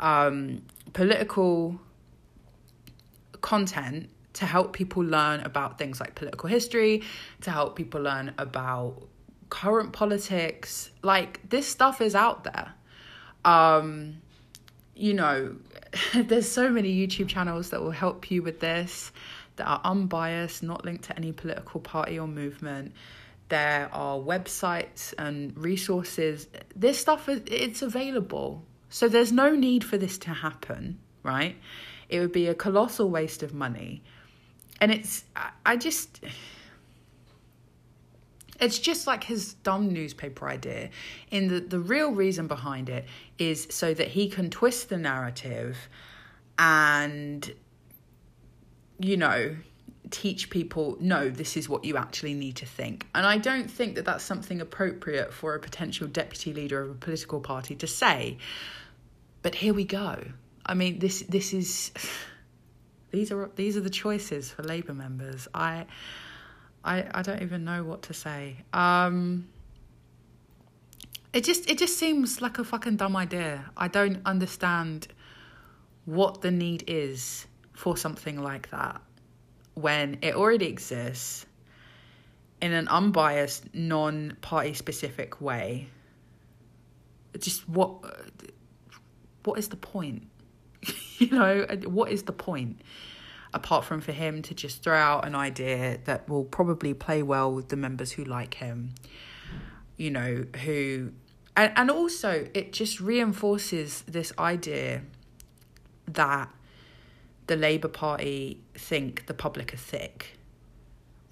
um, 0.00 0.60
political 0.92 1.80
content 3.40 4.10
to 4.34 4.44
help 4.44 4.74
people 4.74 5.02
learn 5.02 5.40
about 5.40 5.78
things 5.78 5.98
like 5.98 6.14
political 6.14 6.50
history, 6.50 7.02
to 7.40 7.50
help 7.50 7.74
people 7.74 8.02
learn 8.02 8.34
about 8.36 9.08
current 9.52 9.92
politics. 9.92 10.90
Like, 11.02 11.46
this 11.50 11.68
stuff 11.68 12.00
is 12.00 12.14
out 12.14 12.44
there. 12.44 12.72
Um, 13.44 14.22
you 14.94 15.12
know, 15.12 15.56
there's 16.14 16.50
so 16.50 16.70
many 16.70 17.06
YouTube 17.06 17.28
channels 17.28 17.68
that 17.68 17.82
will 17.82 17.90
help 17.90 18.30
you 18.30 18.42
with 18.42 18.60
this 18.60 19.12
that 19.56 19.66
are 19.66 19.82
unbiased, 19.84 20.62
not 20.62 20.86
linked 20.86 21.04
to 21.04 21.16
any 21.18 21.32
political 21.32 21.80
party 21.80 22.18
or 22.18 22.26
movement. 22.26 22.94
There 23.50 23.90
are 23.92 24.18
websites 24.18 25.12
and 25.18 25.54
resources. 25.54 26.48
This 26.74 26.98
stuff 26.98 27.28
is 27.28 27.42
it's 27.46 27.82
available. 27.82 28.64
So 28.88 29.06
there's 29.06 29.32
no 29.32 29.54
need 29.54 29.84
for 29.84 29.98
this 29.98 30.16
to 30.18 30.30
happen, 30.30 30.98
right? 31.22 31.56
It 32.08 32.20
would 32.20 32.32
be 32.32 32.46
a 32.48 32.54
colossal 32.54 33.10
waste 33.10 33.42
of 33.42 33.52
money. 33.52 34.02
And 34.80 34.90
it's 34.90 35.24
I- 35.36 35.50
I 35.66 35.76
just 35.76 36.24
it's 38.62 38.78
just 38.78 39.08
like 39.08 39.24
his 39.24 39.54
dumb 39.54 39.92
newspaper 39.92 40.48
idea. 40.48 40.90
In 41.30 41.48
the, 41.48 41.60
the 41.60 41.80
real 41.80 42.12
reason 42.12 42.46
behind 42.46 42.88
it 42.88 43.06
is 43.38 43.66
so 43.70 43.92
that 43.92 44.08
he 44.08 44.28
can 44.28 44.50
twist 44.50 44.88
the 44.88 44.96
narrative 44.96 45.76
and, 46.58 47.52
you 49.00 49.16
know, 49.16 49.56
teach 50.10 50.48
people, 50.48 50.96
no, 51.00 51.28
this 51.28 51.56
is 51.56 51.68
what 51.68 51.84
you 51.84 51.96
actually 51.96 52.34
need 52.34 52.54
to 52.56 52.66
think. 52.66 53.06
And 53.16 53.26
I 53.26 53.38
don't 53.38 53.68
think 53.68 53.96
that 53.96 54.04
that's 54.04 54.22
something 54.22 54.60
appropriate 54.60 55.32
for 55.32 55.56
a 55.56 55.58
potential 55.58 56.06
deputy 56.06 56.52
leader 56.54 56.82
of 56.82 56.90
a 56.90 56.94
political 56.94 57.40
party 57.40 57.74
to 57.74 57.88
say. 57.88 58.38
But 59.42 59.56
here 59.56 59.74
we 59.74 59.84
go. 59.84 60.22
I 60.64 60.74
mean, 60.74 61.00
this 61.00 61.22
this 61.22 61.52
is 61.52 61.90
these 63.10 63.32
are 63.32 63.50
these 63.56 63.76
are 63.76 63.80
the 63.80 63.90
choices 63.90 64.52
for 64.52 64.62
Labour 64.62 64.94
members. 64.94 65.48
I 65.52 65.86
I 66.84 67.06
I 67.12 67.22
don't 67.22 67.42
even 67.42 67.64
know 67.64 67.84
what 67.84 68.02
to 68.02 68.14
say. 68.14 68.56
Um 68.72 69.48
it 71.32 71.44
just 71.44 71.70
it 71.70 71.78
just 71.78 71.98
seems 71.98 72.42
like 72.42 72.58
a 72.58 72.64
fucking 72.64 72.96
dumb 72.96 73.16
idea. 73.16 73.70
I 73.76 73.88
don't 73.88 74.20
understand 74.26 75.08
what 76.04 76.42
the 76.42 76.50
need 76.50 76.84
is 76.86 77.46
for 77.72 77.96
something 77.96 78.42
like 78.42 78.70
that 78.70 79.00
when 79.74 80.18
it 80.20 80.34
already 80.34 80.66
exists 80.66 81.46
in 82.60 82.72
an 82.72 82.86
unbiased, 82.88 83.74
non-party 83.74 84.74
specific 84.74 85.40
way. 85.40 85.88
Just 87.38 87.68
what 87.68 88.04
what 89.44 89.58
is 89.58 89.68
the 89.68 89.76
point? 89.76 90.28
you 91.18 91.30
know, 91.30 91.66
what 91.86 92.12
is 92.12 92.24
the 92.24 92.32
point? 92.32 92.82
Apart 93.54 93.84
from 93.84 94.00
for 94.00 94.12
him 94.12 94.40
to 94.42 94.54
just 94.54 94.82
throw 94.82 94.96
out 94.96 95.26
an 95.26 95.34
idea 95.34 95.98
that 96.04 96.28
will 96.28 96.44
probably 96.44 96.94
play 96.94 97.22
well 97.22 97.52
with 97.52 97.68
the 97.68 97.76
members 97.76 98.12
who 98.12 98.24
like 98.24 98.54
him, 98.54 98.94
you 99.96 100.10
know, 100.10 100.46
who. 100.64 101.12
And, 101.54 101.72
and 101.76 101.90
also, 101.90 102.48
it 102.54 102.72
just 102.72 102.98
reinforces 103.00 104.02
this 104.02 104.32
idea 104.38 105.02
that 106.06 106.48
the 107.46 107.56
Labour 107.56 107.88
Party 107.88 108.62
think 108.74 109.26
the 109.26 109.34
public 109.34 109.74
are 109.74 109.78
thick, 109.78 110.38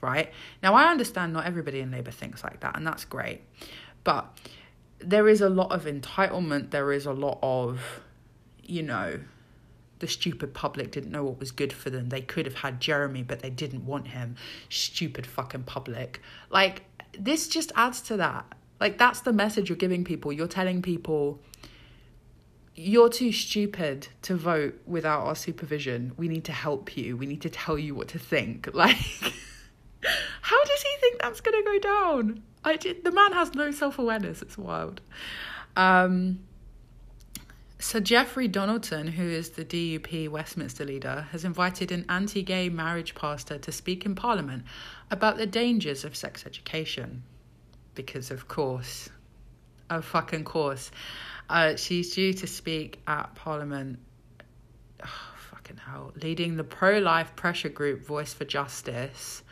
right? 0.02 0.30
Now, 0.62 0.74
I 0.74 0.90
understand 0.90 1.32
not 1.32 1.46
everybody 1.46 1.80
in 1.80 1.90
Labour 1.90 2.10
thinks 2.10 2.44
like 2.44 2.60
that, 2.60 2.76
and 2.76 2.86
that's 2.86 3.04
great. 3.04 3.42
But 4.04 4.26
there 4.98 5.28
is 5.28 5.40
a 5.40 5.48
lot 5.48 5.72
of 5.72 5.84
entitlement, 5.84 6.70
there 6.70 6.92
is 6.92 7.06
a 7.06 7.12
lot 7.12 7.38
of, 7.42 8.02
you 8.62 8.82
know, 8.82 9.20
the 10.01 10.09
stupid 10.09 10.53
public 10.53 10.90
didn't 10.90 11.12
know 11.12 11.24
what 11.24 11.38
was 11.38 11.51
good 11.53 11.72
for 11.72 11.90
them. 11.90 12.09
They 12.09 12.22
could 12.22 12.46
have 12.46 12.57
had 12.57 12.80
Jeremy, 12.80 13.22
but 13.22 13.40
they 13.40 13.51
didn't 13.51 13.86
want 13.86 14.09
him. 14.09 14.36
Stupid 14.68 15.26
fucking 15.26 15.64
public. 15.64 16.20
Like, 16.51 16.82
this 17.18 17.48
just 17.48 17.70
adds 17.76 18.01
to 18.03 18.16
that. 18.16 18.46
Like, 18.80 18.98
that's 18.98 19.20
the 19.20 19.32
message 19.32 19.68
you're 19.68 19.76
giving 19.76 20.05
people. 20.05 20.32
You're 20.32 20.48
telling 20.48 20.82
people, 20.82 21.40
you're 22.74 23.11
too 23.11 23.30
stupid 23.30 24.09
to 24.22 24.36
vote 24.36 24.80
without 24.86 25.26
our 25.26 25.36
supervision. 25.36 26.12
We 26.16 26.28
need 26.28 26.44
to 26.44 26.53
help 26.53 26.96
you. 26.96 27.16
We 27.16 27.26
need 27.26 27.42
to 27.42 27.51
tell 27.51 27.78
you 27.78 27.94
what 27.94 28.09
to 28.09 28.18
think. 28.18 28.68
Like, 28.80 28.96
how 30.40 30.64
does 30.64 30.82
he 30.82 30.88
think 31.01 31.20
that's 31.20 31.42
going 31.42 31.62
to 31.62 31.70
go 31.70 31.78
down? 31.78 32.42
I, 32.64 32.76
did, 32.76 33.05
the 33.05 33.11
man 33.11 33.32
has 33.32 33.55
no 33.55 33.70
self 33.70 33.98
awareness. 33.98 34.40
It's 34.40 34.57
wild. 34.57 35.03
Um, 35.76 36.40
Sir 37.83 37.99
Jeffrey 37.99 38.47
Donaldson, 38.47 39.07
who 39.07 39.22
is 39.22 39.51
the 39.51 39.64
DUP 39.64 40.28
Westminster 40.28 40.85
leader, 40.85 41.26
has 41.33 41.47
invited 41.47 41.91
an 41.91 42.05
anti 42.11 42.43
gay 42.43 42.68
marriage 42.68 43.14
pastor 43.14 43.57
to 43.57 43.72
speak 43.72 44.05
in 44.05 44.14
Parliament 44.14 44.64
about 45.11 45.39
the 45.39 45.47
dangers 45.47 46.05
of 46.05 46.14
sex 46.14 46.45
education. 46.45 47.22
Because, 47.95 48.31
of 48.31 48.47
course, 48.49 49.09
of 49.89 50.05
fucking 50.05 50.45
course, 50.45 50.91
uh, 51.49 51.76
she's 51.76 52.14
due 52.14 52.35
to 52.35 52.47
speak 52.47 53.01
at 53.07 53.35
Parliament. 53.35 53.99
Oh, 55.03 55.35
fucking 55.51 55.78
hell. 55.78 56.12
Leading 56.22 56.57
the 56.57 56.64
pro 56.64 56.99
life 56.99 57.35
pressure 57.35 57.70
group 57.70 58.05
Voice 58.07 58.35
for 58.35 58.45
Justice, 58.45 59.43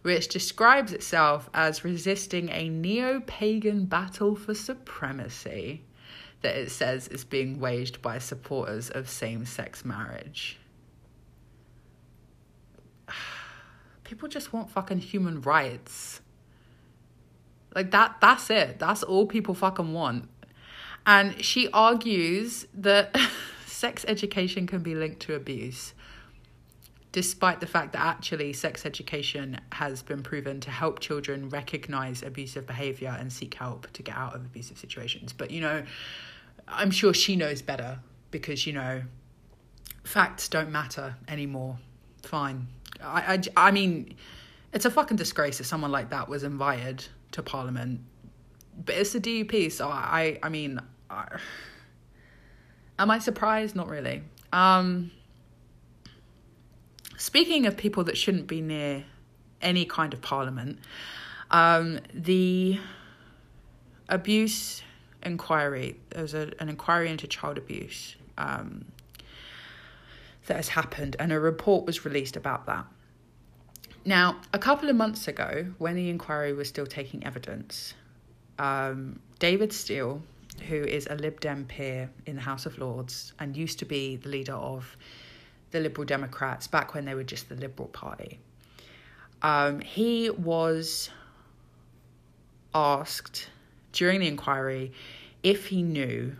which 0.00 0.28
describes 0.28 0.94
itself 0.94 1.50
as 1.52 1.84
resisting 1.84 2.48
a 2.48 2.70
neo 2.70 3.20
pagan 3.20 3.84
battle 3.84 4.34
for 4.34 4.54
supremacy 4.54 5.84
that 6.44 6.54
it 6.56 6.70
says 6.70 7.08
is 7.08 7.24
being 7.24 7.58
waged 7.58 8.00
by 8.00 8.18
supporters 8.18 8.90
of 8.90 9.08
same 9.08 9.44
sex 9.44 9.84
marriage. 9.84 10.58
People 14.04 14.28
just 14.28 14.52
want 14.52 14.70
fucking 14.70 14.98
human 14.98 15.40
rights. 15.40 16.20
Like 17.74 17.90
that 17.90 18.20
that's 18.20 18.50
it. 18.50 18.78
That's 18.78 19.02
all 19.02 19.26
people 19.26 19.54
fucking 19.54 19.92
want. 19.92 20.28
And 21.06 21.44
she 21.44 21.68
argues 21.70 22.66
that 22.74 23.16
sex 23.66 24.04
education 24.06 24.66
can 24.66 24.80
be 24.80 24.94
linked 24.94 25.20
to 25.22 25.34
abuse. 25.34 25.92
Despite 27.12 27.60
the 27.60 27.66
fact 27.66 27.92
that 27.92 28.00
actually 28.00 28.52
sex 28.52 28.84
education 28.84 29.60
has 29.72 30.02
been 30.02 30.22
proven 30.22 30.60
to 30.60 30.70
help 30.70 30.98
children 30.98 31.48
recognize 31.48 32.22
abusive 32.22 32.66
behavior 32.66 33.16
and 33.18 33.32
seek 33.32 33.54
help 33.54 33.90
to 33.92 34.02
get 34.02 34.16
out 34.16 34.34
of 34.34 34.44
abusive 34.44 34.78
situations. 34.78 35.32
But 35.32 35.50
you 35.50 35.60
know, 35.60 35.84
I'm 36.68 36.90
sure 36.90 37.14
she 37.14 37.36
knows 37.36 37.62
better 37.62 37.98
because, 38.30 38.66
you 38.66 38.72
know, 38.72 39.02
facts 40.04 40.48
don't 40.48 40.70
matter 40.70 41.16
anymore. 41.28 41.78
Fine. 42.22 42.68
I, 43.02 43.34
I, 43.56 43.68
I 43.68 43.70
mean, 43.70 44.14
it's 44.72 44.84
a 44.84 44.90
fucking 44.90 45.16
disgrace 45.16 45.58
that 45.58 45.64
someone 45.64 45.92
like 45.92 46.10
that 46.10 46.28
was 46.28 46.42
invited 46.42 47.06
to 47.32 47.42
Parliament. 47.42 48.00
But 48.84 48.96
it's 48.96 49.12
the 49.12 49.20
DUP, 49.20 49.70
so 49.70 49.88
I, 49.88 50.38
I 50.42 50.48
mean, 50.48 50.80
I, 51.08 51.38
am 52.98 53.10
I 53.10 53.18
surprised? 53.18 53.76
Not 53.76 53.88
really. 53.88 54.22
Um, 54.52 55.10
speaking 57.16 57.66
of 57.66 57.76
people 57.76 58.04
that 58.04 58.16
shouldn't 58.16 58.46
be 58.46 58.60
near 58.60 59.04
any 59.62 59.84
kind 59.84 60.12
of 60.12 60.20
Parliament, 60.22 60.78
um, 61.50 62.00
the 62.12 62.80
abuse 64.08 64.82
inquiry. 65.24 65.96
There 66.10 66.22
was 66.22 66.34
a, 66.34 66.52
an 66.60 66.68
inquiry 66.68 67.10
into 67.10 67.26
child 67.26 67.58
abuse 67.58 68.16
um, 68.38 68.84
that 70.46 70.56
has 70.56 70.68
happened, 70.68 71.16
and 71.18 71.32
a 71.32 71.40
report 71.40 71.86
was 71.86 72.04
released 72.04 72.36
about 72.36 72.66
that. 72.66 72.86
Now, 74.04 74.40
a 74.52 74.58
couple 74.58 74.90
of 74.90 74.96
months 74.96 75.28
ago, 75.28 75.66
when 75.78 75.96
the 75.96 76.10
inquiry 76.10 76.52
was 76.52 76.68
still 76.68 76.86
taking 76.86 77.24
evidence, 77.24 77.94
um, 78.58 79.18
David 79.38 79.72
Steel, 79.72 80.22
who 80.68 80.76
is 80.76 81.06
a 81.10 81.14
Lib 81.14 81.40
Dem 81.40 81.64
peer 81.64 82.10
in 82.26 82.36
the 82.36 82.42
House 82.42 82.66
of 82.66 82.78
Lords 82.78 83.32
and 83.38 83.56
used 83.56 83.78
to 83.78 83.84
be 83.84 84.16
the 84.16 84.28
leader 84.28 84.52
of 84.52 84.96
the 85.70 85.80
Liberal 85.80 86.04
Democrats 86.04 86.66
back 86.66 86.94
when 86.94 87.04
they 87.04 87.14
were 87.14 87.24
just 87.24 87.48
the 87.48 87.56
Liberal 87.56 87.88
Party, 87.88 88.38
um, 89.42 89.80
he 89.80 90.30
was 90.30 91.10
asked 92.74 93.48
during 93.94 94.20
the 94.20 94.28
inquiry 94.28 94.92
if 95.42 95.68
he 95.68 95.82
knew 95.82 96.36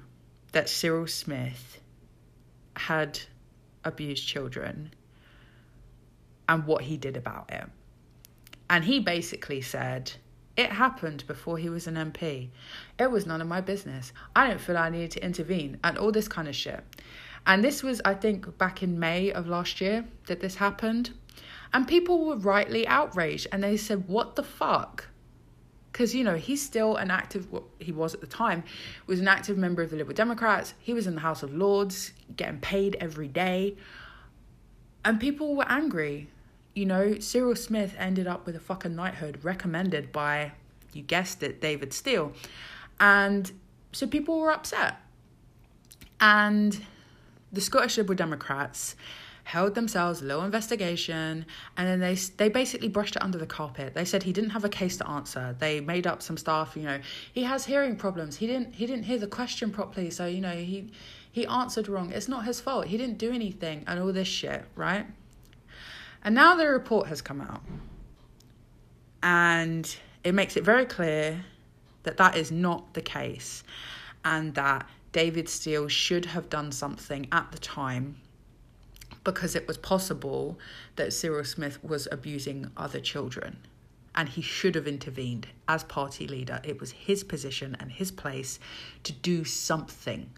that 0.52 0.68
Cyril 0.68 1.06
Smith 1.06 1.80
had 2.76 3.20
abused 3.84 4.26
children 4.26 4.92
and 6.48 6.66
what 6.66 6.82
he 6.82 6.96
did 6.96 7.16
about 7.16 7.50
it. 7.50 7.64
And 8.68 8.84
he 8.84 9.00
basically 9.00 9.60
said, 9.60 10.12
It 10.56 10.70
happened 10.70 11.26
before 11.26 11.58
he 11.58 11.68
was 11.68 11.86
an 11.86 11.94
MP. 11.94 12.48
It 12.98 13.10
was 13.10 13.26
none 13.26 13.40
of 13.40 13.48
my 13.48 13.60
business. 13.60 14.12
I 14.34 14.48
don't 14.48 14.60
feel 14.60 14.76
I 14.76 14.90
needed 14.90 15.12
to 15.12 15.24
intervene 15.24 15.78
and 15.84 15.96
all 15.96 16.12
this 16.12 16.28
kind 16.28 16.48
of 16.48 16.56
shit. 16.56 16.82
And 17.46 17.62
this 17.62 17.82
was, 17.82 18.00
I 18.04 18.14
think, 18.14 18.58
back 18.58 18.82
in 18.82 18.98
May 18.98 19.30
of 19.30 19.46
last 19.46 19.80
year 19.80 20.04
that 20.26 20.40
this 20.40 20.56
happened. 20.56 21.10
And 21.72 21.86
people 21.86 22.24
were 22.24 22.36
rightly 22.36 22.86
outraged 22.86 23.48
and 23.52 23.62
they 23.62 23.76
said, 23.76 24.08
What 24.08 24.34
the 24.36 24.42
fuck? 24.42 25.08
Because 25.94 26.12
you 26.12 26.24
know 26.24 26.34
he's 26.34 26.60
still 26.60 26.96
an 26.96 27.12
active 27.12 27.52
what 27.52 27.62
he 27.78 27.92
was 27.92 28.14
at 28.14 28.20
the 28.20 28.26
time 28.26 28.64
was 29.06 29.20
an 29.20 29.28
active 29.28 29.56
member 29.56 29.80
of 29.80 29.90
the 29.90 29.96
liberal 29.96 30.16
democrats. 30.16 30.74
He 30.80 30.92
was 30.92 31.06
in 31.06 31.14
the 31.14 31.20
house 31.20 31.44
of 31.44 31.54
lords 31.54 32.10
getting 32.36 32.58
paid 32.58 32.96
every 32.98 33.28
day. 33.28 33.76
And 35.04 35.20
people 35.20 35.54
were 35.54 35.68
angry. 35.68 36.26
You 36.74 36.86
know 36.86 37.20
cyril 37.20 37.54
smith 37.54 37.94
ended 37.96 38.26
up 38.26 38.44
with 38.44 38.56
a 38.56 38.58
fucking 38.58 38.96
knighthood 38.96 39.38
recommended 39.44 40.10
by 40.10 40.50
you 40.92 41.02
guessed 41.02 41.44
it 41.44 41.60
david 41.60 41.92
steel. 41.92 42.32
And 42.98 43.52
so 43.92 44.08
people 44.08 44.40
were 44.40 44.50
upset. 44.50 44.96
And 46.20 46.84
the 47.52 47.60
scottish 47.60 47.98
liberal 47.98 48.16
democrats 48.16 48.96
held 49.44 49.74
themselves 49.74 50.22
little 50.22 50.42
investigation, 50.42 51.46
and 51.76 51.86
then 51.86 52.00
they 52.00 52.14
they 52.36 52.48
basically 52.48 52.88
brushed 52.88 53.14
it 53.14 53.22
under 53.22 53.38
the 53.38 53.46
carpet. 53.46 53.94
They 53.94 54.04
said 54.04 54.22
he 54.22 54.32
didn't 54.32 54.50
have 54.50 54.64
a 54.64 54.68
case 54.68 54.96
to 54.96 55.08
answer. 55.08 55.54
They 55.58 55.80
made 55.80 56.06
up 56.06 56.22
some 56.22 56.36
stuff. 56.36 56.76
You 56.76 56.82
know, 56.82 57.00
he 57.32 57.44
has 57.44 57.66
hearing 57.66 57.96
problems. 57.96 58.36
He 58.36 58.46
didn't 58.46 58.74
he 58.74 58.86
didn't 58.86 59.04
hear 59.04 59.18
the 59.18 59.26
question 59.26 59.70
properly, 59.70 60.10
so 60.10 60.26
you 60.26 60.40
know 60.40 60.56
he 60.56 60.90
he 61.30 61.46
answered 61.46 61.88
wrong. 61.88 62.10
It's 62.10 62.28
not 62.28 62.46
his 62.46 62.60
fault. 62.60 62.86
He 62.86 62.96
didn't 62.96 63.18
do 63.18 63.32
anything, 63.32 63.84
and 63.86 64.00
all 64.00 64.12
this 64.12 64.28
shit, 64.28 64.64
right? 64.74 65.06
And 66.22 66.34
now 66.34 66.56
the 66.56 66.66
report 66.66 67.08
has 67.08 67.20
come 67.20 67.42
out, 67.42 67.62
and 69.22 69.94
it 70.24 70.32
makes 70.32 70.56
it 70.56 70.64
very 70.64 70.86
clear 70.86 71.44
that 72.04 72.16
that 72.16 72.36
is 72.36 72.50
not 72.50 72.94
the 72.94 73.02
case, 73.02 73.62
and 74.24 74.54
that 74.54 74.88
David 75.12 75.50
Steel 75.50 75.86
should 75.86 76.24
have 76.24 76.48
done 76.48 76.72
something 76.72 77.28
at 77.30 77.52
the 77.52 77.58
time 77.58 78.16
because 79.24 79.56
it 79.56 79.66
was 79.66 79.78
possible 79.78 80.58
that 80.96 81.12
Cyril 81.12 81.44
Smith 81.44 81.82
was 81.82 82.06
abusing 82.12 82.70
other 82.76 83.00
children 83.00 83.56
and 84.14 84.28
he 84.28 84.42
should 84.42 84.74
have 84.74 84.86
intervened 84.86 85.48
as 85.66 85.82
party 85.84 86.26
leader. 86.26 86.60
It 86.62 86.78
was 86.78 86.92
his 86.92 87.24
position 87.24 87.76
and 87.80 87.90
his 87.90 88.12
place 88.12 88.60
to 89.02 89.12
do 89.12 89.44
something 89.44 90.30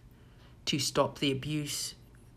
to 0.64 0.78
stop 0.78 1.18
the 1.18 1.30
abuse, 1.30 1.94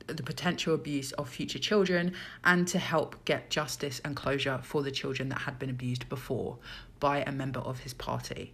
the 0.07 0.23
potential 0.23 0.75
abuse 0.75 1.11
of 1.13 1.29
future 1.29 1.59
children, 1.59 2.13
and 2.43 2.67
to 2.67 2.79
help 2.79 3.23
get 3.25 3.49
justice 3.49 4.01
and 4.03 4.15
closure 4.15 4.59
for 4.63 4.83
the 4.83 4.91
children 4.91 5.29
that 5.29 5.39
had 5.41 5.57
been 5.57 5.69
abused 5.69 6.09
before 6.09 6.57
by 6.99 7.19
a 7.19 7.31
member 7.31 7.61
of 7.61 7.79
his 7.79 7.93
party, 7.93 8.53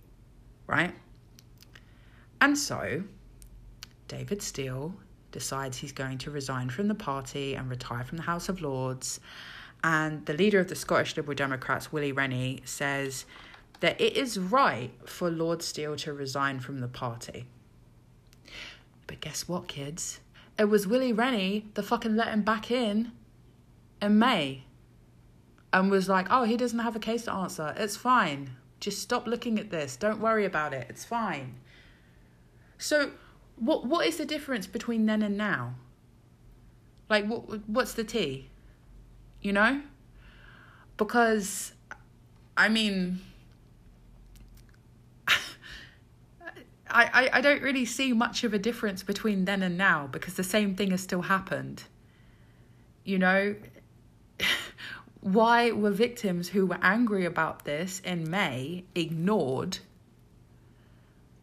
right? 0.68 0.94
And 2.40 2.58
so, 2.58 3.04
David 4.08 4.42
Steel 4.42 4.94
decides 5.36 5.78
he's 5.78 5.92
going 5.92 6.18
to 6.18 6.32
resign 6.32 6.70
from 6.70 6.88
the 6.88 6.96
party 6.96 7.56
and 7.56 7.70
retire 7.70 8.06
from 8.06 8.16
the 8.16 8.24
House 8.24 8.48
of 8.48 8.62
Lords. 8.62 9.20
And 9.84 10.26
the 10.26 10.34
leader 10.34 10.62
of 10.62 10.70
the 10.70 10.76
Scottish 10.76 11.18
Liberal 11.18 11.36
Democrats, 11.36 11.92
Willie 11.92 12.14
Rennie, 12.14 12.62
says 12.64 13.26
that 13.82 14.00
it 14.00 14.16
is 14.16 14.40
right 14.40 14.92
for 15.06 15.30
Lord 15.30 15.62
Steel 15.62 15.98
to 15.98 16.14
resign 16.14 16.62
from 16.62 16.80
the 16.80 16.88
party. 16.88 17.48
But 19.08 19.20
guess 19.20 19.46
what, 19.46 19.68
kids? 19.68 20.22
It 20.58 20.70
was 20.70 20.88
Willie 20.88 21.12
Rennie 21.12 21.66
that 21.74 21.84
fucking 21.84 22.16
let 22.16 22.30
him 22.30 22.44
back 22.44 22.72
in 22.72 23.12
in 24.02 24.18
May 24.18 24.64
and 25.74 25.92
was 25.92 26.08
like, 26.08 26.28
oh, 26.30 26.46
he 26.46 26.56
doesn't 26.56 26.80
have 26.80 26.96
a 26.96 27.00
case 27.00 27.26
to 27.26 27.34
answer. 27.34 27.76
It's 27.78 27.98
fine. 27.98 28.52
Just 28.80 29.02
stop 29.02 29.28
looking 29.28 29.60
at 29.60 29.70
this. 29.70 29.98
Don't 29.98 30.22
worry 30.22 30.46
about 30.46 30.74
it. 30.74 30.88
It's 30.90 31.04
fine. 31.04 31.56
So, 32.78 33.12
what 33.58 33.86
what 33.86 34.06
is 34.06 34.18
the 34.18 34.26
difference 34.26 34.68
between 34.68 35.06
then 35.06 35.22
and 35.22 35.38
now? 35.38 35.76
Like, 37.10 37.26
what 37.26 37.68
what's 37.68 37.94
the 37.94 38.04
tea? 38.04 38.50
You 39.42 39.54
know? 39.54 39.82
Because, 40.98 41.74
I 42.56 42.70
mean, 42.70 43.20
I, 45.28 45.36
I, 46.90 47.30
I 47.34 47.42
don't 47.42 47.62
really 47.62 47.86
see 47.86 48.14
much 48.14 48.44
of 48.44 48.54
a 48.54 48.60
difference 48.60 49.04
between 49.04 49.46
then 49.46 49.62
and 49.62 49.78
now 49.78 50.08
because 50.08 50.36
the 50.36 50.44
same 50.44 50.76
thing 50.76 50.92
has 50.92 51.02
still 51.02 51.24
happened. 51.24 51.84
You 53.04 53.20
know, 53.20 53.56
why 55.20 55.72
were 55.72 55.92
victims 55.92 56.50
who 56.50 56.66
were 56.66 56.80
angry 56.82 57.26
about 57.26 57.66
this 57.66 58.00
in 58.06 58.30
May 58.30 58.86
ignored? 58.96 59.80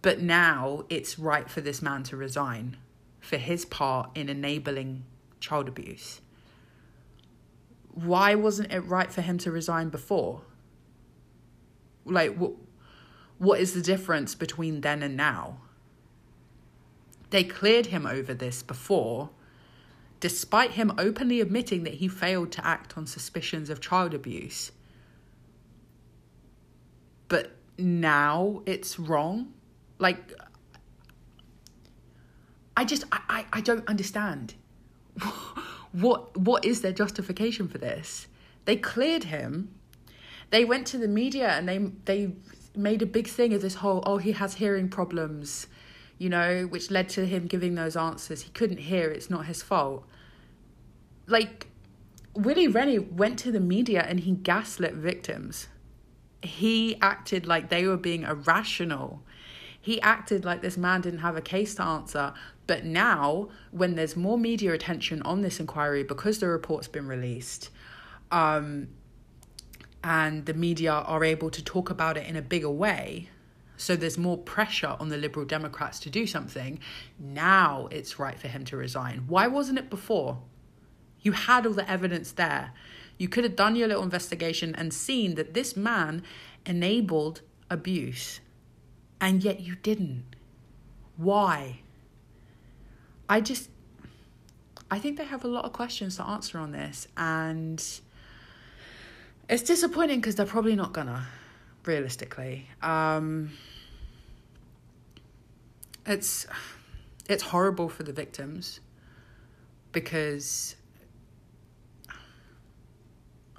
But 0.03 0.20
now 0.20 0.84
it's 0.90 1.18
right 1.18 1.48
for 1.48 1.61
this 1.61 1.80
man 1.80 2.03
to 2.05 2.16
resign 2.16 2.76
for 3.20 3.36
his 3.36 3.64
part 3.64 4.11
in 4.16 4.28
enabling 4.28 5.05
child 5.38 5.68
abuse. 5.68 6.20
Why 7.94 8.34
wasn't 8.34 8.72
it 8.72 8.80
right 8.80 9.12
for 9.12 9.22
him 9.22 9.38
to 9.38 9.53
resign 9.53 9.90
before? 9.90 10.42
Like, 12.05 12.36
what? 12.36 12.53
what 13.38 13.61
is 13.61 13.74
the 13.74 13.82
difference 13.82 14.34
between 14.34 14.80
then 14.80 15.03
and 15.03 15.16
now? 15.16 15.59
They 17.30 17.44
cleared 17.44 17.86
him 17.86 18.07
over 18.07 18.34
this 18.34 18.62
before, 18.62 19.30
despite 20.20 20.72
him 20.72 20.92
openly 20.98 21.40
admitting 21.40 21.84
that 21.84 21.94
he 21.94 22.09
failed 22.09 22.53
to 22.53 22.66
act 22.66 22.96
on 22.98 23.07
suspicions 23.07 23.70
of 23.70 23.80
child 23.80 24.14
abuse. 24.14 24.72
But 27.28 27.53
now 27.78 28.62
it's 28.66 28.98
wrong? 28.98 29.53
Like, 30.03 30.32
I 32.76 32.84
just, 32.84 33.05
I, 33.12 33.20
I, 33.28 33.46
I 33.53 33.61
don't 33.61 33.86
understand. 33.88 34.55
what, 35.92 36.36
what 36.36 36.64
is 36.64 36.80
their 36.80 36.92
justification 36.92 37.68
for 37.68 37.78
this? 37.78 38.26
They 38.64 38.76
cleared 38.76 39.24
him. 39.24 39.74
They 40.50 40.64
went 40.64 40.86
to 40.88 40.98
the 40.98 41.09
media 41.09 41.48
and 41.50 41.68
they, 41.68 41.78
they 42.05 42.32
made 42.76 43.03
a 43.03 43.07
big 43.07 43.28
thing 43.28 43.53
of 43.53 43.62
this 43.62 43.76
whole 43.76 44.03
oh 44.07 44.16
he 44.16 44.32
has 44.32 44.55
hearing 44.55 44.88
problems 44.88 45.66
you 46.18 46.28
know 46.28 46.62
which 46.62 46.90
led 46.90 47.09
to 47.09 47.26
him 47.26 47.46
giving 47.46 47.74
those 47.74 47.96
answers 47.96 48.42
he 48.42 48.50
couldn't 48.50 48.78
hear 48.78 49.11
it's 49.11 49.28
not 49.28 49.46
his 49.46 49.62
fault 49.62 50.05
like 51.26 51.66
willie 52.34 52.68
rennie 52.68 52.98
went 52.98 53.38
to 53.38 53.53
the 53.53 53.61
media 53.61 54.03
and 54.09 54.20
he 54.20 54.32
gaslit 54.32 54.94
victims 54.94 55.68
he 56.42 56.98
acted 57.00 57.46
like 57.46 57.68
they 57.68 57.86
were 57.86 57.96
being 57.96 58.22
irrational 58.22 59.22
he 59.83 60.01
acted 60.01 60.45
like 60.45 60.62
this 60.62 60.78
man 60.78 61.03
didn't 61.03 61.18
have 61.18 61.37
a 61.37 61.43
case 61.43 61.74
to 61.74 61.83
answer 61.83 62.33
but 62.66 62.85
now 62.85 63.49
when 63.70 63.97
there's 63.97 64.16
more 64.16 64.39
media 64.39 64.72
attention 64.72 65.20
on 65.22 65.43
this 65.43 65.61
inquiry 65.61 66.03
because 66.03 66.39
the 66.39 66.49
report's 66.49 66.89
been 66.89 67.07
released 67.07 67.68
um 68.30 68.89
and 70.05 70.47
the 70.47 70.55
media 70.55 70.93
are 70.93 71.24
able 71.24 71.51
to 71.51 71.62
talk 71.62 71.91
about 71.91 72.16
it 72.16 72.26
in 72.26 72.37
a 72.37 72.43
bigger 72.43 72.70
way, 72.70 73.28
so 73.76 73.97
there's 73.97 74.18
more 74.18 74.39
pressure 74.39 74.97
on 74.99 75.09
the 75.09 75.16
Liberal 75.16 75.47
Democrats 75.47 76.01
to 76.01 76.11
do 76.11 76.26
something, 76.26 76.78
now 77.18 77.89
it's 77.91 78.18
right 78.18 78.39
for 78.39 78.49
him 78.49 78.64
to 78.66 78.76
resign. 78.76 79.24
Why 79.26 79.47
wasn't 79.47 79.78
it 79.78 79.91
before? 79.91 80.39
You 81.20 81.33
had 81.33 81.66
all 81.66 81.72
the 81.72 81.89
evidence 81.89 82.33
there. 82.33 82.72
You 83.16 83.28
could 83.28 83.45
have 83.45 83.55
done 83.55 83.76
your 83.76 83.89
little 83.89 84.03
investigation 84.03 84.74
and 84.74 84.93
seen 84.93 85.37
that 85.37 85.55
this 85.55 85.76
man 85.76 86.22
enabled 86.66 87.43
abuse, 87.70 88.41
and 89.23 89.45
yet 89.45 89.61
you 89.61 89.77
didn't. 89.77 90.25
Why? 91.16 91.81
I 93.29 93.41
just, 93.41 93.70
I 94.91 94.99
think 94.99 95.16
they 95.16 95.25
have 95.25 95.45
a 95.45 95.49
lot 95.49 95.64
of 95.64 95.73
questions 95.73 96.16
to 96.16 96.27
answer 96.27 96.59
on 96.59 96.73
this, 96.73 97.07
and 97.16 97.83
it's 99.49 99.62
disappointing 99.62 100.20
because 100.20 100.35
they're 100.35 100.45
probably 100.45 100.75
not 100.75 100.93
gonna, 100.93 101.29
realistically. 101.87 102.66
Um, 102.83 103.53
it's 106.05 106.47
it's 107.29 107.45
horrible 107.45 107.89
for 107.89 108.03
the 108.03 108.12
victims 108.12 108.81
because 109.93 110.75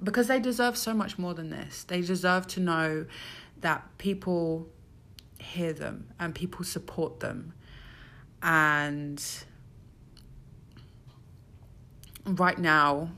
because 0.04 0.28
they 0.28 0.42
deserve 0.42 0.76
so 0.76 0.94
much 0.94 1.18
more 1.18 1.34
than 1.34 1.50
this. 1.50 1.86
They 1.86 2.02
deserve 2.02 2.48
to 2.48 2.60
know 2.60 3.06
that 3.62 3.98
people 3.98 4.68
hear 5.44 5.74
them 5.74 6.10
and 6.20 6.34
people 6.34 6.66
support 6.66 7.20
them. 7.20 7.54
And 8.42 9.24
right 12.26 12.58
now, 12.58 13.12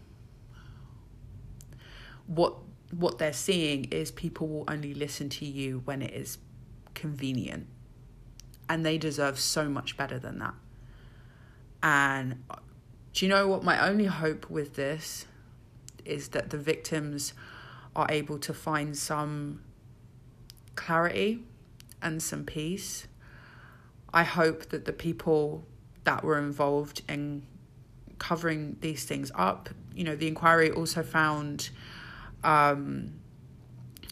what 2.27 2.55
what 2.91 3.17
they're 3.17 3.33
seeing 3.33 3.85
is 3.85 4.11
people 4.11 4.47
will 4.47 4.63
only 4.67 4.93
listen 4.93 5.27
to 5.27 5.45
you 5.45 5.81
when 5.85 6.01
it 6.01 6.13
is 6.13 6.37
convenient. 6.93 7.67
And 8.69 8.85
they 8.85 8.97
deserve 8.97 9.39
so 9.39 9.69
much 9.69 9.97
better 9.97 10.17
than 10.17 10.39
that. 10.39 10.53
And 11.83 12.43
do 13.13 13.25
you 13.25 13.29
know 13.29 13.47
what? 13.47 13.63
My 13.63 13.87
only 13.87 14.05
hope 14.05 14.49
with 14.49 14.75
this 14.75 15.25
is 16.03 16.29
that 16.29 16.49
the 16.49 16.57
victims 16.57 17.33
are 17.95 18.07
able 18.09 18.39
to 18.39 18.53
find 18.53 18.97
some 18.97 19.61
clarity 20.75 21.43
and 22.05 22.23
some 22.23 22.45
peace. 22.45 23.07
I 24.13 24.23
hope 24.23 24.69
that 24.69 24.85
the 24.85 24.93
people 24.93 25.65
that 26.05 26.23
were 26.23 26.37
involved 26.37 27.01
in 27.09 27.43
covering 28.19 28.77
these 28.79 29.03
things 29.03 29.31
up, 29.35 29.69
you 29.93 30.03
know, 30.05 30.15
the 30.15 30.27
inquiry 30.27 30.71
also 30.71 31.03
found 31.03 31.69
um, 32.43 33.15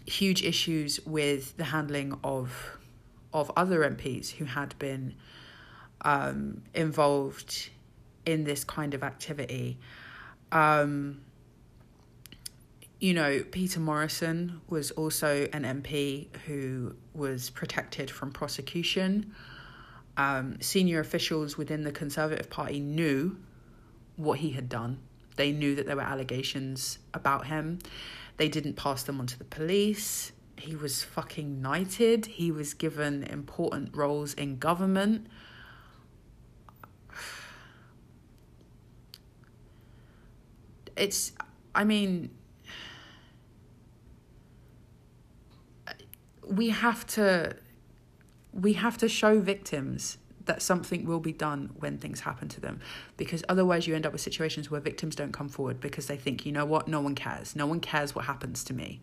huge 0.06 0.44
issues 0.44 1.00
with 1.06 1.56
the 1.56 1.66
handling 1.66 2.20
of 2.24 2.78
of 3.32 3.52
other 3.56 3.80
MPs 3.80 4.32
who 4.32 4.46
had 4.46 4.78
been 4.78 5.16
um, 6.02 6.62
involved 6.76 7.70
in 8.26 8.44
this 8.44 8.64
kind 8.64 8.94
of 8.94 9.02
activity. 9.02 9.80
Um, 10.52 11.22
you 13.04 13.14
know, 13.14 13.44
Peter 13.52 13.82
Morrison 13.82 14.62
was 14.70 14.92
also 14.92 15.46
an 15.52 15.64
MP 15.64 16.34
who 16.46 16.96
was 17.14 17.50
protected 17.50 18.10
from 18.10 18.32
prosecution. 18.32 19.36
Um, 20.16 20.62
senior 20.62 21.02
officials 21.02 21.58
within 21.58 21.84
the 21.84 21.92
Conservative 21.92 22.50
Party 22.50 22.80
knew 22.80 23.36
what 24.16 24.40
he 24.40 24.52
had 24.52 24.70
done 24.70 25.00
They 25.36 25.52
knew 25.52 25.76
that 25.76 25.86
there 25.86 25.98
were 25.98 26.02
allegations 26.02 26.98
about 27.14 27.48
him. 27.48 27.80
They 28.38 28.48
didn't 28.48 28.76
pass 28.76 29.04
them 29.04 29.20
on 29.20 29.28
to 29.28 29.38
the 29.38 29.44
police. 29.44 30.32
He 30.56 30.74
was 30.74 31.04
fucking 31.04 31.62
knighted. 31.62 32.26
He 32.26 32.52
was 32.52 32.74
given 32.74 33.24
important 33.24 33.98
roles 33.98 34.34
in 34.34 34.60
government. 34.60 35.28
It's, 40.96 41.32
I 41.74 41.86
mean, 41.86 42.30
we 46.48 46.70
have 46.70 47.06
to 47.08 47.56
we 48.52 48.74
have 48.74 48.98
to 49.00 49.10
show 49.10 49.40
victims 49.40 50.18
that 50.46 50.62
something 50.62 51.06
will 51.06 51.20
be 51.20 51.32
done 51.32 51.72
when 51.80 51.98
things 51.98 52.20
happen 52.20 52.50
to 52.50 52.60
them. 52.60 52.80
Because 53.18 53.44
otherwise 53.48 53.88
you 53.88 53.96
end 53.96 54.06
up 54.06 54.12
with 54.12 54.22
situations 54.22 54.70
where 54.70 54.82
victims 54.82 55.16
don't 55.16 55.32
come 55.32 55.50
forward 55.50 55.80
because 55.80 56.08
they 56.08 56.18
think 56.18 56.46
you 56.46 56.52
know 56.52 56.66
what? 56.66 56.88
No 56.88 57.02
one 57.02 57.16
cares. 57.16 57.56
No 57.56 57.66
one 57.66 57.80
cares 57.80 58.14
what 58.14 58.26
happens 58.26 58.64
to 58.66 58.74
me. 58.74 59.02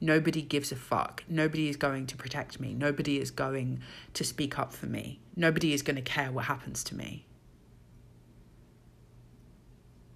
Nobody 0.00 0.42
gives 0.42 0.72
a 0.72 0.76
fuck. 0.76 1.24
Nobody 1.28 1.68
is 1.68 1.76
going 1.76 2.06
to 2.06 2.16
protect 2.16 2.60
me. 2.60 2.72
Nobody 2.72 3.20
is 3.20 3.30
going 3.30 3.80
to 4.14 4.24
speak 4.24 4.58
up 4.58 4.72
for 4.72 4.86
me. 4.86 5.20
Nobody 5.36 5.72
is 5.72 5.82
going 5.82 5.96
to 5.96 6.02
care 6.02 6.32
what 6.32 6.46
happens 6.46 6.82
to 6.84 6.94
me 6.94 7.26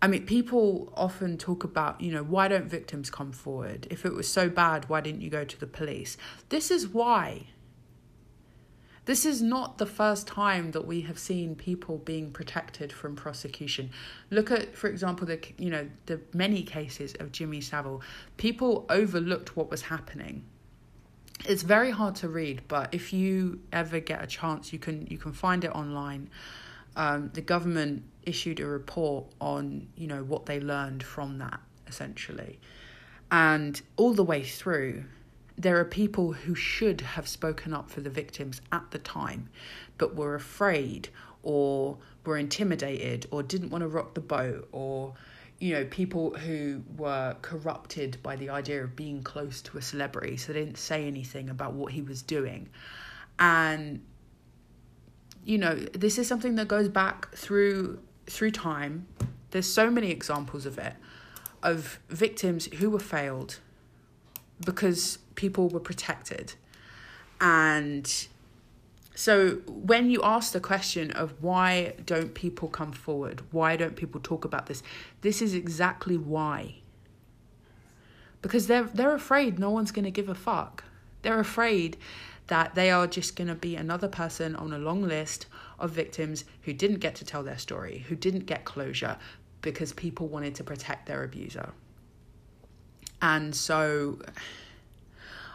I 0.02 0.08
mean, 0.08 0.26
people 0.26 0.92
often 0.96 1.38
talk 1.38 1.62
about, 1.62 2.00
you 2.00 2.10
know, 2.10 2.24
why 2.24 2.48
don't 2.48 2.66
victims 2.66 3.08
come 3.08 3.30
forward? 3.30 3.86
If 3.88 4.04
it 4.04 4.12
was 4.12 4.26
so 4.28 4.48
bad, 4.48 4.88
why 4.88 5.00
didn't 5.00 5.20
you 5.20 5.30
go 5.30 5.44
to 5.44 5.60
the 5.60 5.66
police? 5.66 6.16
This 6.48 6.72
is 6.72 6.88
why. 6.88 7.46
This 9.04 9.24
is 9.24 9.40
not 9.40 9.78
the 9.78 9.86
first 9.86 10.26
time 10.26 10.72
that 10.72 10.86
we 10.86 11.02
have 11.02 11.20
seen 11.20 11.54
people 11.54 11.98
being 11.98 12.32
protected 12.32 12.92
from 12.92 13.14
prosecution. 13.14 13.90
Look 14.30 14.50
at, 14.50 14.76
for 14.76 14.88
example, 14.88 15.26
the 15.26 15.40
you 15.56 15.70
know 15.70 15.88
the 16.06 16.20
many 16.32 16.62
cases 16.62 17.14
of 17.18 17.32
Jimmy 17.32 17.60
Savile. 17.60 18.02
People 18.36 18.86
overlooked 18.88 19.56
what 19.56 19.70
was 19.70 19.82
happening. 19.82 20.44
It's 21.48 21.62
very 21.62 21.90
hard 21.90 22.14
to 22.16 22.28
read, 22.28 22.62
but 22.68 22.94
if 22.94 23.12
you 23.12 23.60
ever 23.72 23.98
get 23.98 24.22
a 24.22 24.26
chance, 24.28 24.72
you 24.72 24.78
can 24.78 25.06
you 25.08 25.18
can 25.18 25.32
find 25.32 25.64
it 25.64 25.72
online. 25.72 26.30
Um, 26.96 27.30
the 27.32 27.40
government 27.40 28.04
issued 28.22 28.60
a 28.60 28.66
report 28.66 29.24
on 29.40 29.88
you 29.96 30.06
know 30.06 30.22
what 30.22 30.46
they 30.46 30.60
learned 30.60 31.02
from 31.02 31.38
that 31.38 31.60
essentially, 31.86 32.58
and 33.30 33.80
all 33.96 34.14
the 34.14 34.24
way 34.24 34.42
through 34.42 35.04
there 35.56 35.78
are 35.78 35.84
people 35.84 36.32
who 36.32 36.54
should 36.54 37.00
have 37.00 37.28
spoken 37.28 37.72
up 37.74 37.90
for 37.90 38.00
the 38.00 38.10
victims 38.10 38.60
at 38.72 38.90
the 38.90 38.98
time, 38.98 39.48
but 39.98 40.16
were 40.16 40.34
afraid 40.34 41.08
or 41.42 41.98
were 42.24 42.38
intimidated 42.38 43.26
or 43.30 43.42
didn't 43.42 43.70
want 43.70 43.82
to 43.82 43.88
rock 43.88 44.14
the 44.14 44.20
boat 44.20 44.68
or 44.72 45.14
you 45.58 45.74
know 45.74 45.84
people 45.86 46.30
who 46.38 46.82
were 46.96 47.36
corrupted 47.42 48.16
by 48.22 48.36
the 48.36 48.48
idea 48.48 48.82
of 48.82 48.96
being 48.96 49.22
close 49.22 49.60
to 49.62 49.78
a 49.78 49.82
celebrity 49.82 50.36
so 50.36 50.52
they 50.52 50.64
didn't 50.64 50.78
say 50.78 51.06
anything 51.06 51.48
about 51.48 51.72
what 51.72 51.92
he 51.92 52.02
was 52.02 52.22
doing. 52.22 52.68
And 53.38 54.02
you 55.44 55.58
know 55.58 55.74
this 55.74 56.18
is 56.18 56.26
something 56.26 56.54
that 56.54 56.68
goes 56.68 56.88
back 56.88 57.32
through 57.34 57.98
through 58.26 58.50
time 58.50 59.06
there's 59.50 59.70
so 59.70 59.90
many 59.90 60.10
examples 60.10 60.66
of 60.66 60.78
it 60.78 60.94
of 61.62 62.00
victims 62.08 62.66
who 62.74 62.90
were 62.90 62.98
failed 62.98 63.58
because 64.64 65.18
people 65.34 65.68
were 65.68 65.80
protected. 65.80 66.54
And 67.40 68.10
so 69.14 69.56
when 69.66 70.10
you 70.10 70.20
ask 70.22 70.52
the 70.52 70.60
question 70.60 71.10
of 71.12 71.42
why 71.42 71.94
don't 72.04 72.34
people 72.34 72.68
come 72.68 72.92
forward? 72.92 73.42
Why 73.50 73.76
don't 73.76 73.96
people 73.96 74.20
talk 74.20 74.44
about 74.44 74.66
this? 74.66 74.82
This 75.20 75.42
is 75.42 75.54
exactly 75.54 76.16
why. 76.16 76.76
Because 78.40 78.66
they're 78.66 78.84
they're 78.84 79.14
afraid 79.14 79.58
no 79.58 79.70
one's 79.70 79.92
going 79.92 80.04
to 80.04 80.10
give 80.10 80.28
a 80.28 80.34
fuck. 80.34 80.84
They're 81.22 81.38
afraid 81.38 81.96
that 82.48 82.74
they 82.74 82.90
are 82.90 83.06
just 83.06 83.36
going 83.36 83.48
to 83.48 83.54
be 83.54 83.76
another 83.76 84.08
person 84.08 84.56
on 84.56 84.72
a 84.72 84.78
long 84.78 85.02
list 85.02 85.46
of 85.78 85.90
victims 85.90 86.44
who 86.62 86.72
didn't 86.72 86.98
get 86.98 87.14
to 87.16 87.24
tell 87.24 87.42
their 87.42 87.58
story, 87.58 88.04
who 88.08 88.16
didn't 88.16 88.46
get 88.46 88.64
closure 88.64 89.16
because 89.62 89.92
people 89.92 90.28
wanted 90.28 90.54
to 90.56 90.64
protect 90.64 91.06
their 91.06 91.22
abuser. 91.24 91.72
And 93.20 93.54
so 93.54 94.18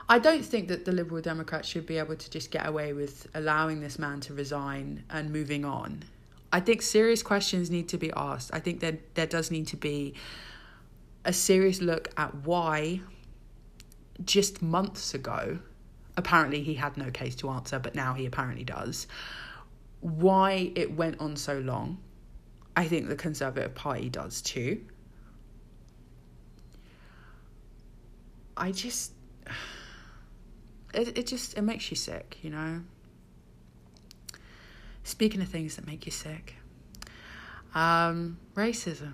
I 0.09 0.19
don't 0.19 0.43
think 0.43 0.69
that 0.69 0.85
the 0.85 0.93
Liberal 0.93 1.21
Democrats 1.21 1.67
should 1.67 1.85
be 1.85 1.97
able 1.97 2.15
to 2.15 2.29
just 2.29 2.49
get 2.49 2.65
away 2.65 2.93
with 2.93 3.27
allowing 3.35 3.81
this 3.81 3.99
man 3.99 4.21
to 4.21 4.33
resign 4.33 5.03
and 5.09 5.31
moving 5.31 5.65
on. 5.65 6.03
I 6.53 6.61
think 6.61 6.81
serious 6.81 7.21
questions 7.21 7.69
need 7.69 7.89
to 7.89 7.97
be 7.97 8.11
asked. 8.15 8.51
I 8.53 8.59
think 8.59 8.79
that 8.79 9.15
there 9.15 9.27
does 9.27 9.51
need 9.51 9.67
to 9.67 9.77
be 9.77 10.13
a 11.25 11.33
serious 11.33 11.81
look 11.81 12.07
at 12.15 12.33
why 12.33 13.01
just 14.23 14.61
months 14.61 15.13
ago, 15.13 15.59
apparently 16.18 16.63
he 16.63 16.74
had 16.74 16.97
no 16.97 17.11
case 17.11 17.36
to 17.36 17.49
answer, 17.49 17.80
but 17.80 17.95
now 17.95 18.13
he 18.13 18.26
apparently 18.26 18.63
does, 18.63 19.07
why 20.01 20.72
it 20.76 20.95
went 20.95 21.22
on 21.22 21.36
so 21.36 21.59
long. 21.59 21.99
I 22.76 22.88
think 22.88 23.07
the 23.07 23.15
Conservative 23.15 23.74
Party 23.76 24.09
does 24.09 24.41
too. 24.41 24.82
I 28.55 28.72
just 28.72 29.13
it, 30.93 31.18
it 31.18 31.28
just 31.28 31.57
it 31.57 31.61
makes 31.61 31.89
you 31.91 31.95
sick, 31.95 32.38
you 32.41 32.49
know. 32.49 32.82
Speaking 35.03 35.41
of 35.41 35.47
things 35.47 35.78
that 35.78 35.88
make 35.88 36.05
you 36.05 36.11
sick, 36.11 36.55
um, 37.74 38.38
racism. 38.55 39.13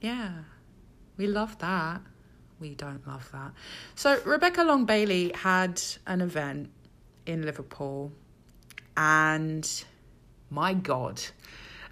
Yeah, 0.00 0.32
we 1.16 1.26
love 1.26 1.58
that. 1.58 2.00
We 2.64 2.74
don't 2.74 3.06
love 3.06 3.30
that. 3.32 3.52
So 3.94 4.18
Rebecca 4.24 4.62
Long 4.62 4.86
Bailey 4.86 5.32
had 5.34 5.82
an 6.06 6.22
event 6.22 6.70
in 7.26 7.42
Liverpool, 7.42 8.10
and 8.96 9.84
my 10.48 10.72
God. 10.72 11.20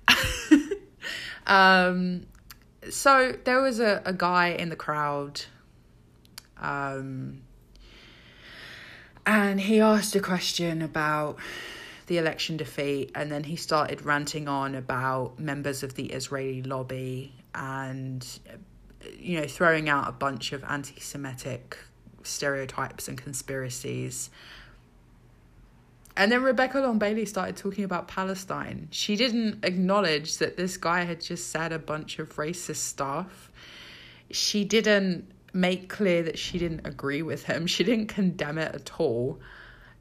um, 1.46 2.24
so 2.88 3.36
there 3.44 3.60
was 3.60 3.80
a, 3.80 4.00
a 4.06 4.14
guy 4.14 4.48
in 4.48 4.70
the 4.70 4.76
crowd. 4.76 5.42
Um, 6.56 7.42
and 9.26 9.60
he 9.60 9.78
asked 9.80 10.16
a 10.16 10.20
question 10.20 10.80
about 10.80 11.36
the 12.06 12.16
election 12.16 12.56
defeat, 12.56 13.10
and 13.14 13.30
then 13.30 13.44
he 13.44 13.56
started 13.56 14.06
ranting 14.06 14.48
on 14.48 14.74
about 14.74 15.38
members 15.38 15.82
of 15.82 15.96
the 15.96 16.06
Israeli 16.06 16.62
lobby 16.62 17.34
and, 17.54 18.26
you 19.18 19.40
know, 19.40 19.46
throwing 19.46 19.88
out 19.88 20.08
a 20.08 20.12
bunch 20.12 20.52
of 20.52 20.64
anti 20.64 21.00
Semitic 21.00 21.76
stereotypes 22.22 23.08
and 23.08 23.18
conspiracies. 23.18 24.30
And 26.16 26.30
then 26.30 26.42
Rebecca 26.42 26.78
Long 26.80 26.98
Bailey 26.98 27.24
started 27.24 27.56
talking 27.56 27.84
about 27.84 28.06
Palestine. 28.06 28.88
She 28.90 29.16
didn't 29.16 29.64
acknowledge 29.64 30.38
that 30.38 30.56
this 30.56 30.76
guy 30.76 31.04
had 31.04 31.20
just 31.20 31.50
said 31.50 31.72
a 31.72 31.78
bunch 31.78 32.18
of 32.18 32.36
racist 32.36 32.76
stuff. 32.76 33.50
She 34.30 34.64
didn't 34.64 35.30
make 35.54 35.88
clear 35.88 36.22
that 36.22 36.38
she 36.38 36.58
didn't 36.58 36.86
agree 36.86 37.22
with 37.22 37.44
him. 37.44 37.66
She 37.66 37.84
didn't 37.84 38.08
condemn 38.08 38.58
it 38.58 38.74
at 38.74 38.90
all. 38.98 39.40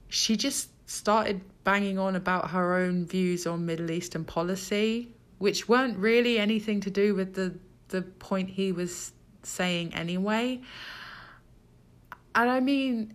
She 0.09 0.35
just 0.35 0.69
started 0.89 1.41
banging 1.63 1.97
on 1.97 2.15
about 2.15 2.51
her 2.51 2.75
own 2.75 3.05
views 3.05 3.47
on 3.47 3.65
Middle 3.65 3.91
Eastern 3.91 4.25
policy, 4.25 5.09
which 5.37 5.69
weren't 5.69 5.97
really 5.97 6.37
anything 6.37 6.81
to 6.81 6.89
do 6.89 7.15
with 7.15 7.33
the 7.35 7.55
the 7.91 8.01
point 8.01 8.49
he 8.49 8.71
was 8.71 9.13
saying 9.43 9.93
anyway. 9.93 10.61
And 12.33 12.49
I 12.49 12.59
mean 12.59 13.13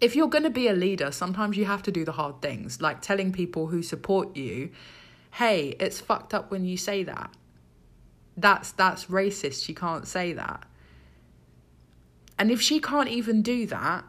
if 0.00 0.16
you're 0.16 0.28
going 0.28 0.44
to 0.44 0.50
be 0.50 0.66
a 0.66 0.72
leader, 0.72 1.12
sometimes 1.12 1.58
you 1.58 1.66
have 1.66 1.82
to 1.82 1.92
do 1.92 2.06
the 2.06 2.12
hard 2.12 2.40
things, 2.40 2.80
like 2.80 3.02
telling 3.02 3.32
people 3.32 3.66
who 3.66 3.82
support 3.82 4.34
you, 4.34 4.70
"Hey, 5.32 5.76
it's 5.78 6.00
fucked 6.00 6.32
up 6.32 6.50
when 6.50 6.64
you 6.64 6.76
say 6.76 7.04
that." 7.04 7.30
that's 8.40 8.72
that's 8.72 9.06
racist. 9.06 9.68
You 9.68 9.74
can't 9.74 10.06
say 10.06 10.32
that. 10.32 10.64
And 12.38 12.50
if 12.50 12.60
she 12.60 12.80
can't 12.80 13.08
even 13.08 13.42
do 13.42 13.66
that, 13.66 14.04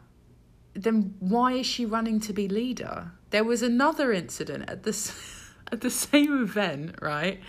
then 0.74 1.16
why 1.20 1.54
is 1.54 1.66
she 1.66 1.86
running 1.86 2.20
to 2.22 2.34
be 2.34 2.48
leader? 2.48 3.12
There 3.32 3.44
was 3.44 3.62
another 3.62 4.12
incident 4.14 4.70
at 4.70 4.84
this 4.84 5.12
at 5.72 5.82
the 5.82 5.90
same 5.90 6.42
event, 6.42 6.96
right? 7.02 7.40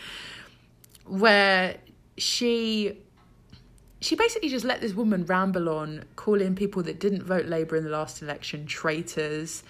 Where 1.07 1.77
she 2.17 2.99
she 4.01 4.17
basically 4.17 4.49
just 4.49 4.65
let 4.65 4.81
this 4.81 4.95
woman 4.95 5.25
ramble 5.25 5.69
on, 5.69 6.05
calling 6.17 6.57
people 6.57 6.83
that 6.83 6.99
didn't 6.99 7.23
vote 7.23 7.47
Labour 7.47 7.77
in 7.77 7.85
the 7.85 7.91
last 7.91 8.21
election 8.21 8.67
traitors, 8.67 9.63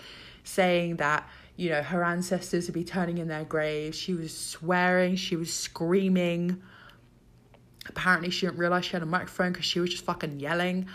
saying 0.42 0.96
that, 0.96 1.28
you 1.56 1.68
know, 1.68 1.82
her 1.82 2.02
ancestors 2.02 2.66
would 2.66 2.74
be 2.74 2.82
turning 2.82 3.18
in 3.18 3.28
their 3.28 3.44
graves. 3.44 3.96
She 3.96 4.14
was 4.14 4.36
swearing, 4.36 5.16
she 5.16 5.36
was 5.36 5.52
screaming. 5.52 6.62
Apparently, 7.86 8.30
she 8.30 8.46
didn't 8.46 8.58
realize 8.58 8.86
she 8.86 8.92
had 8.92 9.02
a 9.02 9.06
microphone 9.06 9.52
because 9.52 9.66
she 9.66 9.80
was 9.80 9.90
just 9.90 10.04
fucking 10.04 10.40
yelling. 10.40 10.86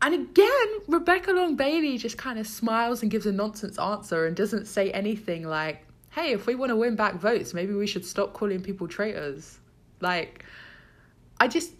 And 0.00 0.14
again, 0.14 0.68
Rebecca 0.86 1.32
Long 1.32 1.56
Bailey 1.56 1.98
just 1.98 2.18
kind 2.18 2.38
of 2.38 2.46
smiles 2.46 3.02
and 3.02 3.10
gives 3.10 3.26
a 3.26 3.32
nonsense 3.32 3.78
answer 3.80 4.26
and 4.26 4.36
doesn't 4.36 4.66
say 4.66 4.92
anything 4.92 5.42
like, 5.42 5.87
hey, 6.10 6.32
if 6.32 6.46
we 6.46 6.54
want 6.54 6.70
to 6.70 6.76
win 6.76 6.96
back 6.96 7.14
votes, 7.14 7.54
maybe 7.54 7.74
we 7.74 7.86
should 7.86 8.04
stop 8.04 8.32
calling 8.32 8.60
people 8.62 8.88
traitors. 8.88 9.58
Like, 10.00 10.44
I 11.40 11.48
just, 11.48 11.72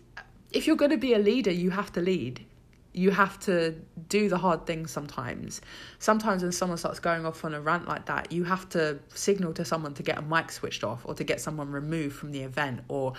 if 0.53 0.67
you're 0.67 0.77
going 0.77 0.91
to 0.91 0.99
be 0.99 1.15
a 1.15 1.19
leader, 1.19 1.51
you 1.51 1.71
have 1.71 1.93
to 1.93 2.01
lead. 2.01 2.45
You 2.93 3.11
have 3.11 3.39
to 3.41 3.77
do 4.09 4.29
the 4.29 4.39
hard 4.39 4.67
things 4.67 4.91
sometimes. 4.91 5.61
Sometimes 5.99 6.43
when 6.43 6.53
someone 6.53 6.79
starts 6.79 7.01
going 7.01 7.25
off 7.27 7.45
on 7.45 7.55
a 7.55 7.61
rant 7.61 7.87
like 7.87 8.07
that, 8.07 8.33
you 8.33 8.45
have 8.45 8.69
to 8.71 8.99
signal 9.15 9.53
to 9.55 9.65
someone 9.65 9.95
to 9.95 10.03
get 10.03 10.19
a 10.19 10.23
mic 10.23 10.51
switched 10.51 10.85
off 10.85 11.03
or 11.05 11.15
to 11.15 11.25
get 11.25 11.41
someone 11.41 11.71
removed 11.71 12.17
from 12.17 12.33
the 12.33 12.43
event. 12.43 12.81
Or 12.89 13.13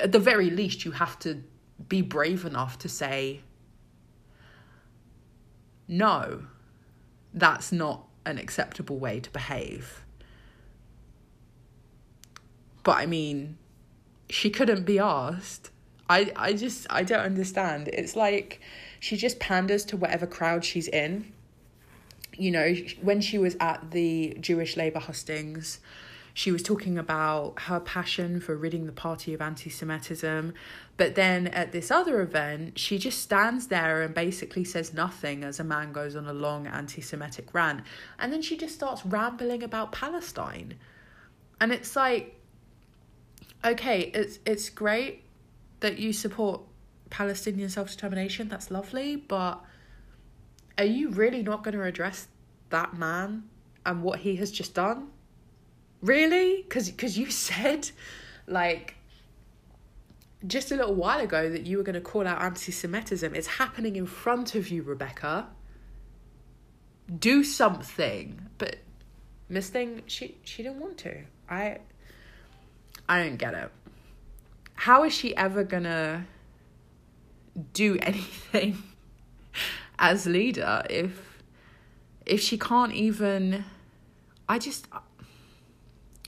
at 0.00 0.12
the 0.12 0.18
very 0.18 0.50
least, 0.50 0.84
you 0.84 0.92
have 0.92 1.18
to 1.20 1.42
be 1.88 2.02
brave 2.02 2.44
enough 2.44 2.78
to 2.80 2.88
say, 2.88 3.40
no, 5.88 6.44
that's 7.34 7.72
not 7.72 8.06
an 8.26 8.38
acceptable 8.38 8.98
way 8.98 9.18
to 9.18 9.30
behave. 9.30 10.04
But 12.82 12.96
I 12.98 13.06
mean, 13.06 13.58
she 14.28 14.50
couldn't 14.50 14.84
be 14.84 14.98
asked. 14.98 15.70
I, 16.08 16.32
I 16.34 16.52
just 16.54 16.86
I 16.90 17.04
don't 17.04 17.20
understand. 17.20 17.88
It's 17.88 18.16
like 18.16 18.60
she 18.98 19.16
just 19.16 19.38
panders 19.38 19.84
to 19.86 19.96
whatever 19.96 20.26
crowd 20.26 20.64
she's 20.64 20.88
in. 20.88 21.32
You 22.36 22.50
know, 22.50 22.74
when 23.02 23.20
she 23.20 23.38
was 23.38 23.56
at 23.60 23.90
the 23.90 24.36
Jewish 24.40 24.76
labor 24.76 24.98
hustings, 24.98 25.80
she 26.32 26.50
was 26.50 26.62
talking 26.62 26.96
about 26.96 27.60
her 27.62 27.80
passion 27.80 28.40
for 28.40 28.56
ridding 28.56 28.86
the 28.86 28.92
party 28.92 29.34
of 29.34 29.40
anti 29.40 29.68
Semitism. 29.68 30.54
But 30.96 31.14
then 31.14 31.48
at 31.48 31.72
this 31.72 31.90
other 31.90 32.20
event, 32.20 32.78
she 32.78 32.98
just 32.98 33.20
stands 33.20 33.66
there 33.66 34.02
and 34.02 34.14
basically 34.14 34.64
says 34.64 34.94
nothing 34.94 35.44
as 35.44 35.60
a 35.60 35.64
man 35.64 35.92
goes 35.92 36.16
on 36.16 36.26
a 36.26 36.32
long 36.32 36.66
anti 36.66 37.02
Semitic 37.02 37.52
rant. 37.52 37.82
And 38.18 38.32
then 38.32 38.42
she 38.42 38.56
just 38.56 38.74
starts 38.74 39.04
rambling 39.04 39.62
about 39.62 39.92
Palestine. 39.92 40.74
And 41.60 41.72
it's 41.72 41.94
like, 41.94 42.39
okay, 43.64 44.10
it's 44.14 44.38
it's 44.44 44.70
great 44.70 45.24
that 45.80 45.98
you 45.98 46.12
support 46.12 46.62
Palestinian 47.10 47.68
self 47.68 47.90
determination. 47.90 48.48
That's 48.48 48.70
lovely, 48.70 49.16
but 49.16 49.62
are 50.78 50.84
you 50.84 51.10
really 51.10 51.42
not 51.42 51.62
going 51.62 51.74
to 51.74 51.82
address 51.82 52.28
that 52.70 52.96
man 52.96 53.44
and 53.84 54.02
what 54.02 54.20
he 54.20 54.36
has 54.36 54.50
just 54.50 54.74
done? 54.74 55.08
Really? 56.02 56.62
Because 56.62 56.90
because 56.90 57.18
you 57.18 57.30
said 57.30 57.90
like 58.46 58.96
just 60.46 60.72
a 60.72 60.76
little 60.76 60.94
while 60.94 61.20
ago 61.20 61.50
that 61.50 61.66
you 61.66 61.76
were 61.76 61.82
going 61.82 61.94
to 61.94 62.00
call 62.00 62.26
out 62.26 62.40
anti-Semitism. 62.40 63.34
It's 63.34 63.46
happening 63.46 63.96
in 63.96 64.06
front 64.06 64.54
of 64.54 64.68
you, 64.68 64.82
Rebecca. 64.82 65.48
Do 67.18 67.44
something, 67.44 68.40
but 68.56 68.76
Miss 69.48 69.68
Thing, 69.68 70.02
she 70.06 70.38
she 70.44 70.62
didn't 70.62 70.80
want 70.80 70.96
to. 70.98 71.24
I 71.48 71.78
I 73.10 73.24
don't 73.24 73.38
get 73.38 73.54
it. 73.54 73.72
How 74.74 75.02
is 75.02 75.12
she 75.12 75.36
ever 75.36 75.64
gonna 75.64 76.28
do 77.72 77.98
anything 78.02 78.78
as 79.98 80.26
leader 80.26 80.84
if 80.88 81.42
if 82.24 82.40
she 82.40 82.56
can't 82.56 82.92
even 82.92 83.64
I 84.48 84.60
just 84.60 84.86
I 84.92 85.00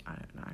don't 0.07 0.35
know. 0.35 0.53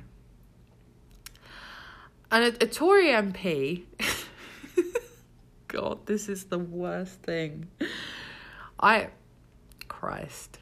And 2.31 2.43
a, 2.43 2.63
a 2.63 2.67
Tory 2.67 3.07
MP 3.07 3.85
God, 5.67 6.05
this 6.05 6.29
is 6.29 6.43
the 6.43 6.59
worst 6.59 7.23
thing. 7.23 7.69
I 8.79 9.07
Christ. 9.87 10.59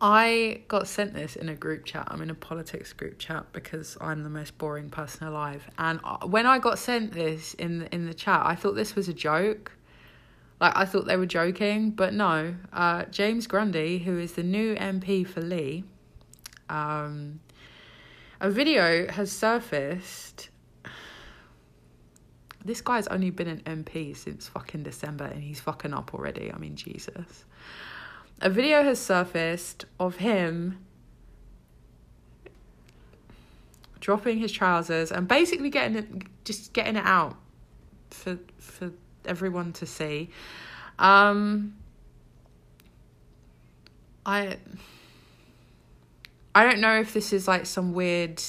I 0.00 0.62
got 0.68 0.88
sent 0.88 1.14
this 1.14 1.36
in 1.36 1.48
a 1.48 1.54
group 1.54 1.84
chat. 1.84 2.08
I'm 2.10 2.20
in 2.20 2.28
a 2.28 2.34
politics 2.34 2.92
group 2.92 3.18
chat 3.18 3.46
because 3.52 3.96
I'm 4.00 4.22
the 4.22 4.28
most 4.28 4.58
boring 4.58 4.90
person 4.90 5.26
alive. 5.26 5.68
And 5.78 6.00
when 6.24 6.44
I 6.46 6.58
got 6.58 6.78
sent 6.78 7.12
this 7.12 7.54
in 7.54 7.78
the, 7.80 7.94
in 7.94 8.06
the 8.06 8.14
chat, 8.14 8.42
I 8.44 8.54
thought 8.54 8.74
this 8.74 8.94
was 8.94 9.08
a 9.08 9.14
joke. 9.14 9.72
Like 10.60 10.76
I 10.76 10.84
thought 10.84 11.06
they 11.06 11.16
were 11.16 11.26
joking, 11.26 11.90
but 11.90 12.12
no. 12.12 12.54
Uh, 12.72 13.04
James 13.04 13.46
Grundy, 13.46 13.98
who 13.98 14.18
is 14.18 14.32
the 14.32 14.42
new 14.42 14.74
MP 14.74 15.26
for 15.26 15.40
Leigh, 15.40 15.84
um, 16.68 17.40
a 18.40 18.50
video 18.50 19.10
has 19.10 19.32
surfaced. 19.32 20.50
This 22.64 22.80
guy's 22.80 23.06
only 23.06 23.30
been 23.30 23.48
an 23.48 23.62
MP 23.64 24.14
since 24.16 24.48
fucking 24.48 24.82
December, 24.82 25.24
and 25.24 25.42
he's 25.42 25.60
fucking 25.60 25.94
up 25.94 26.12
already. 26.12 26.52
I 26.52 26.58
mean, 26.58 26.74
Jesus 26.74 27.44
a 28.40 28.50
video 28.50 28.82
has 28.82 29.00
surfaced 29.00 29.84
of 29.98 30.16
him 30.16 30.78
dropping 34.00 34.38
his 34.38 34.52
trousers 34.52 35.10
and 35.10 35.26
basically 35.26 35.70
getting 35.70 35.96
it 35.96 36.44
just 36.44 36.72
getting 36.72 36.96
it 36.96 37.04
out 37.04 37.36
for 38.10 38.38
for 38.58 38.92
everyone 39.24 39.72
to 39.72 39.86
see. 39.86 40.30
Um 40.98 41.76
i 44.24 44.56
i 46.54 46.64
don't 46.64 46.80
know 46.80 46.98
if 46.98 47.14
this 47.14 47.32
is 47.32 47.46
like 47.46 47.64
some 47.64 47.92
weird 47.92 48.42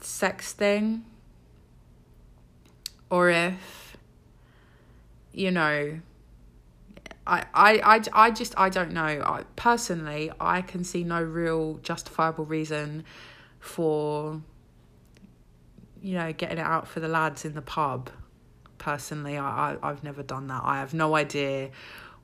sex 0.00 0.52
thing 0.52 1.04
or 3.10 3.30
if 3.30 3.96
you 5.32 5.50
know 5.50 5.98
I, 7.26 7.44
I, 7.54 7.80
I, 7.84 8.02
I 8.12 8.30
just 8.30 8.54
I 8.56 8.68
don't 8.68 8.92
know. 8.92 9.02
I, 9.02 9.44
personally, 9.56 10.30
I 10.40 10.62
can 10.62 10.84
see 10.84 11.02
no 11.02 11.22
real 11.22 11.74
justifiable 11.82 12.44
reason 12.44 13.04
for 13.58 14.40
you 16.00 16.14
know 16.14 16.32
getting 16.32 16.58
it 16.58 16.62
out 16.62 16.86
for 16.86 17.00
the 17.00 17.08
lads 17.08 17.44
in 17.44 17.54
the 17.54 17.62
pub. 17.62 18.10
Personally, 18.78 19.36
I, 19.36 19.72
I 19.72 19.76
I've 19.82 20.04
never 20.04 20.22
done 20.22 20.46
that. 20.48 20.62
I 20.64 20.78
have 20.78 20.94
no 20.94 21.16
idea 21.16 21.70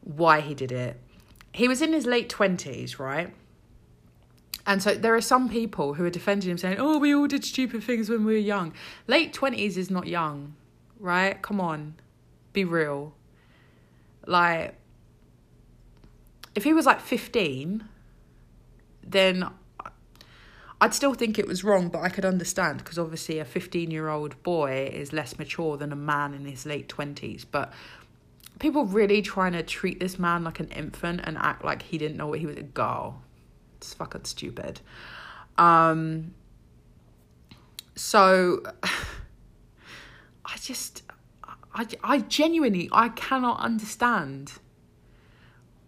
why 0.03 0.41
he 0.41 0.55
did 0.55 0.71
it. 0.71 0.97
He 1.53 1.67
was 1.67 1.83
in 1.83 1.93
his 1.93 2.07
late 2.07 2.29
twenties, 2.29 2.99
right? 2.99 3.35
And 4.65 4.81
so 4.81 4.95
there 4.95 5.15
are 5.17 5.21
some 5.21 5.49
people 5.49 5.95
who 5.95 6.05
are 6.05 6.11
defending 6.11 6.51
him 6.51 6.59
saying, 6.59 6.77
"Oh, 6.79 6.99
we 6.99 7.13
all 7.13 7.27
did 7.27 7.45
stupid 7.45 7.83
things 7.83 8.09
when 8.09 8.25
we 8.25 8.35
were 8.35 8.39
young." 8.39 8.73
Late 9.09 9.33
twenties 9.33 9.77
is 9.77 9.91
not 9.91 10.07
young, 10.07 10.55
right? 11.01 11.43
Come 11.43 11.61
on, 11.61 11.95
be 12.53 12.65
real. 12.65 13.15
Like 14.25 14.77
if 16.55 16.65
he 16.65 16.73
was 16.73 16.87
like 16.87 17.01
15, 17.01 17.85
then 19.03 19.49
I'd 20.81 20.95
still 20.95 21.15
think 21.15 21.39
it 21.39 21.47
was 21.47 21.63
wrong, 21.63 21.89
but 21.89 22.01
I 22.01 22.09
could 22.09 22.25
understand 22.25 22.79
because 22.79 22.99
obviously 22.99 23.39
a 23.39 23.45
15 23.45 23.91
year 23.91 24.09
old 24.09 24.43
boy 24.43 24.91
is 24.93 25.13
less 25.13 25.39
mature 25.39 25.77
than 25.77 25.93
a 25.93 25.97
man 25.97 26.35
in 26.35 26.45
his 26.45 26.67
late 26.67 26.89
20s. 26.89 27.47
But 27.49 27.73
people 28.59 28.85
really 28.85 29.23
trying 29.23 29.53
to 29.53 29.63
treat 29.63 30.01
this 30.01 30.19
man 30.19 30.45
like 30.45 30.61
an 30.61 30.69
infant 30.69 31.21
and 31.25 31.39
act 31.39 31.65
like 31.65 31.83
he 31.83 31.99
didn't 31.99 32.17
know 32.17 32.27
what 32.27 32.41
he 32.41 32.47
was 32.47 32.57
a 32.57 32.63
girl. 32.63 33.23
It's 33.77 33.95
fucking 33.95 34.25
stupid. 34.25 34.81
Um, 35.57 36.35
so 37.95 38.63
I 40.45 40.57
just, 40.61 41.05
I, 41.73 41.87
I 42.03 42.19
genuinely, 42.19 42.89
I 42.91 43.09
cannot 43.11 43.61
understand 43.61 44.55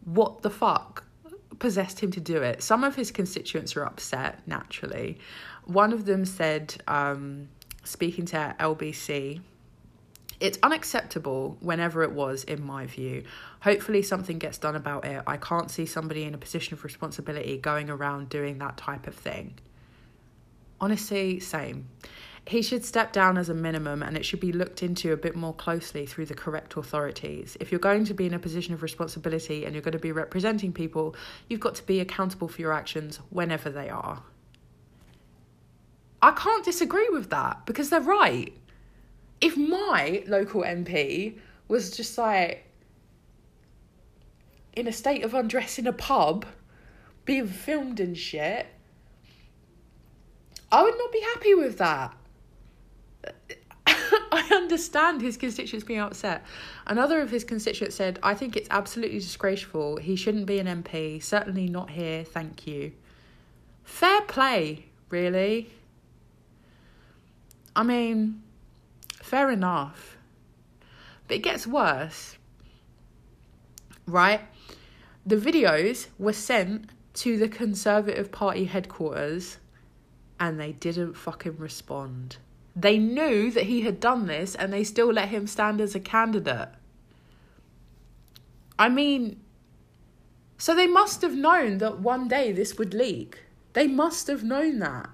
what 0.05 0.43
the 0.43 0.51
fuck 0.51 1.05
possessed 1.59 2.01
him 2.01 2.11
to 2.13 2.21
do 2.21 2.43
it. 2.43 2.63
Some 2.63 2.85
of 2.85 2.97
his 2.97 3.11
constituents 3.11 3.77
are 3.77 3.85
upset, 3.85 4.41
naturally. 4.47 5.19
One 5.65 5.93
of 5.93 6.05
them 6.05 6.25
said, 6.25 6.77
um, 6.87 7.49
speaking 7.85 8.27
to 8.27 8.55
LBC, 8.59 9.41
it's 10.41 10.59
unacceptable 10.63 11.57
whenever 11.61 12.03
it 12.03 12.13
was, 12.13 12.45
in 12.45 12.65
my 12.65 12.87
view. 12.87 13.25
Hopefully, 13.61 14.03
something 14.03 14.39
gets 14.39 14.59
done 14.59 14.77
about 14.77 15.05
it. 15.05 15.23
I 15.27 15.37
can't 15.37 15.71
see 15.71 15.87
somebody 15.87 16.25
in 16.25 16.35
a 16.35 16.39
position 16.39 16.75
of 16.75 16.85
responsibility 16.85 17.57
going 17.57 17.89
around 17.89 18.29
doing 18.29 18.59
that 18.59 18.77
type 18.77 19.07
of 19.07 19.15
thing. 19.15 19.55
Honestly, 20.81 21.41
same 21.41 21.89
he 22.47 22.61
should 22.61 22.85
step 22.85 23.13
down 23.13 23.39
as 23.39 23.49
a 23.49 23.55
minimum 23.55 24.03
and 24.03 24.17
it 24.17 24.25
should 24.25 24.41
be 24.41 24.53
looked 24.53 24.83
into 24.83 25.13
a 25.13 25.17
bit 25.17 25.35
more 25.35 25.55
closely 25.55 26.05
through 26.05 26.27
the 26.27 26.35
correct 26.35 26.77
authorities. 26.77 27.57
If 27.59 27.73
you're 27.73 27.79
going 27.79 28.05
to 28.05 28.15
be 28.15 28.27
in 28.27 28.35
a 28.35 28.39
position 28.39 28.75
of 28.75 28.83
responsibility 28.83 29.65
and 29.65 29.75
you're 29.75 29.83
going 29.83 29.93
to 29.93 29.99
be 29.99 30.13
representing 30.13 30.73
people, 30.73 31.17
you've 31.49 31.61
got 31.61 31.75
to 31.77 31.87
be 31.87 32.01
accountable 32.01 32.49
for 32.49 32.61
your 32.61 32.73
actions 32.73 33.19
whenever 33.31 33.71
they 33.71 33.89
are. 33.89 34.23
I 36.21 36.33
can't 36.33 36.65
disagree 36.65 37.09
with 37.11 37.31
that 37.31 37.65
because 37.65 37.89
they're 37.89 38.01
right. 38.01 38.53
If 39.41 39.57
my 39.57 40.23
local 40.27 40.63
MP 40.63 41.39
was 41.69 41.97
just 41.97 42.19
like 42.19 42.67
in 44.75 44.87
a 44.87 44.93
state 44.93 45.25
of 45.25 45.33
undress 45.33 45.79
in 45.79 45.87
a 45.87 45.93
pub, 45.93 46.45
being 47.25 47.47
filmed 47.47 48.01
and 48.01 48.17
shit, 48.17 48.67
I 50.71 50.83
would 50.83 50.99
not 50.99 51.13
be 51.13 51.21
happy 51.21 51.55
with 51.55 51.79
that. 51.79 52.15
I 54.35 54.55
understand 54.55 55.20
his 55.20 55.37
constituents 55.37 55.85
being 55.85 56.01
upset. 56.01 56.45
Another 56.87 57.20
of 57.20 57.30
his 57.30 57.45
constituents 57.45 57.95
said, 57.95 58.18
I 58.22 58.35
think 58.35 58.57
it's 58.57 58.68
absolutely 58.70 59.18
disgraceful. 59.18 59.99
He 59.99 60.16
shouldn't 60.16 60.47
be 60.47 60.59
an 60.59 60.66
MP. 60.66 61.22
Certainly 61.22 61.68
not 61.68 61.91
here. 61.91 62.24
Thank 62.24 62.66
you. 62.66 62.93
Fair 63.85 64.22
play, 64.22 64.87
really. 65.09 65.70
I 67.76 67.82
mean, 67.85 68.43
fair 69.22 69.51
enough. 69.51 70.16
But 71.28 71.37
it 71.37 71.43
gets 71.43 71.66
worse. 71.66 72.37
Right? 74.07 74.41
The 75.24 75.37
videos 75.37 76.09
were 76.18 76.32
sent 76.32 76.91
to 77.14 77.39
the 77.39 77.49
Conservative 77.49 78.32
Party 78.32 78.64
headquarters 78.64 79.59
and 80.41 80.59
they 80.59 80.72
didn't 80.72 81.14
fucking 81.14 81.57
respond. 81.59 82.39
They 82.77 82.99
knew 82.99 83.51
that 83.53 83.64
he 83.64 83.83
had 83.83 84.01
done 84.01 84.27
this 84.27 84.55
and 84.55 84.72
they 84.72 84.85
still 84.85 85.12
let 85.12 85.29
him 85.29 85.47
stand 85.47 85.81
as 85.81 85.95
a 85.95 86.01
candidate. 86.01 86.70
I 88.79 88.89
mean, 88.89 89.41
so 90.59 90.75
they 90.75 90.87
must 90.87 91.22
have 91.22 91.35
known 91.35 91.79
that 91.79 92.01
one 92.01 92.27
day 92.27 92.51
this 92.51 92.77
would 92.77 92.95
leak. 92.95 93.43
They 93.75 93.87
must 93.87 94.27
have 94.27 94.43
known 94.43 94.79
that. 94.81 95.11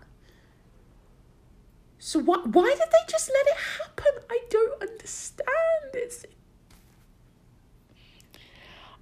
So 1.98 2.18
what 2.18 2.48
why 2.48 2.70
did 2.70 2.78
they 2.78 3.10
just 3.12 3.30
let 3.30 3.46
it 3.46 3.60
happen? 3.78 4.22
I 4.30 4.40
don't 4.48 4.82
understand. 4.82 5.46
It's 5.92 6.24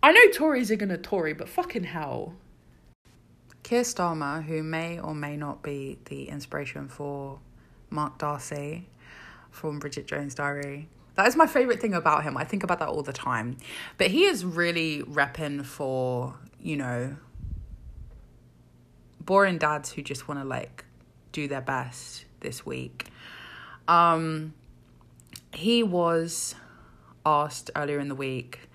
I 0.03 0.13
know 0.13 0.31
Tories 0.33 0.71
are 0.71 0.77
gonna 0.77 0.99
Tory, 0.99 1.33
but 1.33 1.49
fucking 1.49 1.85
hell. 1.85 2.35
Keir 3.63 3.83
Starmer, 3.83 4.43
who 4.45 4.63
may 4.63 4.99
or 4.99 5.15
may 5.15 5.37
not 5.37 5.63
be 5.63 5.99
the 6.07 6.29
inspiration 6.29 6.89
for 6.89 7.39
Mark 7.91 8.19
Darcy 8.19 8.89
from 9.51 9.79
Bridget 9.79 10.07
Jones' 10.07 10.35
Diary. 10.35 10.89
That 11.17 11.27
is 11.27 11.37
my 11.37 11.47
favourite 11.47 11.81
thing 11.81 11.95
about 11.95 12.23
him. 12.23 12.37
I 12.37 12.45
think 12.45 12.63
about 12.63 12.79
that 12.79 12.89
all 12.89 13.03
the 13.03 13.13
time. 13.13 13.57
But 13.97 14.09
he 14.09 14.25
is 14.25 14.45
really 14.45 15.03
repping 15.03 15.65
for, 15.65 16.37
you 16.61 16.77
know, 16.77 17.17
boring 19.21 19.59
dads 19.59 19.93
who 19.93 20.03
just 20.03 20.29
want 20.29 20.41
to 20.41 20.45
like 20.45 20.85
do 21.33 21.49
their 21.49 21.61
best 21.61 22.25
this 22.41 22.65
week. 22.65 23.09
Um 23.89 24.55
he 25.53 25.83
was 25.83 26.55
asked 27.25 27.71
earlier 27.75 27.99
in 27.99 28.09
the 28.09 28.15
week 28.15 28.69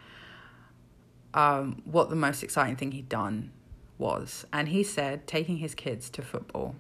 um 1.34 1.82
what 1.86 2.10
the 2.10 2.16
most 2.16 2.44
exciting 2.44 2.76
thing 2.76 2.92
he'd 2.92 3.10
done 3.10 3.52
was 3.98 4.46
and 4.52 4.70
he 4.70 4.84
said 4.84 5.26
taking 5.28 5.58
his 5.58 5.76
kids 5.76 6.10
to 6.10 6.22
football 6.22 6.76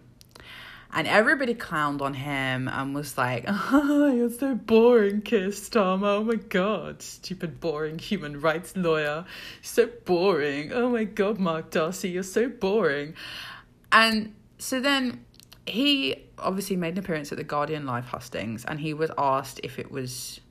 and 0.93 1.07
everybody 1.07 1.55
clowned 1.55 2.01
on 2.01 2.13
him 2.13 2.67
and 2.67 2.93
was 2.93 3.17
like, 3.17 3.45
oh, 3.47 4.13
you're 4.13 4.29
so 4.29 4.55
boring, 4.55 5.21
Keir 5.21 5.49
Starmer. 5.49 6.19
Oh 6.19 6.23
my 6.23 6.35
god, 6.35 7.01
stupid, 7.01 7.59
boring 7.59 7.97
human 7.97 8.39
rights 8.39 8.77
lawyer. 8.77 9.25
So 9.61 9.89
boring. 10.05 10.71
Oh 10.71 10.89
my 10.89 11.03
god, 11.03 11.39
Mark 11.39 11.71
Darcy, 11.71 12.09
you're 12.09 12.23
so 12.23 12.47
boring. 12.47 13.15
And 13.91 14.33
so 14.59 14.79
then 14.79 15.25
he 15.65 16.15
obviously 16.37 16.75
made 16.75 16.93
an 16.93 16.99
appearance 16.99 17.31
at 17.31 17.37
the 17.37 17.43
Guardian 17.43 17.85
live 17.85 18.05
hustings 18.05 18.65
and 18.65 18.79
he 18.79 18.93
was 18.93 19.09
asked 19.17 19.59
if 19.63 19.79
it 19.79 19.91
was 19.91 20.41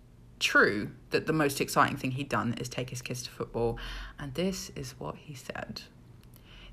true 0.40 0.90
that 1.10 1.26
the 1.26 1.32
most 1.32 1.60
exciting 1.60 1.96
thing 1.96 2.10
he'd 2.12 2.28
done 2.28 2.54
is 2.54 2.68
take 2.68 2.90
his 2.90 3.00
kids 3.00 3.22
to 3.22 3.30
football. 3.30 3.78
And 4.18 4.34
this 4.34 4.70
is 4.74 4.94
what 4.98 5.16
he 5.16 5.34
said. 5.34 5.82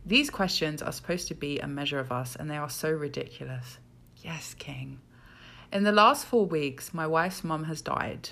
These 0.10 0.32
questions 0.32 0.82
are 0.82 0.92
supposed 0.92 1.28
to 1.28 1.36
be 1.36 1.60
a 1.60 1.68
measure 1.68 2.00
of 2.00 2.12
us, 2.12 2.36
and 2.36 2.50
they 2.50 2.58
are 2.58 2.68
so 2.68 2.90
ridiculous. 2.90 3.78
Yes, 4.18 4.56
King. 4.56 5.02
In 5.72 5.84
the 5.84 5.92
last 5.92 6.26
four 6.26 6.48
weeks, 6.48 6.96
my 6.96 7.06
wife's 7.06 7.44
mum 7.44 7.66
has 7.66 7.84
died. 7.84 8.30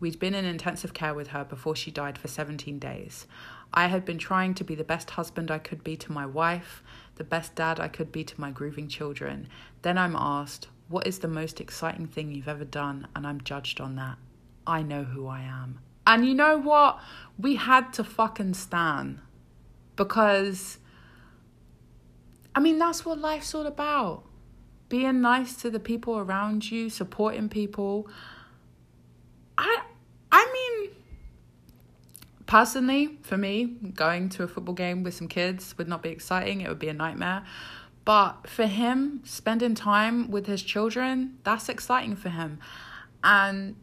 We'd 0.00 0.18
been 0.18 0.34
in 0.34 0.44
intensive 0.44 0.92
care 0.92 1.14
with 1.14 1.28
her 1.28 1.44
before 1.44 1.76
she 1.76 1.92
died 1.92 2.18
for 2.18 2.26
17 2.26 2.80
days. 2.80 3.28
I 3.72 3.86
had 3.86 4.04
been 4.04 4.18
trying 4.18 4.54
to 4.54 4.64
be 4.64 4.74
the 4.74 4.82
best 4.82 5.10
husband 5.10 5.52
I 5.52 5.58
could 5.58 5.84
be 5.84 5.96
to 5.98 6.10
my 6.10 6.26
wife, 6.26 6.82
the 7.14 7.22
best 7.22 7.54
dad 7.54 7.78
I 7.78 7.86
could 7.86 8.10
be 8.10 8.24
to 8.24 8.40
my 8.40 8.50
grieving 8.50 8.88
children. 8.88 9.46
Then 9.82 9.98
I'm 9.98 10.16
asked, 10.16 10.66
What 10.88 11.06
is 11.06 11.20
the 11.20 11.28
most 11.28 11.60
exciting 11.60 12.08
thing 12.08 12.32
you've 12.32 12.48
ever 12.48 12.64
done? 12.64 13.06
And 13.14 13.24
I'm 13.24 13.40
judged 13.42 13.80
on 13.80 13.94
that. 13.94 14.18
I 14.66 14.82
know 14.82 15.04
who 15.04 15.28
I 15.28 15.42
am. 15.42 15.78
And 16.08 16.26
you 16.26 16.34
know 16.34 16.58
what? 16.58 16.98
We 17.38 17.54
had 17.54 17.92
to 17.92 18.02
fucking 18.02 18.54
stand 18.54 19.20
because 19.94 20.78
I 22.54 22.60
mean, 22.60 22.78
that's 22.78 23.04
what 23.04 23.18
life's 23.18 23.54
all 23.54 23.66
about. 23.66 24.24
Being 24.88 25.20
nice 25.20 25.54
to 25.62 25.70
the 25.70 25.80
people 25.80 26.18
around 26.18 26.70
you, 26.70 26.90
supporting 26.90 27.48
people. 27.48 28.08
I 29.56 29.82
I 30.32 30.50
mean 30.52 30.90
personally, 32.50 33.16
for 33.22 33.36
me, 33.36 33.64
going 33.94 34.28
to 34.28 34.42
a 34.42 34.48
football 34.48 34.74
game 34.74 35.04
with 35.04 35.14
some 35.14 35.28
kids 35.28 35.78
would 35.78 35.86
not 35.86 36.02
be 36.02 36.08
exciting. 36.08 36.60
It 36.60 36.68
would 36.68 36.80
be 36.80 36.88
a 36.88 36.92
nightmare. 36.92 37.44
But 38.04 38.48
for 38.48 38.66
him, 38.66 39.22
spending 39.24 39.76
time 39.76 40.32
with 40.32 40.46
his 40.46 40.60
children, 40.64 41.38
that's 41.44 41.68
exciting 41.68 42.16
for 42.16 42.30
him. 42.30 42.58
And 43.22 43.76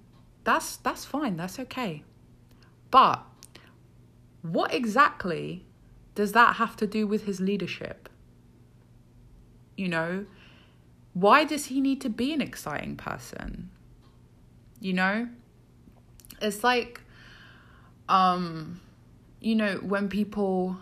that's 0.43 0.75
that's 0.77 1.05
fine. 1.05 1.37
That's 1.37 1.59
okay. 1.59 2.03
But 2.91 3.23
what 4.41 4.73
exactly 4.73 5.65
does 6.13 6.33
that 6.33 6.57
have 6.57 6.75
to 6.77 6.87
do 6.87 7.07
with 7.07 7.23
his 7.23 7.39
leadership? 7.39 8.09
You 9.77 9.87
know, 9.87 10.25
why 11.13 11.45
does 11.45 11.67
he 11.67 11.79
need 11.79 12.01
to 12.01 12.09
be 12.09 12.33
an 12.33 12.41
exciting 12.41 12.97
person? 12.97 13.69
You 14.79 14.93
know, 14.93 15.29
it's 16.41 16.63
like, 16.63 17.01
um, 18.09 18.81
you 19.39 19.55
know, 19.55 19.75
when 19.77 20.09
people 20.09 20.77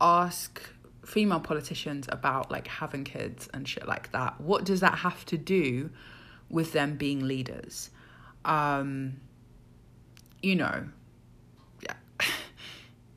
ask 0.00 0.62
female 1.04 1.40
politicians 1.40 2.06
about 2.10 2.50
like 2.50 2.68
having 2.68 3.04
kids 3.04 3.48
and 3.52 3.66
shit 3.68 3.86
like 3.86 4.12
that, 4.12 4.40
what 4.40 4.64
does 4.64 4.80
that 4.80 4.96
have 4.98 5.24
to 5.26 5.38
do 5.38 5.90
with 6.50 6.72
them 6.72 6.96
being 6.96 7.26
leaders? 7.26 7.90
Um, 8.44 9.20
you 10.42 10.54
know, 10.54 10.88
yeah, 11.82 11.94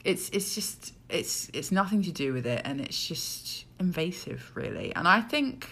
it's 0.03 0.29
it's 0.29 0.55
just 0.55 0.93
it's 1.09 1.49
it's 1.53 1.71
nothing 1.71 2.01
to 2.03 2.11
do 2.11 2.33
with 2.33 2.45
it, 2.45 2.61
and 2.65 2.81
it's 2.81 3.07
just 3.07 3.65
invasive, 3.81 4.51
really. 4.55 4.95
And 4.95 5.07
I 5.07 5.19
think, 5.19 5.67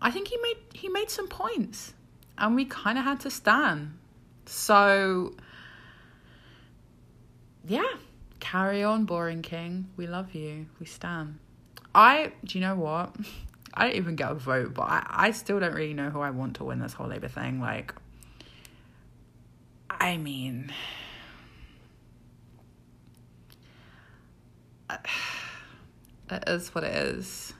I 0.00 0.10
think 0.10 0.28
he 0.28 0.36
made 0.36 0.58
he 0.72 0.88
made 0.88 1.10
some 1.10 1.26
points, 1.26 1.94
and 2.38 2.54
we 2.54 2.64
kind 2.64 2.96
of 2.98 3.04
had 3.04 3.18
to 3.20 3.30
stand. 3.30 3.98
So, 4.46 5.34
yeah, 7.66 7.92
carry 8.38 8.84
on, 8.84 9.04
boring 9.04 9.42
king. 9.42 9.88
We 9.96 10.06
love 10.06 10.34
you. 10.34 10.66
We 10.78 10.86
stand. 10.86 11.38
I 11.94 12.32
do 12.44 12.58
you 12.58 12.64
know 12.64 12.76
what? 12.76 13.16
I 13.74 13.86
don't 13.86 13.96
even 13.96 14.16
get 14.16 14.30
a 14.32 14.34
vote, 14.34 14.74
but 14.74 14.82
I, 14.82 15.06
I 15.08 15.30
still 15.30 15.60
don't 15.60 15.74
really 15.74 15.94
know 15.94 16.10
who 16.10 16.20
I 16.20 16.30
want 16.30 16.56
to 16.56 16.64
win 16.64 16.80
this 16.80 16.92
whole 16.92 17.06
Labour 17.06 17.28
thing. 17.28 17.60
Like, 17.60 17.94
I 19.88 20.16
mean, 20.16 20.72
uh, 24.90 24.96
it 26.30 26.44
is 26.46 26.74
what 26.74 26.84
it 26.84 26.94
is. 26.94 27.52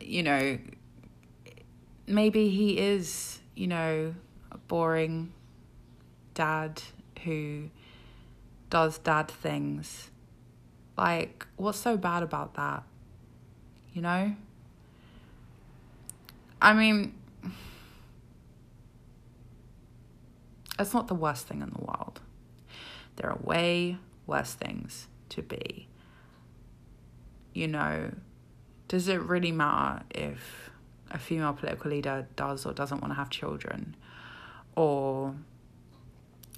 You 0.00 0.22
know, 0.22 0.58
maybe 2.06 2.48
he 2.48 2.78
is, 2.78 3.40
you 3.54 3.66
know, 3.66 4.14
a 4.52 4.58
boring 4.58 5.32
dad 6.34 6.82
who 7.24 7.70
does 8.70 8.98
dad 8.98 9.28
things. 9.28 10.10
Like, 10.96 11.46
what's 11.56 11.78
so 11.78 11.96
bad 11.96 12.22
about 12.22 12.54
that? 12.54 12.82
You 13.92 14.02
know? 14.02 14.34
I 16.60 16.72
mean, 16.72 17.14
it's 20.78 20.92
not 20.92 21.08
the 21.08 21.14
worst 21.14 21.46
thing 21.46 21.62
in 21.62 21.70
the 21.70 21.84
world. 21.84 22.20
There 23.16 23.30
are 23.30 23.38
way 23.38 23.96
worse 24.26 24.54
things 24.54 25.08
to 25.30 25.42
be 25.42 25.87
you 27.52 27.68
know, 27.68 28.12
does 28.88 29.08
it 29.08 29.20
really 29.20 29.52
matter 29.52 30.04
if 30.10 30.70
a 31.10 31.18
female 31.18 31.52
political 31.52 31.90
leader 31.90 32.26
does 32.36 32.66
or 32.66 32.72
doesn't 32.72 33.00
want 33.00 33.12
to 33.12 33.16
have 33.16 33.30
children? 33.30 33.94
Or, 34.76 35.34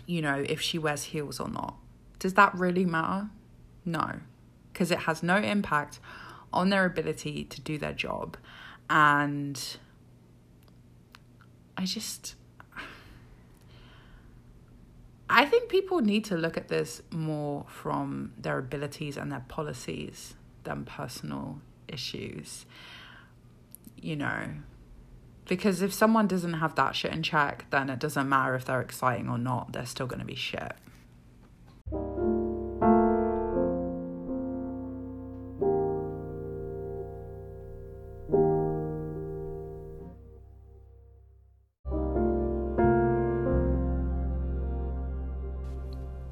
you 0.06 0.22
know, 0.22 0.44
if 0.48 0.60
she 0.60 0.78
wears 0.78 1.04
heels 1.04 1.40
or 1.40 1.48
not? 1.48 1.76
Does 2.18 2.34
that 2.34 2.54
really 2.54 2.84
matter? 2.84 3.30
No, 3.84 4.20
because 4.72 4.90
it 4.90 5.00
has 5.00 5.22
no 5.22 5.36
impact 5.36 6.00
on 6.52 6.68
their 6.68 6.84
ability 6.84 7.44
to 7.44 7.60
do 7.60 7.78
their 7.78 7.92
job. 7.92 8.36
And 8.88 9.78
I 11.76 11.84
just. 11.84 12.34
I 15.32 15.46
think 15.46 15.68
people 15.70 16.00
need 16.00 16.24
to 16.26 16.36
look 16.36 16.56
at 16.56 16.66
this 16.66 17.02
more 17.12 17.64
from 17.68 18.32
their 18.36 18.58
abilities 18.58 19.16
and 19.16 19.30
their 19.30 19.44
policies 19.46 20.34
than 20.64 20.84
personal 20.84 21.60
issues. 21.88 22.66
You 23.96 24.16
know, 24.16 24.44
Because 25.50 25.82
if 25.82 25.92
someone 25.92 26.28
doesn't 26.28 26.54
have 26.54 26.76
that 26.76 26.94
shit 26.94 27.12
in 27.12 27.24
check, 27.24 27.64
then 27.70 27.90
it 27.90 27.98
doesn't 27.98 28.28
matter 28.28 28.54
if 28.54 28.64
they're 28.64 28.80
exciting 28.80 29.28
or 29.28 29.36
not, 29.36 29.72
they're 29.72 29.84
still 29.84 30.06
going 30.06 30.20
to 30.20 30.24
be 30.24 30.36
shit. 30.36 30.72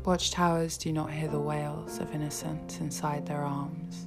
Watchtowers 0.04 0.78
do 0.78 0.92
not 0.92 1.10
hear 1.12 1.28
the 1.28 1.40
wails 1.40 1.98
of 1.98 2.14
innocence 2.14 2.78
inside 2.78 3.26
their 3.26 3.42
arms. 3.42 4.06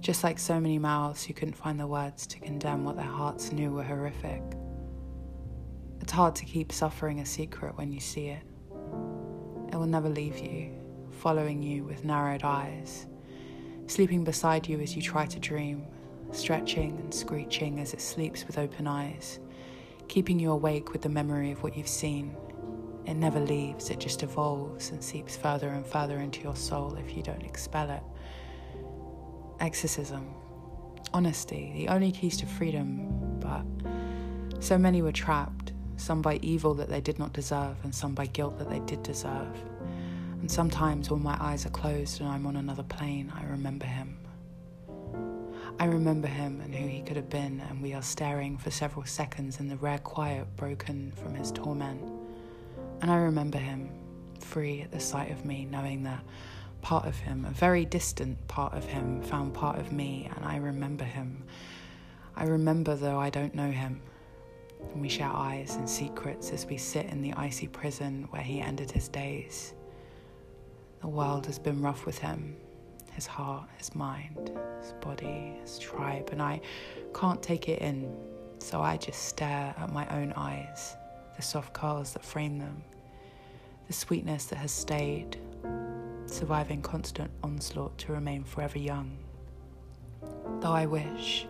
Just 0.00 0.24
like 0.24 0.38
so 0.38 0.58
many 0.58 0.78
mouths 0.78 1.24
who 1.24 1.34
couldn't 1.34 1.58
find 1.58 1.78
the 1.78 1.86
words 1.86 2.26
to 2.28 2.38
condemn 2.38 2.84
what 2.84 2.96
their 2.96 3.04
hearts 3.04 3.52
knew 3.52 3.70
were 3.70 3.82
horrific. 3.82 4.42
It's 6.00 6.12
hard 6.12 6.34
to 6.36 6.46
keep 6.46 6.72
suffering 6.72 7.20
a 7.20 7.26
secret 7.26 7.76
when 7.76 7.92
you 7.92 8.00
see 8.00 8.28
it. 8.28 8.42
It 9.70 9.76
will 9.76 9.86
never 9.86 10.08
leave 10.08 10.38
you, 10.38 10.72
following 11.10 11.62
you 11.62 11.84
with 11.84 12.02
narrowed 12.02 12.44
eyes, 12.44 13.06
sleeping 13.88 14.24
beside 14.24 14.66
you 14.66 14.80
as 14.80 14.96
you 14.96 15.02
try 15.02 15.26
to 15.26 15.38
dream, 15.38 15.86
stretching 16.32 16.98
and 16.98 17.12
screeching 17.12 17.78
as 17.78 17.92
it 17.92 18.00
sleeps 18.00 18.46
with 18.46 18.56
open 18.56 18.86
eyes, 18.86 19.38
keeping 20.08 20.40
you 20.40 20.50
awake 20.50 20.94
with 20.94 21.02
the 21.02 21.10
memory 21.10 21.52
of 21.52 21.62
what 21.62 21.76
you've 21.76 21.86
seen. 21.86 22.34
It 23.04 23.14
never 23.14 23.38
leaves, 23.38 23.90
it 23.90 24.00
just 24.00 24.22
evolves 24.22 24.92
and 24.92 25.04
seeps 25.04 25.36
further 25.36 25.68
and 25.68 25.86
further 25.86 26.20
into 26.20 26.40
your 26.40 26.56
soul 26.56 26.94
if 26.94 27.14
you 27.14 27.22
don't 27.22 27.42
expel 27.42 27.90
it. 27.90 28.02
Exorcism, 29.60 30.26
honesty, 31.12 31.72
the 31.76 31.88
only 31.88 32.10
keys 32.10 32.36
to 32.38 32.46
freedom, 32.46 33.38
but 33.40 33.64
so 34.62 34.78
many 34.78 35.02
were 35.02 35.12
trapped, 35.12 35.72
some 35.96 36.22
by 36.22 36.36
evil 36.42 36.72
that 36.74 36.88
they 36.88 37.00
did 37.00 37.18
not 37.18 37.34
deserve, 37.34 37.76
and 37.84 37.94
some 37.94 38.14
by 38.14 38.26
guilt 38.26 38.58
that 38.58 38.70
they 38.70 38.80
did 38.80 39.02
deserve. 39.02 39.54
And 40.40 40.50
sometimes 40.50 41.10
when 41.10 41.22
my 41.22 41.36
eyes 41.38 41.66
are 41.66 41.70
closed 41.70 42.20
and 42.20 42.28
I'm 42.30 42.46
on 42.46 42.56
another 42.56 42.82
plane, 42.82 43.30
I 43.36 43.44
remember 43.44 43.84
him. 43.84 44.16
I 45.78 45.84
remember 45.84 46.28
him 46.28 46.60
and 46.62 46.74
who 46.74 46.86
he 46.86 47.02
could 47.02 47.16
have 47.16 47.28
been, 47.28 47.60
and 47.68 47.82
we 47.82 47.92
are 47.92 48.02
staring 48.02 48.56
for 48.56 48.70
several 48.70 49.04
seconds 49.04 49.60
in 49.60 49.68
the 49.68 49.76
rare 49.76 49.98
quiet 49.98 50.46
broken 50.56 51.12
from 51.16 51.34
his 51.34 51.52
torment. 51.52 52.02
And 53.02 53.10
I 53.10 53.16
remember 53.16 53.58
him, 53.58 53.90
free 54.40 54.80
at 54.80 54.90
the 54.90 55.00
sight 55.00 55.30
of 55.30 55.44
me, 55.44 55.66
knowing 55.70 56.02
that 56.04 56.22
part 56.82 57.06
of 57.06 57.16
him, 57.16 57.44
a 57.44 57.50
very 57.50 57.84
distant 57.84 58.46
part 58.48 58.74
of 58.74 58.84
him, 58.84 59.22
found 59.22 59.54
part 59.54 59.78
of 59.78 59.92
me, 59.92 60.30
and 60.34 60.44
I 60.44 60.56
remember 60.56 61.04
him. 61.04 61.44
I 62.36 62.44
remember, 62.44 62.94
though 62.94 63.18
I 63.18 63.30
don't 63.30 63.54
know 63.54 63.70
him. 63.70 64.00
And 64.92 65.02
we 65.02 65.08
share 65.08 65.28
eyes 65.28 65.76
and 65.76 65.88
secrets 65.88 66.50
as 66.52 66.66
we 66.66 66.78
sit 66.78 67.06
in 67.06 67.22
the 67.22 67.34
icy 67.34 67.66
prison 67.68 68.26
where 68.30 68.42
he 68.42 68.60
ended 68.60 68.90
his 68.90 69.08
days. 69.08 69.74
The 71.00 71.08
world 71.08 71.46
has 71.46 71.58
been 71.58 71.80
rough 71.80 72.06
with 72.06 72.18
him 72.18 72.56
his 73.12 73.26
heart, 73.26 73.68
his 73.76 73.94
mind, 73.94 74.58
his 74.80 74.92
body, 75.00 75.54
his 75.60 75.78
tribe, 75.78 76.28
and 76.32 76.40
I 76.40 76.60
can't 77.14 77.42
take 77.42 77.68
it 77.68 77.82
in, 77.82 78.14
so 78.60 78.80
I 78.80 78.96
just 78.96 79.24
stare 79.24 79.74
at 79.76 79.92
my 79.92 80.08
own 80.08 80.32
eyes, 80.36 80.96
the 81.36 81.42
soft 81.42 81.74
curls 81.74 82.12
that 82.12 82.24
frame 82.24 82.58
them, 82.58 82.82
the 83.88 83.92
sweetness 83.92 84.46
that 84.46 84.56
has 84.56 84.70
stayed, 84.70 85.38
surviving 86.30 86.82
constant 86.82 87.30
onslaught 87.42 87.98
to 87.98 88.12
remain 88.12 88.44
forever 88.44 88.78
young. 88.78 89.18
Though 90.60 90.72
I 90.72 90.86
wish, 90.86 91.46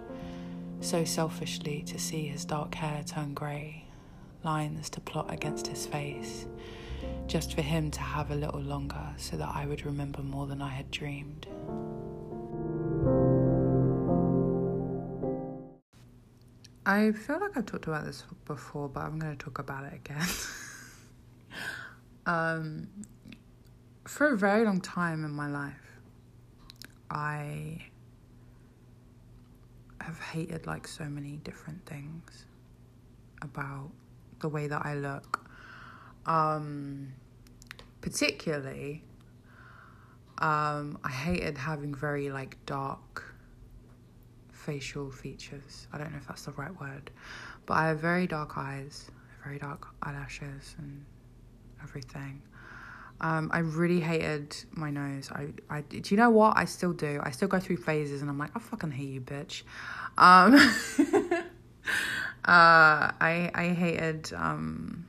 so 0.80 1.04
selfishly, 1.04 1.82
to 1.82 1.98
see 1.98 2.26
his 2.26 2.44
dark 2.44 2.74
hair 2.74 3.02
turn 3.04 3.34
grey, 3.34 3.84
lines 4.42 4.88
to 4.90 5.00
plot 5.00 5.32
against 5.32 5.66
his 5.66 5.86
face, 5.86 6.46
just 7.26 7.54
for 7.54 7.62
him 7.62 7.90
to 7.90 8.00
have 8.00 8.30
a 8.30 8.34
little 8.34 8.60
longer 8.60 9.14
so 9.16 9.36
that 9.36 9.50
I 9.54 9.66
would 9.66 9.84
remember 9.84 10.22
more 10.22 10.46
than 10.46 10.62
I 10.62 10.70
had 10.70 10.90
dreamed. 10.90 11.46
I 16.86 17.12
feel 17.12 17.38
like 17.40 17.56
I've 17.56 17.66
talked 17.66 17.86
about 17.86 18.06
this 18.06 18.24
before, 18.46 18.88
but 18.88 19.04
I'm 19.04 19.18
going 19.18 19.36
to 19.36 19.44
talk 19.44 19.58
about 19.58 19.84
it 19.84 19.92
again. 19.94 20.26
um, 22.26 22.88
for 24.06 24.32
a 24.32 24.36
very 24.36 24.64
long 24.64 24.80
time 24.80 25.24
in 25.24 25.30
my 25.30 25.48
life, 25.48 25.74
I 27.10 27.82
have 30.00 30.18
hated 30.18 30.66
like 30.66 30.88
so 30.88 31.04
many 31.04 31.36
different 31.38 31.84
things 31.86 32.46
about 33.42 33.90
the 34.40 34.48
way 34.48 34.66
that 34.66 34.84
I 34.84 34.94
look. 34.94 35.48
Um, 36.26 37.12
particularly, 38.00 39.04
um, 40.38 40.98
I 41.04 41.10
hated 41.10 41.58
having 41.58 41.94
very 41.94 42.30
like 42.30 42.56
dark 42.66 43.34
facial 44.52 45.10
features. 45.10 45.86
I 45.92 45.98
don't 45.98 46.12
know 46.12 46.18
if 46.18 46.28
that's 46.28 46.44
the 46.44 46.52
right 46.52 46.78
word, 46.80 47.10
but 47.66 47.74
I 47.74 47.88
have 47.88 48.00
very 48.00 48.26
dark 48.26 48.56
eyes, 48.56 49.10
very 49.44 49.58
dark 49.58 49.88
eyelashes, 50.02 50.74
and 50.78 51.04
everything. 51.82 52.42
Um, 53.20 53.50
I 53.52 53.58
really 53.58 54.00
hated 54.00 54.56
my 54.70 54.90
nose. 54.90 55.30
I, 55.30 55.48
I, 55.68 55.82
do 55.82 56.00
you 56.04 56.16
know 56.16 56.30
what? 56.30 56.56
I 56.56 56.64
still 56.64 56.92
do. 56.92 57.20
I 57.22 57.30
still 57.30 57.48
go 57.48 57.60
through 57.60 57.76
phases, 57.76 58.22
and 58.22 58.30
I'm 58.30 58.38
like, 58.38 58.50
I 58.54 58.58
fucking 58.58 58.92
hate 58.92 59.08
you, 59.08 59.20
bitch. 59.20 59.62
Um, 60.16 60.54
uh, 62.44 63.12
I, 63.20 63.50
I 63.54 63.68
hated, 63.76 64.32
um, 64.34 65.06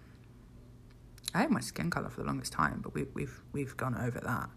I 1.33 1.39
had 1.39 1.51
my 1.51 1.61
skin 1.61 1.89
color 1.89 2.09
for 2.09 2.21
the 2.21 2.27
longest 2.27 2.51
time, 2.51 2.81
but 2.83 2.93
we, 2.93 3.05
we've, 3.13 3.39
we've 3.53 3.77
gone 3.77 3.95
over 3.95 4.19
that. 4.19 4.49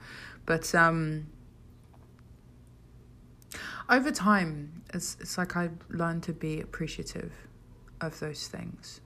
But 0.46 0.74
um, 0.74 1.28
over 3.88 4.10
time, 4.10 4.82
it's, 4.92 5.16
it's 5.20 5.38
like 5.38 5.56
I 5.56 5.70
learned 5.90 6.24
to 6.24 6.32
be 6.32 6.60
appreciative 6.60 7.32
of 8.00 8.18
those 8.18 8.48
things. 8.48 9.00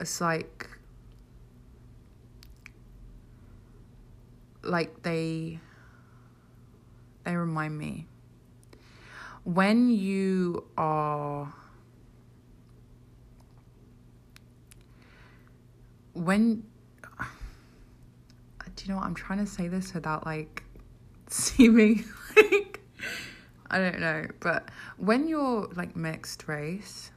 It's 0.00 0.20
like 0.20 0.68
like 4.68 5.02
they 5.02 5.60
they 7.24 7.36
remind 7.36 7.76
me. 7.76 8.06
When 9.44 9.90
you 9.90 10.66
are 10.76 11.52
when 16.14 16.64
do 18.76 18.84
you 18.84 18.90
know 18.90 18.96
what? 18.96 19.06
I'm 19.06 19.14
trying 19.14 19.38
to 19.40 19.46
say 19.46 19.68
this 19.68 19.94
without 19.94 20.26
like 20.26 20.62
seeming 21.28 22.04
like 22.36 22.80
I 23.70 23.78
don't 23.78 24.00
know, 24.00 24.26
but 24.40 24.70
when 24.96 25.28
you're 25.28 25.68
like 25.74 25.96
mixed 25.96 26.46
race, 26.46 27.10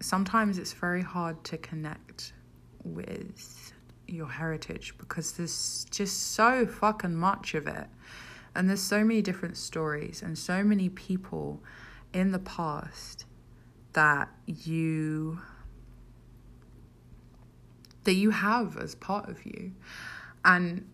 sometimes 0.00 0.58
it's 0.58 0.72
very 0.72 1.02
hard 1.02 1.42
to 1.44 1.58
connect 1.58 2.32
with 2.84 3.72
your 4.12 4.28
heritage 4.28 4.94
because 4.98 5.32
there's 5.32 5.86
just 5.90 6.34
so 6.34 6.66
fucking 6.66 7.14
much 7.14 7.54
of 7.54 7.66
it. 7.66 7.86
And 8.54 8.68
there's 8.68 8.82
so 8.82 9.02
many 9.02 9.22
different 9.22 9.56
stories 9.56 10.22
and 10.22 10.36
so 10.36 10.62
many 10.62 10.90
people 10.90 11.62
in 12.12 12.32
the 12.32 12.38
past 12.38 13.24
that 13.94 14.28
you 14.46 15.40
that 18.04 18.14
you 18.14 18.30
have 18.30 18.76
as 18.76 18.94
part 18.96 19.28
of 19.28 19.46
you. 19.46 19.72
And 20.44 20.86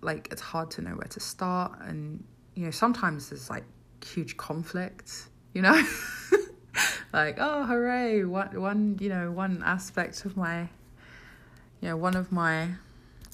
like 0.00 0.28
it's 0.30 0.42
hard 0.42 0.70
to 0.72 0.82
know 0.82 0.92
where 0.92 1.08
to 1.08 1.18
start 1.20 1.80
and 1.80 2.22
you 2.54 2.66
know 2.66 2.70
sometimes 2.70 3.30
there's 3.30 3.50
like 3.50 3.64
huge 4.04 4.36
conflicts, 4.36 5.28
you 5.54 5.62
know? 5.62 5.82
like, 7.12 7.36
oh 7.40 7.64
hooray, 7.64 8.24
one 8.24 8.60
one, 8.60 8.98
you 9.00 9.08
know, 9.08 9.32
one 9.32 9.62
aspect 9.64 10.24
of 10.24 10.36
my 10.36 10.68
know, 11.84 11.96
one 11.96 12.16
of 12.16 12.32
my 12.32 12.70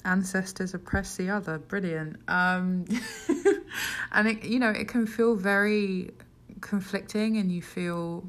ancestors 0.03 0.73
oppressed 0.73 1.17
the 1.17 1.29
other. 1.29 1.57
Brilliant. 1.57 2.17
Um, 2.27 2.85
and 4.11 4.27
it, 4.27 4.43
you 4.43 4.59
know, 4.59 4.69
it 4.69 4.87
can 4.87 5.07
feel 5.07 5.35
very 5.35 6.11
conflicting, 6.59 7.37
and 7.37 7.51
you 7.51 7.61
feel 7.61 8.25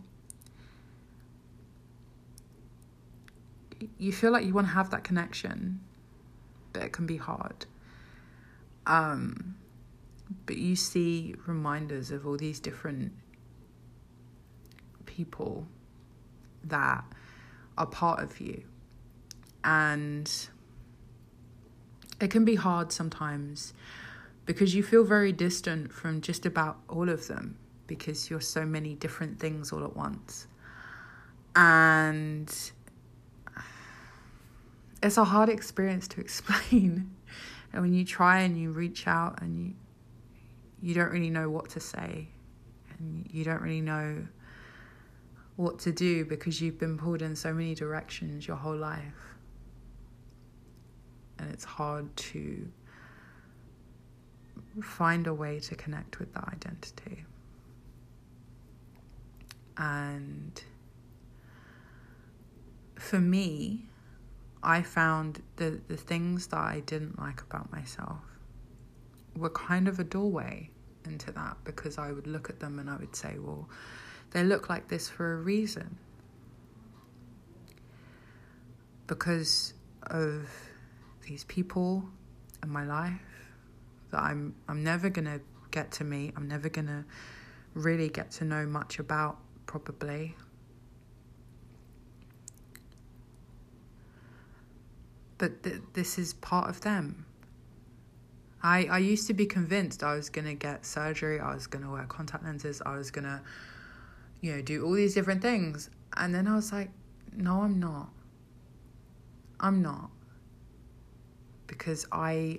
you 3.99 4.12
feel 4.12 4.31
like 4.31 4.44
you 4.44 4.55
want 4.55 4.69
to 4.69 4.73
have 4.73 4.90
that 4.90 5.03
connection, 5.03 5.81
but 6.73 6.82
it 6.82 6.93
can 6.93 7.07
be 7.07 7.16
hard. 7.16 7.66
Um, 8.86 9.57
but 10.47 10.57
you 10.57 10.77
see 10.77 11.35
reminders 11.47 12.11
of 12.11 12.27
all 12.27 12.36
these 12.36 12.61
different 12.61 13.12
people 15.07 15.66
that 16.65 17.05
are 17.77 17.86
part 17.86 18.23
of 18.23 18.40
you 18.40 18.62
and 19.65 20.31
it 22.21 22.31
can 22.31 22.45
be 22.45 22.55
hard 22.55 22.93
sometimes 22.93 23.75
because 24.47 24.75
you 24.75 24.83
feel 24.83 25.05
very 25.05 25.33
distant 25.33 25.93
from 25.93 26.21
just 26.21 26.47
about 26.47 26.79
all 26.89 27.09
of 27.09 27.29
them 27.29 27.57
because 27.87 28.31
you're 28.31 28.41
so 28.41 28.65
many 28.65 28.95
different 28.95 29.39
things 29.39 29.73
all 29.73 29.85
at 29.85 29.97
once. 29.97 30.47
And 31.55 32.53
it's 35.03 35.17
a 35.17 35.25
hard 35.25 35.49
experience 35.49 36.09
to 36.09 36.21
explain. 36.27 37.15
and 37.73 37.83
when 37.83 37.93
you 37.93 38.05
try 38.05 38.41
and 38.41 38.57
you 38.57 38.71
reach 38.71 39.07
out 39.07 39.41
and 39.43 39.59
you 39.59 39.75
you 40.83 40.95
don't 40.95 41.13
really 41.13 41.31
know 41.31 41.49
what 41.49 41.71
to 41.71 41.81
say 41.81 42.27
and 42.99 43.29
you 43.31 43.45
don't 43.45 43.63
really 43.63 43.81
know 43.81 44.27
what 45.57 45.79
to 45.79 45.93
do 45.93 46.25
because 46.25 46.61
you've 46.61 46.79
been 46.79 46.99
pulled 46.99 47.23
in 47.23 47.37
so 47.37 47.55
many 47.55 47.75
directions 47.75 48.49
your 48.49 48.57
whole 48.57 48.77
life. 48.77 49.32
And 51.43 51.51
it's 51.51 51.64
hard 51.64 52.16
to 52.16 52.70
find 54.81 55.27
a 55.27 55.35
way 55.35 55.59
to 55.59 55.74
connect 55.74 56.20
with 56.20 56.32
that 56.35 56.48
identity. 56.48 57.24
And 59.77 60.62
for 62.94 63.19
me, 63.19 63.86
I 64.62 64.82
found 64.82 65.43
the, 65.56 65.81
the 65.89 65.97
things 65.97 66.47
that 66.48 66.60
I 66.60 66.81
didn't 66.86 67.19
like 67.19 67.40
about 67.40 67.73
myself 67.73 68.20
were 69.36 69.51
kind 69.51 69.89
of 69.89 69.98
a 69.98 70.05
doorway 70.05 70.70
into 71.05 71.32
that 71.32 71.56
because 71.64 71.98
I 71.98 72.12
would 72.12 72.28
look 72.28 72.48
at 72.48 72.60
them 72.60 72.78
and 72.78 72.89
I 72.89 72.97
would 72.97 73.16
say, 73.16 73.36
well, 73.40 73.69
they 74.31 74.44
look 74.44 74.69
like 74.69 74.86
this 74.86 75.09
for 75.09 75.35
a 75.35 75.36
reason. 75.39 75.98
Because 79.09 79.74
of 80.05 80.48
these 81.33 81.45
people 81.45 82.05
in 82.63 82.69
my 82.69 82.85
life 82.85 83.19
that 84.11 84.21
I'm 84.21 84.55
I'm 84.69 84.85
never 84.85 85.09
gonna 85.09 85.41
get 85.71 85.91
to 85.93 86.05
meet, 86.05 86.35
I'm 86.37 86.47
never 86.47 86.69
gonna 86.69 87.07
really 87.73 88.11
get 88.11 88.31
to 88.33 88.45
know 88.45 88.67
much 88.67 88.99
about 88.99 89.39
probably. 89.65 90.37
But 95.39 95.63
th- 95.63 95.81
this 95.95 96.19
is 96.19 96.35
part 96.35 96.69
of 96.69 96.83
them. 96.83 97.25
I, 98.63 98.85
I 98.85 98.99
used 98.99 99.27
to 99.27 99.35
be 99.35 99.47
convinced 99.47 100.05
I 100.05 100.15
was 100.15 100.29
going 100.29 100.45
to 100.45 100.55
get 100.55 100.87
surgery, 100.87 101.41
I 101.41 101.53
was 101.53 101.67
going 101.67 101.85
to 101.85 101.91
wear 101.91 102.05
contact 102.05 102.45
lenses, 102.45 102.81
I 102.87 102.97
was 102.97 103.11
going 103.11 103.25
to, 103.25 103.41
you 104.41 104.53
know, 104.53 104.63
do 104.63 104.85
all 104.85 104.93
these 104.93 105.15
different 105.15 105.43
things. 105.43 105.91
And 106.17 106.33
then 106.33 106.47
I 106.47 106.55
was 106.55 106.71
like, 106.71 106.91
no, 107.35 107.63
I'm 107.63 107.81
not. 107.81 108.11
I'm 109.59 109.83
not. 109.83 110.12
Because 111.73 112.07
I 112.12 112.59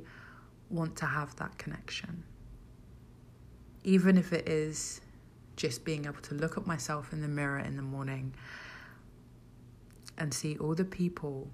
want 0.71 0.95
to 0.97 1.05
have 1.05 1.35
that 1.35 1.55
connection. 1.59 2.23
Even 3.83 4.17
if 4.17 4.33
it 4.33 4.49
is 4.49 5.01
just 5.55 5.85
being 5.85 6.05
able 6.05 6.21
to 6.21 6.33
look 6.33 6.57
at 6.57 6.65
myself 6.65 7.13
in 7.13 7.21
the 7.21 7.27
mirror 7.27 7.59
in 7.59 7.75
the 7.75 7.83
morning 7.83 8.33
and 10.17 10.33
see 10.33 10.57
all 10.57 10.73
the 10.73 10.83
people 10.83 11.47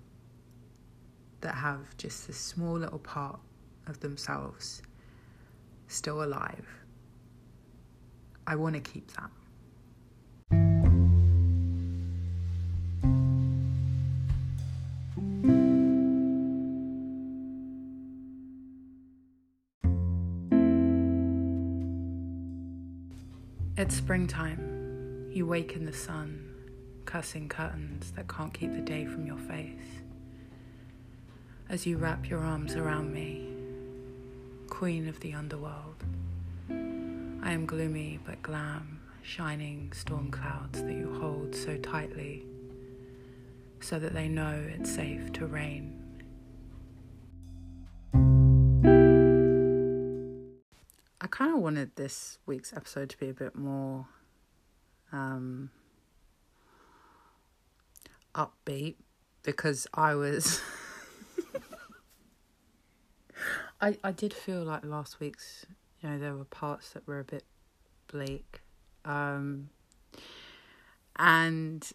that 1.41 1.55
have 1.55 1.97
just 1.97 2.27
this 2.27 2.37
small 2.37 2.77
little 2.77 2.99
part 2.99 3.39
of 3.87 3.99
themselves 3.99 4.81
still 5.87 6.23
alive. 6.23 6.65
I 8.47 8.55
want 8.55 8.75
to 8.75 8.81
keep 8.81 9.11
that. 9.17 9.31
Springtime. 24.09 25.29
You 25.31 25.45
wake 25.45 25.75
in 25.75 25.85
the 25.85 25.93
sun, 25.93 26.55
cussing 27.05 27.47
curtains 27.47 28.11
that 28.15 28.27
can't 28.27 28.51
keep 28.51 28.71
the 28.71 28.81
day 28.81 29.05
from 29.05 29.27
your 29.27 29.37
face. 29.37 30.01
As 31.69 31.85
you 31.85 31.97
wrap 31.97 32.27
your 32.27 32.39
arms 32.39 32.73
around 32.73 33.13
me, 33.13 33.49
queen 34.67 35.07
of 35.07 35.19
the 35.19 35.35
underworld, 35.35 36.03
I 36.71 37.51
am 37.51 37.67
gloomy 37.67 38.17
but 38.25 38.41
glam, 38.41 38.99
shining 39.21 39.91
storm 39.93 40.31
clouds 40.31 40.81
that 40.81 40.91
you 40.91 41.15
hold 41.21 41.53
so 41.53 41.77
tightly 41.77 42.47
so 43.79 43.99
that 43.99 44.13
they 44.13 44.27
know 44.27 44.59
it's 44.73 44.91
safe 44.91 45.31
to 45.33 45.45
rain. 45.45 45.98
Wanted 51.69 51.95
this 51.97 52.39
week's 52.47 52.73
episode 52.73 53.11
to 53.11 53.17
be 53.19 53.29
a 53.29 53.33
bit 53.33 53.55
more 53.55 54.07
um, 55.11 55.69
upbeat 58.33 58.95
because 59.43 59.85
I 59.93 60.15
was. 60.15 60.59
I, 63.79 63.99
I 64.03 64.11
did 64.11 64.33
feel 64.33 64.63
like 64.63 64.83
last 64.83 65.19
week's, 65.19 65.67
you 66.01 66.09
know, 66.09 66.17
there 66.17 66.35
were 66.35 66.43
parts 66.43 66.89
that 66.93 67.05
were 67.05 67.19
a 67.19 67.23
bit 67.23 67.43
bleak. 68.11 68.61
Um, 69.05 69.69
and, 71.17 71.87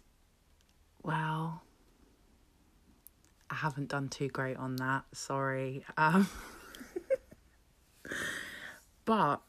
well, 1.03 1.63
I 3.49 3.55
haven't 3.55 3.89
done 3.89 4.07
too 4.07 4.29
great 4.29 4.55
on 4.55 4.77
that. 4.77 5.03
Sorry. 5.11 5.83
Um, 5.97 6.29
but, 9.03 9.41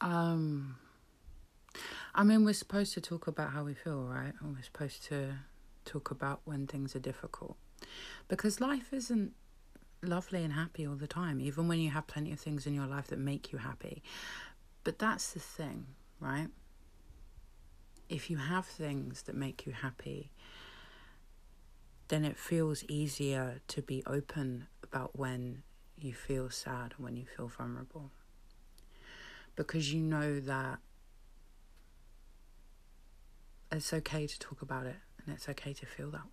um, 0.00 0.76
I 2.14 2.24
mean, 2.24 2.44
we're 2.44 2.54
supposed 2.54 2.94
to 2.94 3.00
talk 3.00 3.26
about 3.26 3.52
how 3.52 3.64
we 3.64 3.74
feel, 3.74 4.02
right? 4.04 4.32
And 4.40 4.54
we're 4.56 4.62
supposed 4.62 5.04
to 5.04 5.34
talk 5.84 6.10
about 6.10 6.40
when 6.44 6.66
things 6.66 6.94
are 6.94 7.00
difficult 7.00 7.56
because 8.28 8.60
life 8.60 8.92
isn't 8.92 9.32
lovely 10.02 10.44
and 10.44 10.52
happy 10.52 10.86
all 10.86 10.94
the 10.94 11.06
time, 11.06 11.40
even 11.40 11.68
when 11.68 11.78
you 11.78 11.90
have 11.90 12.06
plenty 12.06 12.32
of 12.32 12.40
things 12.40 12.66
in 12.66 12.74
your 12.74 12.86
life 12.86 13.08
that 13.08 13.18
make 13.18 13.52
you 13.52 13.58
happy. 13.58 14.02
But 14.84 14.98
that's 14.98 15.32
the 15.32 15.40
thing, 15.40 15.86
right? 16.20 16.48
If 18.08 18.30
you 18.30 18.36
have 18.38 18.66
things 18.66 19.22
that 19.22 19.34
make 19.34 19.66
you 19.66 19.72
happy, 19.72 20.30
then 22.08 22.24
it 22.24 22.36
feels 22.36 22.84
easier 22.84 23.60
to 23.68 23.82
be 23.82 24.02
open 24.06 24.66
about 24.82 25.18
when 25.18 25.62
you 25.96 26.14
feel 26.14 26.48
sad 26.48 26.94
and 26.96 27.04
when 27.04 27.16
you 27.16 27.26
feel 27.26 27.48
vulnerable. 27.48 28.10
Because 29.58 29.92
you 29.92 30.00
know 30.00 30.38
that 30.38 30.78
it's 33.72 33.92
okay 33.92 34.24
to 34.24 34.38
talk 34.38 34.62
about 34.62 34.86
it 34.86 34.94
and 35.18 35.34
it's 35.34 35.48
okay 35.48 35.72
to 35.72 35.84
feel 35.84 36.12
that 36.12 36.22
way. 36.22 36.28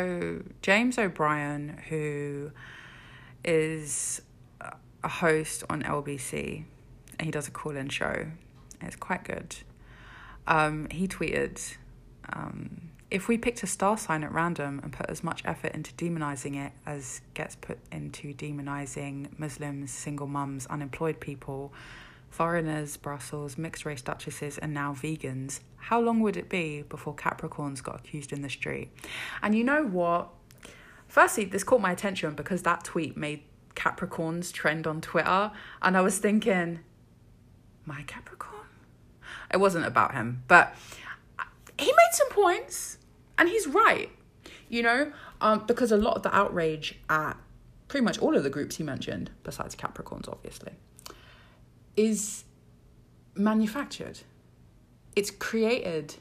So, 0.00 0.40
James 0.62 0.96
O'Brien, 0.96 1.76
who 1.90 2.52
is 3.44 4.22
a 5.04 5.08
host 5.08 5.62
on 5.68 5.82
LBC, 5.82 6.64
and 7.18 7.26
he 7.26 7.30
does 7.30 7.48
a 7.48 7.50
call 7.50 7.76
in 7.76 7.90
show, 7.90 8.28
it's 8.80 8.96
quite 8.96 9.24
good. 9.24 9.56
Um, 10.46 10.88
he 10.90 11.06
tweeted, 11.06 11.76
um, 12.32 12.92
if 13.10 13.28
we 13.28 13.36
picked 13.36 13.62
a 13.62 13.66
star 13.66 13.98
sign 13.98 14.24
at 14.24 14.32
random 14.32 14.80
and 14.82 14.90
put 14.90 15.10
as 15.10 15.22
much 15.22 15.42
effort 15.44 15.74
into 15.74 15.92
demonizing 15.92 16.56
it 16.56 16.72
as 16.86 17.20
gets 17.34 17.56
put 17.56 17.78
into 17.92 18.32
demonizing 18.32 19.38
Muslims, 19.38 19.90
single 19.90 20.26
mums, 20.26 20.66
unemployed 20.68 21.20
people, 21.20 21.74
foreigners, 22.30 22.96
Brussels, 22.96 23.58
mixed 23.58 23.84
race 23.84 24.02
duchesses, 24.02 24.56
and 24.56 24.72
now 24.72 24.94
vegans, 24.94 25.60
how 25.76 26.00
long 26.00 26.20
would 26.20 26.36
it 26.36 26.48
be 26.48 26.82
before 26.82 27.14
Capricorns 27.14 27.82
got 27.82 28.00
accused 28.00 28.32
in 28.32 28.42
the 28.42 28.48
street? 28.48 28.90
And 29.42 29.54
you 29.54 29.64
know 29.64 29.84
what? 29.84 30.30
firstly, 31.10 31.44
this 31.44 31.64
caught 31.64 31.80
my 31.80 31.92
attention 31.92 32.34
because 32.34 32.62
that 32.62 32.84
tweet 32.84 33.16
made 33.16 33.42
Capricorns 33.74 34.52
trend 34.52 34.86
on 34.86 35.00
Twitter, 35.00 35.50
and 35.82 35.96
I 35.96 36.00
was 36.00 36.18
thinking, 36.18 36.80
my 37.84 38.02
Capricorn? 38.02 38.66
It 39.52 39.58
wasn't 39.58 39.84
about 39.84 40.14
him, 40.14 40.44
but 40.48 40.74
he 41.78 41.86
made 41.86 42.12
some 42.12 42.28
points, 42.30 42.98
and 43.38 43.48
he's 43.48 43.66
right. 43.66 44.10
You 44.68 44.82
know, 44.84 45.12
um, 45.40 45.64
because 45.66 45.90
a 45.90 45.96
lot 45.96 46.16
of 46.16 46.22
the 46.22 46.34
outrage 46.34 47.00
at 47.08 47.36
pretty 47.88 48.04
much 48.04 48.20
all 48.20 48.36
of 48.36 48.44
the 48.44 48.50
groups 48.50 48.76
he 48.76 48.84
mentioned, 48.84 49.30
besides 49.42 49.74
Capricorns, 49.74 50.28
obviously, 50.28 50.72
is 51.96 52.44
manufactured. 53.34 54.20
It's 55.16 55.30
created, 55.30 56.16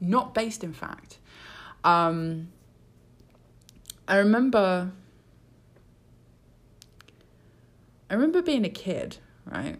not 0.00 0.34
based 0.34 0.62
in 0.62 0.72
fact. 0.72 1.18
Um, 1.84 2.48
I 4.06 4.16
remember. 4.16 4.92
I 8.10 8.14
remember 8.14 8.42
being 8.42 8.64
a 8.64 8.70
kid, 8.70 9.18
right? 9.44 9.78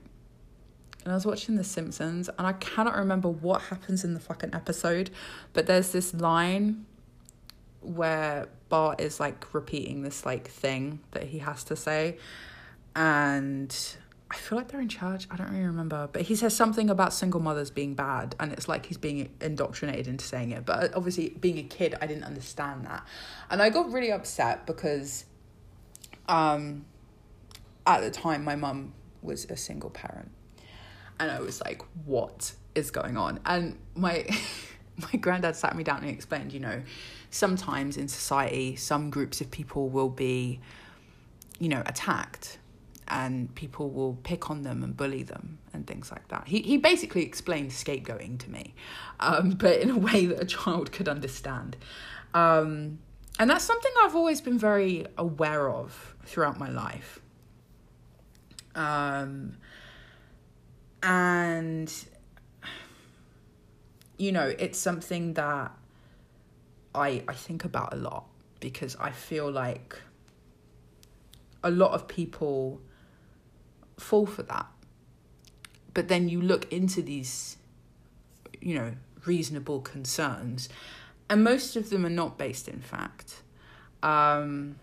And 1.02 1.12
I 1.12 1.14
was 1.14 1.26
watching 1.26 1.56
The 1.56 1.64
Simpsons, 1.64 2.28
and 2.28 2.46
I 2.46 2.52
cannot 2.52 2.94
remember 2.96 3.28
what 3.28 3.62
happens 3.62 4.04
in 4.04 4.14
the 4.14 4.20
fucking 4.20 4.54
episode, 4.54 5.10
but 5.52 5.66
there's 5.66 5.90
this 5.92 6.14
line 6.14 6.86
where 7.80 8.48
Bart 8.68 9.00
is 9.00 9.18
like 9.18 9.52
repeating 9.54 10.02
this 10.02 10.24
like 10.26 10.46
thing 10.46 11.00
that 11.12 11.24
he 11.24 11.38
has 11.38 11.64
to 11.64 11.76
say, 11.76 12.18
and 12.94 13.74
I 14.31 14.36
feel 14.36 14.57
like 14.57 14.69
they're 14.69 14.81
in 14.81 14.89
charge. 14.89 15.27
I 15.28 15.36
don't 15.36 15.51
really 15.51 15.65
remember, 15.65 16.09
but 16.12 16.23
he 16.23 16.36
says 16.36 16.55
something 16.55 16.89
about 16.89 17.12
single 17.12 17.40
mothers 17.40 17.70
being 17.70 17.94
bad, 17.94 18.36
and 18.39 18.52
it's 18.52 18.69
like 18.69 18.86
he's 18.86 18.97
being 18.97 19.31
indoctrinated 19.40 20.07
into 20.07 20.24
saying 20.24 20.52
it. 20.52 20.65
But 20.65 20.94
obviously, 20.94 21.31
being 21.31 21.59
a 21.59 21.65
kid, 21.65 21.97
I 22.01 22.07
didn't 22.07 22.24
understand 22.24 22.86
that, 22.86 23.05
and 23.51 23.61
I 23.61 23.70
got 23.70 23.90
really 23.90 24.12
upset 24.12 24.66
because, 24.66 25.24
um, 26.28 26.85
at 27.86 28.02
the 28.02 28.11
time, 28.11 28.44
my 28.44 28.55
mum 28.55 28.94
was 29.20 29.47
a 29.47 29.57
single 29.57 29.90
parent, 29.90 30.31
and 31.19 31.28
I 31.28 31.40
was 31.40 31.61
like, 31.61 31.82
"What 32.05 32.52
is 32.77 32.93
going 32.93 33.16
on?" 33.16 33.40
And 33.44 33.78
my 33.97 34.28
my 35.12 35.19
granddad 35.19 35.57
sat 35.57 35.74
me 35.74 35.82
down 35.82 36.02
and 36.02 36.11
explained, 36.11 36.52
you 36.52 36.61
know, 36.61 36.82
sometimes 37.31 37.97
in 37.97 38.07
society, 38.07 38.77
some 38.77 39.11
groups 39.11 39.40
of 39.40 39.51
people 39.51 39.89
will 39.89 40.09
be, 40.09 40.61
you 41.59 41.69
know, 41.69 41.82
attacked 41.85 42.59
and 43.11 43.53
people 43.57 43.91
will 43.91 44.15
pick 44.23 44.51
on 44.51 44.62
them 44.62 44.85
and 44.85 44.97
bully 44.97 45.24
them 45.24 45.59
and 45.73 45.87
things 45.87 46.11
like 46.11 46.27
that. 46.28 46.47
He 46.47 46.62
he 46.62 46.78
basically 46.78 47.24
explained 47.24 47.70
scapegoating 47.70 48.39
to 48.41 48.51
me, 48.51 48.74
um, 49.19 49.51
but 49.59 49.81
in 49.81 49.91
a 49.91 49.99
way 49.99 50.27
that 50.27 50.41
a 50.41 50.47
child 50.47 50.93
could 50.93 51.09
understand. 51.09 51.77
Um, 52.32 53.01
and 53.39 53.51
that's 53.51 53.65
something 53.65 53.91
I've 54.03 54.15
always 54.15 54.41
been 54.41 54.59
very 54.59 55.07
aware 55.19 55.69
of 55.69 56.15
throughout 56.24 56.59
my 56.59 56.69
life. 56.69 57.20
Um, 58.74 59.57
and 61.03 61.93
you 64.19 64.31
know, 64.31 64.55
it's 64.59 64.78
something 64.78 65.35
that 65.35 65.73
I 66.95 67.24
I 67.27 67.35
think 67.35 67.65
about 67.65 67.93
a 67.93 67.97
lot 67.97 68.27
because 68.61 68.95
I 69.01 69.11
feel 69.11 69.51
like 69.51 69.97
a 71.65 71.70
lot 71.70 71.93
of 71.93 72.07
people 72.07 72.81
fall 74.01 74.27
for 74.27 74.43
that. 74.44 74.66
But 75.93 76.09
then 76.09 76.28
you 76.28 76.40
look 76.40 76.72
into 76.72 77.02
these, 77.02 77.56
you 78.60 78.74
know, 78.74 78.93
reasonable 79.27 79.81
concerns, 79.81 80.68
and 81.28 81.44
most 81.44 81.77
of 81.77 81.90
them 81.90 82.06
are 82.06 82.10
not 82.10 82.39
based 82.39 82.68
in 82.68 82.81
fact. 82.81 83.43
Um, 84.02 84.77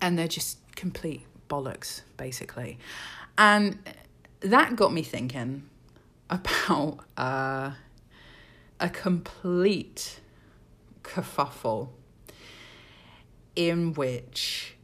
and 0.00 0.18
they're 0.18 0.28
just 0.28 0.58
complete 0.76 1.22
bollocks, 1.48 2.02
basically. 2.16 2.78
And 3.36 3.78
that 4.40 4.76
got 4.76 4.92
me 4.92 5.02
thinking 5.02 5.68
about 6.30 7.00
uh, 7.16 7.72
a 8.78 8.88
complete 8.90 10.20
kerfuffle 11.02 11.88
in 13.54 13.94
which 13.94 14.75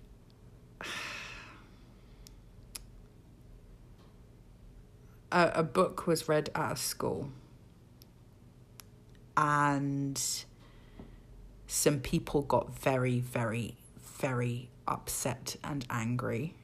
a, 5.32 5.52
a 5.56 5.62
book 5.62 6.06
was 6.06 6.28
read 6.28 6.50
at 6.54 6.72
a 6.72 6.76
school. 6.76 7.30
And 9.36 10.22
some 11.66 12.00
people 12.00 12.42
got 12.42 12.78
very 12.78 13.18
very 13.18 13.76
very 14.18 14.68
upset 14.86 15.56
and 15.64 15.86
angry. 15.88 16.54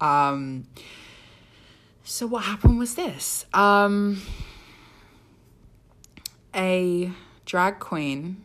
Um 0.00 0.66
so 2.02 2.26
what 2.26 2.44
happened 2.44 2.78
was 2.78 2.96
this. 2.96 3.46
Um 3.54 4.20
a 6.54 7.12
drag 7.44 7.78
queen 7.78 8.42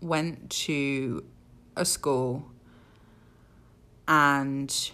went 0.00 0.48
to 0.48 1.24
a 1.76 1.84
school 1.84 2.50
and 4.06 4.90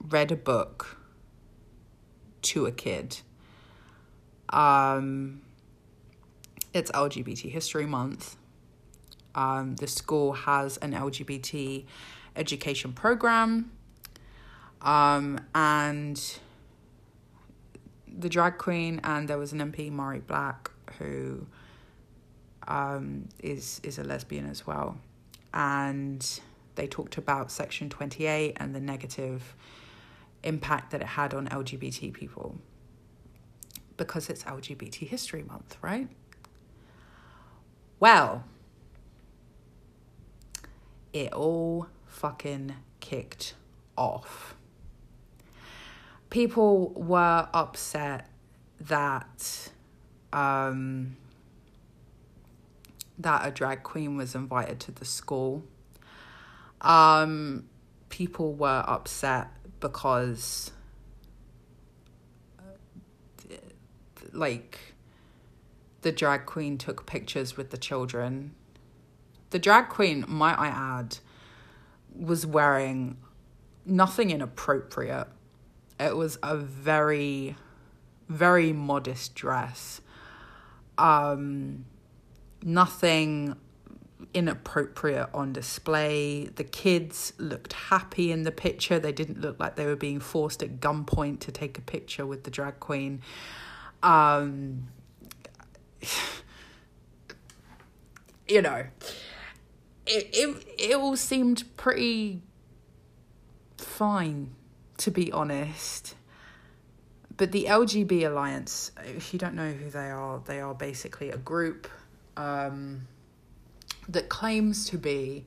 read 0.00 0.32
a 0.32 0.36
book 0.36 1.01
to 2.42 2.66
a 2.66 2.72
kid. 2.72 3.18
Um, 4.50 5.42
it's 6.74 6.90
LGBT 6.90 7.50
History 7.50 7.86
Month. 7.86 8.36
Um, 9.34 9.76
the 9.76 9.86
school 9.86 10.32
has 10.32 10.76
an 10.78 10.92
LGBT 10.92 11.84
education 12.36 12.92
program. 12.92 13.70
Um, 14.82 15.38
and 15.54 16.20
the 18.08 18.28
drag 18.28 18.58
queen, 18.58 19.00
and 19.04 19.28
there 19.28 19.38
was 19.38 19.52
an 19.52 19.60
MP, 19.60 19.92
Mhairi 19.92 20.26
Black, 20.26 20.70
who 20.98 21.46
um, 22.66 23.28
is 23.38 23.80
is 23.82 23.98
a 23.98 24.04
lesbian 24.04 24.48
as 24.48 24.66
well, 24.66 24.98
and 25.54 26.40
they 26.74 26.86
talked 26.86 27.16
about 27.16 27.50
Section 27.50 27.88
Twenty 27.88 28.26
Eight 28.26 28.56
and 28.56 28.74
the 28.74 28.80
negative 28.80 29.54
impact 30.42 30.90
that 30.90 31.00
it 31.00 31.06
had 31.08 31.34
on 31.34 31.48
LGBT 31.48 32.12
people 32.12 32.58
because 33.96 34.28
it's 34.28 34.42
LGBT 34.44 35.06
History 35.06 35.42
Month, 35.42 35.76
right? 35.80 36.08
Well, 38.00 38.44
it 41.12 41.32
all 41.32 41.86
fucking 42.06 42.74
kicked 43.00 43.54
off. 43.96 44.56
People 46.30 46.90
were 46.94 47.48
upset 47.52 48.28
that 48.80 49.70
um, 50.32 51.16
that 53.18 53.46
a 53.46 53.50
drag 53.50 53.82
queen 53.82 54.16
was 54.16 54.34
invited 54.34 54.80
to 54.80 54.92
the 54.92 55.04
school. 55.04 55.62
Um, 56.80 57.68
people 58.08 58.54
were 58.54 58.82
upset 58.86 59.48
because 59.82 60.70
like 64.32 64.78
the 66.00 66.12
drag 66.12 66.46
queen 66.46 66.78
took 66.78 67.06
pictures 67.06 67.56
with 67.56 67.70
the 67.70 67.76
children. 67.76 68.54
The 69.50 69.58
drag 69.58 69.88
queen, 69.88 70.24
might 70.26 70.58
I 70.58 70.68
add, 70.68 71.18
was 72.14 72.46
wearing 72.46 73.18
nothing 73.84 74.30
inappropriate. 74.30 75.28
It 76.00 76.16
was 76.16 76.38
a 76.42 76.56
very, 76.56 77.56
very 78.28 78.72
modest 78.72 79.34
dress. 79.34 80.00
Um, 80.96 81.84
nothing 82.62 83.56
inappropriate 84.34 85.28
on 85.34 85.52
display. 85.52 86.46
The 86.46 86.64
kids 86.64 87.32
looked 87.38 87.72
happy 87.72 88.32
in 88.32 88.42
the 88.42 88.50
picture. 88.50 88.98
They 88.98 89.12
didn't 89.12 89.40
look 89.40 89.58
like 89.60 89.76
they 89.76 89.86
were 89.86 89.96
being 89.96 90.20
forced 90.20 90.62
at 90.62 90.80
gunpoint 90.80 91.40
to 91.40 91.52
take 91.52 91.78
a 91.78 91.82
picture 91.82 92.26
with 92.26 92.44
the 92.44 92.50
drag 92.50 92.80
queen. 92.80 93.22
Um, 94.02 94.88
you 98.48 98.62
know, 98.62 98.86
it, 100.06 100.30
it, 100.32 100.66
it 100.78 100.94
all 100.96 101.16
seemed 101.16 101.64
pretty 101.76 102.42
fine, 103.76 104.54
to 104.98 105.10
be 105.10 105.30
honest. 105.32 106.14
But 107.36 107.52
the 107.52 107.64
LGB 107.64 108.26
Alliance, 108.26 108.92
if 109.04 109.32
you 109.32 109.38
don't 109.38 109.54
know 109.54 109.70
who 109.70 109.90
they 109.90 110.10
are, 110.10 110.40
they 110.46 110.60
are 110.60 110.74
basically 110.74 111.30
a 111.30 111.38
group 111.38 111.88
um, 112.36 113.06
that 114.12 114.28
claims 114.28 114.88
to 114.90 114.98
be 114.98 115.44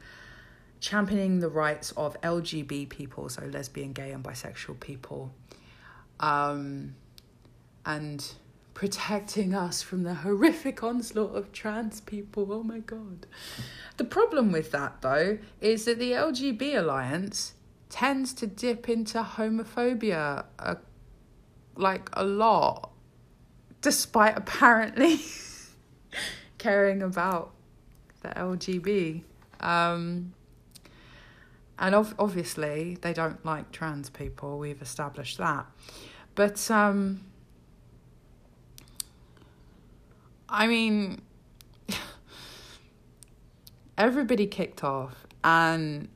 championing 0.80 1.40
the 1.40 1.50
rights 1.50 1.92
of 1.98 2.20
LGB 2.22 2.90
people, 2.90 3.30
so 3.30 3.44
lesbian, 3.46 3.94
gay, 3.94 4.12
and 4.12 4.24
bisexual 4.24 4.80
people. 4.80 5.34
Um, 6.20 6.96
and 7.86 8.34
protecting 8.76 9.56
us 9.56 9.82
from 9.82 10.04
the 10.04 10.14
horrific 10.14 10.84
onslaught 10.84 11.34
of 11.34 11.52
trans 11.52 12.02
people. 12.02 12.52
Oh 12.52 12.62
my 12.62 12.80
god. 12.80 13.26
The 13.98 14.04
problem 14.04 14.52
with 14.52 14.72
that, 14.72 15.02
though, 15.02 15.40
is 15.62 15.86
that 15.86 15.98
the 15.98 16.12
LGB 16.12 16.78
Alliance 16.78 17.54
tends 17.90 18.34
to 18.34 18.46
dip 18.46 18.90
into 18.90 19.24
homophobia 19.24 20.46
uh, 20.60 20.76
like 21.76 22.10
a 22.14 22.24
lot, 22.24 22.92
despite 23.82 24.38
apparently 24.38 25.22
caring 26.58 27.02
about 27.02 27.55
the 28.26 28.40
LGB. 28.40 29.24
Um, 29.60 30.34
and 31.78 31.96
ov- 31.96 32.16
obviously, 32.18 32.98
they 33.02 33.14
don't 33.14 33.44
like 33.46 33.72
trans 33.72 34.10
people, 34.10 34.58
we've 34.58 34.82
established 34.82 35.38
that. 35.38 35.66
But, 36.36 36.70
um, 36.72 37.22
I 40.50 40.68
mean, 40.68 41.22
everybody 43.98 44.48
kicked 44.48 44.84
off 44.84 45.26
and 45.44 46.08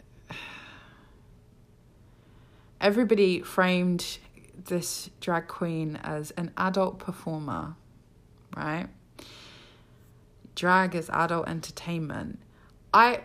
everybody 2.81 3.41
framed 3.41 4.19
this 4.65 5.09
drag 5.19 5.47
queen 5.47 5.97
as 6.03 6.31
an 6.31 6.51
adult 6.57 6.99
performer, 6.99 7.75
right? 8.55 8.87
Drag 10.59 10.93
is 10.93 11.09
adult 11.11 11.47
entertainment. 11.47 12.37
I 12.93 13.21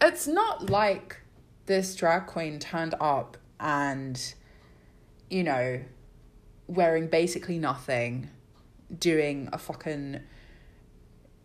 it's 0.00 0.26
not 0.26 0.68
like 0.68 1.20
this 1.66 1.94
drag 1.94 2.26
queen 2.26 2.58
turned 2.58 2.96
up 3.00 3.36
and 3.60 4.34
you 5.30 5.44
know 5.44 5.80
wearing 6.66 7.06
basically 7.06 7.58
nothing 7.58 8.28
doing 8.98 9.50
a 9.52 9.58
fucking 9.58 10.18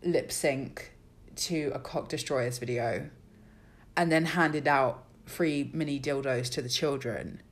lip 0.02 0.32
sync 0.32 0.94
to 1.36 1.72
a 1.76 1.80
cock 1.80 2.10
destroyers 2.10 2.58
video 2.58 3.08
and 3.96 4.12
then 4.12 4.26
handed 4.26 4.68
out 4.68 5.04
free 5.28 5.70
mini 5.76 6.00
dildos 6.00 6.50
to 6.54 6.62
the 6.64 6.70
children. 6.70 7.44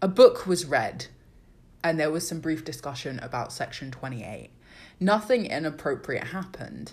A 0.00 0.08
book 0.08 0.46
was 0.46 0.64
read 0.64 1.08
and 1.84 2.00
there 2.00 2.10
was 2.10 2.26
some 2.26 2.40
brief 2.40 2.64
discussion 2.64 3.18
about 3.18 3.52
section 3.52 3.90
28. 3.90 4.55
Nothing 4.98 5.46
inappropriate 5.46 6.28
happened. 6.28 6.92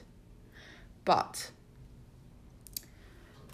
But 1.06 1.52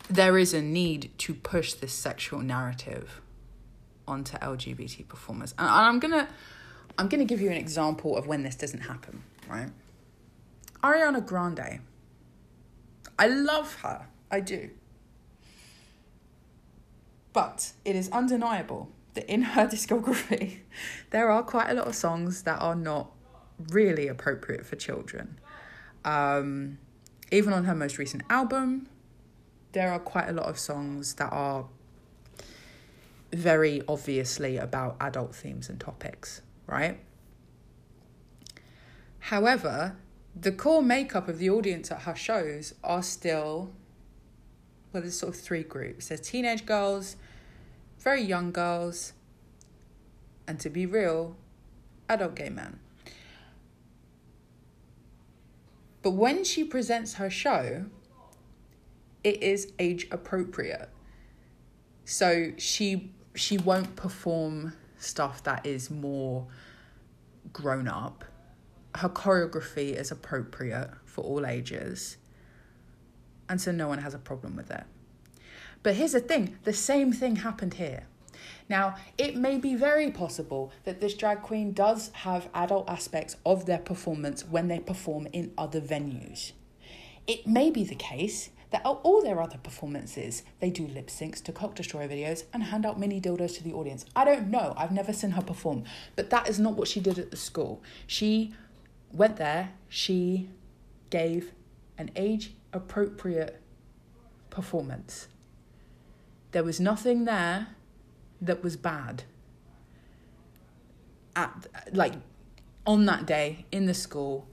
there 0.09 0.37
is 0.37 0.53
a 0.53 0.61
need 0.61 1.11
to 1.19 1.33
push 1.33 1.73
this 1.73 1.93
sexual 1.93 2.39
narrative 2.39 3.21
onto 4.07 4.37
LGBT 4.37 5.07
performers. 5.07 5.53
And 5.57 5.67
I'm 5.67 5.99
going 5.99 6.13
to 6.13 6.27
I'm 6.97 7.07
going 7.07 7.19
to 7.19 7.25
give 7.25 7.39
you 7.39 7.49
an 7.49 7.55
example 7.55 8.17
of 8.17 8.27
when 8.27 8.43
this 8.43 8.55
doesn't 8.55 8.81
happen, 8.81 9.23
right? 9.47 9.69
Ariana 10.83 11.25
Grande. 11.25 11.79
I 13.17 13.27
love 13.27 13.75
her. 13.75 14.07
I 14.29 14.41
do. 14.41 14.71
But 17.31 17.71
it 17.85 17.95
is 17.95 18.09
undeniable 18.09 18.89
that 19.13 19.31
in 19.31 19.43
her 19.43 19.67
discography, 19.73 20.59
there 21.11 21.29
are 21.29 21.43
quite 21.43 21.69
a 21.69 21.73
lot 21.73 21.87
of 21.87 21.95
songs 21.95 22.43
that 22.43 22.59
are 22.61 22.75
not 22.75 23.11
really 23.71 24.07
appropriate 24.07 24.65
for 24.65 24.75
children. 24.75 25.39
Um, 26.05 26.79
even 27.31 27.53
on 27.53 27.65
her 27.65 27.75
most 27.75 27.97
recent 27.97 28.23
album, 28.29 28.87
there 29.73 29.91
are 29.91 29.99
quite 29.99 30.29
a 30.29 30.33
lot 30.33 30.47
of 30.47 30.57
songs 30.57 31.15
that 31.15 31.31
are 31.31 31.65
very 33.31 33.83
obviously 33.87 34.57
about 34.57 34.95
adult 34.99 35.35
themes 35.35 35.69
and 35.69 35.79
topics, 35.79 36.41
right? 36.65 36.99
However, 39.19 39.95
the 40.35 40.51
core 40.51 40.81
makeup 40.81 41.27
of 41.27 41.37
the 41.37 41.49
audience 41.49 41.91
at 41.91 42.03
her 42.03 42.15
shows 42.15 42.73
are 42.83 43.03
still 43.03 43.71
well, 44.91 45.03
there's 45.03 45.19
sort 45.19 45.35
of 45.35 45.39
three 45.39 45.61
groups. 45.61 46.07
There's 46.07 46.21
teenage 46.21 46.65
girls, 46.65 47.15
very 47.99 48.21
young 48.21 48.51
girls, 48.51 49.13
and 50.47 50.59
to 50.59 50.69
be 50.69 50.87
real, 50.87 51.35
adult 52.07 52.35
gay 52.35 52.49
men. 52.49 52.79
But 56.01 56.11
when 56.11 56.43
she 56.43 56.63
presents 56.63 57.15
her 57.15 57.29
show, 57.29 57.85
it 59.23 59.43
is 59.43 59.73
age 59.79 60.07
appropriate. 60.11 60.89
So 62.05 62.53
she 62.57 63.11
she 63.35 63.57
won't 63.57 63.95
perform 63.95 64.73
stuff 64.97 65.43
that 65.43 65.65
is 65.65 65.89
more 65.89 66.47
grown 67.53 67.87
up. 67.87 68.23
Her 68.95 69.09
choreography 69.09 69.93
is 69.95 70.11
appropriate 70.11 70.89
for 71.05 71.23
all 71.23 71.45
ages. 71.45 72.17
And 73.47 73.59
so 73.61 73.71
no 73.71 73.87
one 73.87 73.99
has 73.99 74.13
a 74.13 74.19
problem 74.19 74.55
with 74.55 74.71
it. 74.71 74.83
But 75.83 75.95
here's 75.95 76.13
the 76.13 76.19
thing 76.19 76.57
the 76.63 76.73
same 76.73 77.11
thing 77.11 77.37
happened 77.37 77.75
here. 77.75 78.07
Now, 78.69 78.95
it 79.17 79.35
may 79.35 79.57
be 79.57 79.75
very 79.75 80.11
possible 80.11 80.71
that 80.83 81.01
this 81.01 81.15
drag 81.15 81.41
queen 81.41 81.73
does 81.73 82.11
have 82.13 82.49
adult 82.53 82.87
aspects 82.87 83.35
of 83.43 83.65
their 83.65 83.79
performance 83.79 84.45
when 84.45 84.67
they 84.67 84.79
perform 84.79 85.27
in 85.33 85.51
other 85.57 85.81
venues. 85.81 86.51
It 87.25 87.47
may 87.47 87.71
be 87.71 87.83
the 87.83 87.95
case 87.95 88.51
that 88.69 88.81
at 88.81 88.99
all 89.01 89.23
their 89.23 89.41
other 89.41 89.57
performances, 89.57 90.43
they 90.59 90.69
do 90.69 90.87
lip 90.87 91.07
syncs 91.07 91.43
to 91.43 91.51
Cock 91.51 91.73
Destroyer 91.73 92.07
videos 92.07 92.43
and 92.53 92.63
hand 92.63 92.85
out 92.85 92.99
mini 92.99 93.19
dildos 93.19 93.57
to 93.57 93.63
the 93.63 93.73
audience. 93.73 94.05
I 94.15 94.25
don't 94.25 94.49
know, 94.49 94.75
I've 94.77 94.91
never 94.91 95.11
seen 95.11 95.31
her 95.31 95.41
perform, 95.41 95.85
but 96.15 96.29
that 96.29 96.47
is 96.47 96.59
not 96.59 96.75
what 96.75 96.87
she 96.87 96.99
did 96.99 97.17
at 97.17 97.31
the 97.31 97.37
school. 97.37 97.81
She 98.05 98.53
went 99.11 99.37
there, 99.37 99.71
she 99.87 100.49
gave 101.09 101.51
an 101.97 102.11
age 102.15 102.53
appropriate 102.71 103.59
performance. 104.51 105.27
There 106.51 106.63
was 106.63 106.79
nothing 106.79 107.25
there 107.25 107.69
that 108.41 108.63
was 108.63 108.75
bad. 108.75 109.23
At 111.35 111.67
like 111.93 112.13
on 112.85 113.05
that 113.05 113.25
day 113.25 113.65
in 113.71 113.85
the 113.85 113.93
school, 113.93 114.47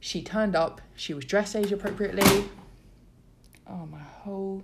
she 0.00 0.22
turned 0.22 0.54
up, 0.56 0.80
she 0.94 1.14
was 1.14 1.24
dressed 1.24 1.56
age 1.56 1.72
appropriately. 1.72 2.48
Oh, 3.66 3.86
my 3.86 3.98
whole 3.98 4.62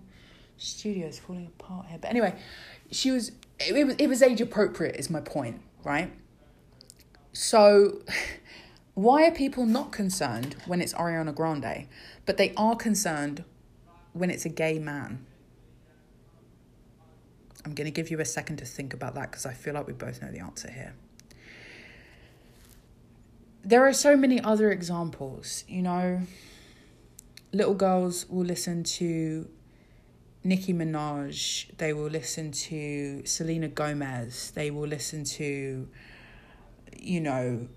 studio 0.57 1.07
is 1.07 1.19
falling 1.19 1.47
apart 1.47 1.87
here. 1.87 1.99
But 2.01 2.11
anyway, 2.11 2.35
she 2.91 3.11
was 3.11 3.33
it, 3.59 3.75
it 3.75 3.85
was 3.87 3.95
it 3.99 4.07
was 4.07 4.23
age 4.23 4.41
appropriate 4.41 4.97
is 4.97 5.11
my 5.11 5.21
point, 5.21 5.61
right? 5.85 6.13
So 7.33 8.03
why 8.95 9.27
are 9.27 9.31
people 9.31 9.67
not 9.67 9.93
concerned 9.93 10.57
when 10.67 10.81
it's 10.81 10.93
Ariana 10.95 11.35
Grande, 11.35 11.87
but 12.27 12.37
they 12.37 12.53
are 12.57 12.77
concerned 12.77 13.45
when 14.13 14.31
it's 14.31 14.45
a 14.45 14.51
gay 14.51 14.79
man? 14.79 15.25
I'm 17.65 17.75
going 17.75 17.87
to 17.87 17.91
give 17.91 18.11
you 18.11 18.21
a 18.21 18.25
second 18.25 18.57
to 18.59 18.65
think 18.65 18.95
about 18.95 19.15
that 19.15 19.31
because 19.31 19.47
I 19.47 19.53
feel 19.53 19.75
like 19.75 19.87
we 19.87 19.93
both 19.93 20.23
know 20.23 20.31
the 20.31 20.41
answer 20.41 20.71
here. 20.71 20.95
There 23.63 23.87
are 23.87 23.93
so 23.93 24.17
many 24.17 24.41
other 24.41 24.71
examples, 24.71 25.65
you 25.69 25.83
know. 25.83 26.23
Little 27.53 27.75
girls 27.75 28.27
will 28.29 28.45
listen 28.45 28.85
to 28.85 29.49
Nicki 30.43 30.73
Minaj, 30.73 31.77
they 31.77 31.93
will 31.93 32.09
listen 32.09 32.53
to 32.53 33.27
Selena 33.27 33.69
Gomez, 33.69 34.53
they 34.53 34.71
will 34.71 34.87
listen 34.87 35.25
to, 35.25 35.89
you 36.97 37.21
know, 37.21 37.69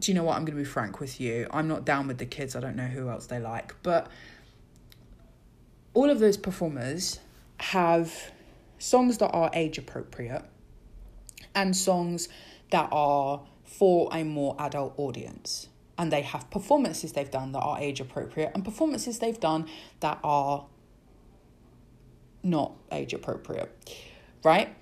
do 0.00 0.10
you 0.10 0.14
know 0.14 0.24
what? 0.24 0.36
I'm 0.36 0.44
going 0.44 0.56
to 0.56 0.62
be 0.62 0.64
frank 0.64 1.00
with 1.00 1.20
you. 1.20 1.46
I'm 1.50 1.68
not 1.68 1.84
down 1.84 2.08
with 2.08 2.18
the 2.18 2.26
kids. 2.26 2.56
I 2.56 2.60
don't 2.60 2.76
know 2.76 2.86
who 2.86 3.08
else 3.08 3.26
they 3.26 3.38
like. 3.38 3.74
But 3.82 4.08
all 5.92 6.10
of 6.10 6.18
those 6.18 6.36
performers 6.36 7.20
have 7.60 8.30
songs 8.78 9.18
that 9.18 9.30
are 9.30 9.50
age 9.54 9.78
appropriate 9.78 10.44
and 11.54 11.76
songs 11.76 12.28
that 12.70 12.88
are 12.92 13.42
for 13.64 14.08
a 14.12 14.24
more 14.24 14.56
adult 14.58 14.94
audience. 14.96 15.68
And 15.96 16.12
they 16.12 16.22
have 16.22 16.50
performances 16.50 17.12
they've 17.12 17.30
done 17.30 17.52
that 17.52 17.60
are 17.60 17.78
age 17.78 18.00
appropriate 18.00 18.52
and 18.54 18.64
performances 18.64 19.20
they've 19.20 19.38
done 19.38 19.68
that 20.00 20.18
are 20.24 20.66
not 22.42 22.72
age 22.92 23.14
appropriate, 23.14 23.70
right? 24.42 24.74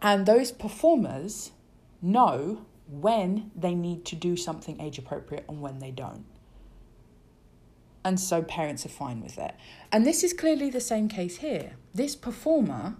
And 0.00 0.26
those 0.26 0.50
performers 0.50 1.52
know 2.00 2.66
when 2.88 3.50
they 3.54 3.74
need 3.74 4.04
to 4.06 4.16
do 4.16 4.36
something 4.36 4.80
age 4.80 4.98
appropriate 4.98 5.44
and 5.48 5.60
when 5.60 5.78
they 5.78 5.90
don't. 5.90 6.24
And 8.04 8.18
so 8.18 8.42
parents 8.42 8.86
are 8.86 8.90
fine 8.90 9.20
with 9.20 9.38
it. 9.38 9.54
And 9.90 10.06
this 10.06 10.22
is 10.22 10.32
clearly 10.32 10.70
the 10.70 10.80
same 10.80 11.08
case 11.08 11.38
here. 11.38 11.72
This 11.94 12.14
performer, 12.16 12.96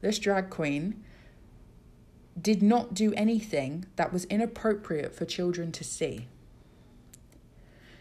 this 0.00 0.18
drag 0.18 0.50
queen, 0.50 1.02
did 2.40 2.62
not 2.62 2.94
do 2.94 3.12
anything 3.14 3.86
that 3.96 4.12
was 4.12 4.24
inappropriate 4.26 5.14
for 5.14 5.24
children 5.24 5.72
to 5.72 5.84
see. 5.84 6.28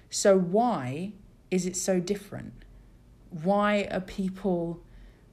So, 0.10 0.38
why 0.38 1.14
is 1.50 1.66
it 1.66 1.76
so 1.76 2.00
different? 2.00 2.54
Why 3.30 3.88
are 3.92 4.02
people 4.02 4.82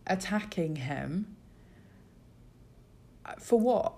attacking 0.06 0.76
him? 0.76 1.36
Uh, 3.24 3.34
for 3.38 3.58
what? 3.60 3.94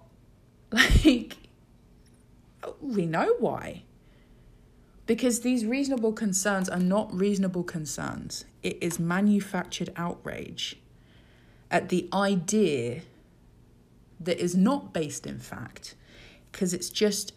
Like, 1.04 1.36
we 2.80 3.06
know 3.06 3.34
why. 3.38 3.82
Because 5.10 5.40
these 5.40 5.66
reasonable 5.66 6.12
concerns 6.12 6.68
are 6.68 6.78
not 6.78 7.12
reasonable 7.12 7.64
concerns, 7.64 8.44
it 8.62 8.78
is 8.80 9.00
manufactured 9.00 9.92
outrage 9.96 10.78
at 11.68 11.88
the 11.88 12.08
idea 12.12 13.00
that 14.20 14.38
is 14.38 14.54
not 14.54 14.92
based 14.92 15.26
in 15.26 15.40
fact, 15.40 15.96
because 16.52 16.72
it's 16.72 16.90
just 16.90 17.32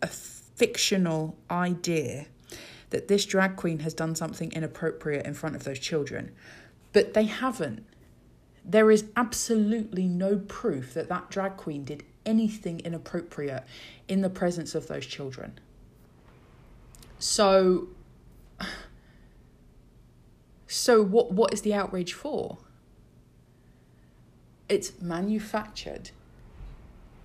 a 0.00 0.06
fictional 0.06 1.36
idea 1.50 2.28
that 2.88 3.08
this 3.08 3.26
drag 3.26 3.56
queen 3.56 3.80
has 3.80 3.92
done 3.92 4.14
something 4.14 4.50
inappropriate 4.52 5.26
in 5.26 5.34
front 5.34 5.54
of 5.54 5.64
those 5.64 5.78
children. 5.78 6.30
But 6.94 7.12
they 7.12 7.24
haven't. 7.24 7.84
There 8.64 8.90
is 8.90 9.04
absolutely 9.16 10.06
no 10.06 10.38
proof 10.38 10.94
that 10.94 11.10
that 11.10 11.28
drag 11.28 11.58
queen 11.58 11.84
did 11.84 12.04
anything 12.24 12.80
inappropriate 12.80 13.64
in 14.08 14.22
the 14.22 14.30
presence 14.30 14.74
of 14.74 14.88
those 14.88 15.04
children. 15.04 15.60
So 17.18 17.88
so 20.68 21.02
what 21.02 21.32
what 21.32 21.52
is 21.52 21.62
the 21.62 21.74
outrage 21.74 22.12
for? 22.12 22.58
It's 24.68 25.00
manufactured 25.00 26.10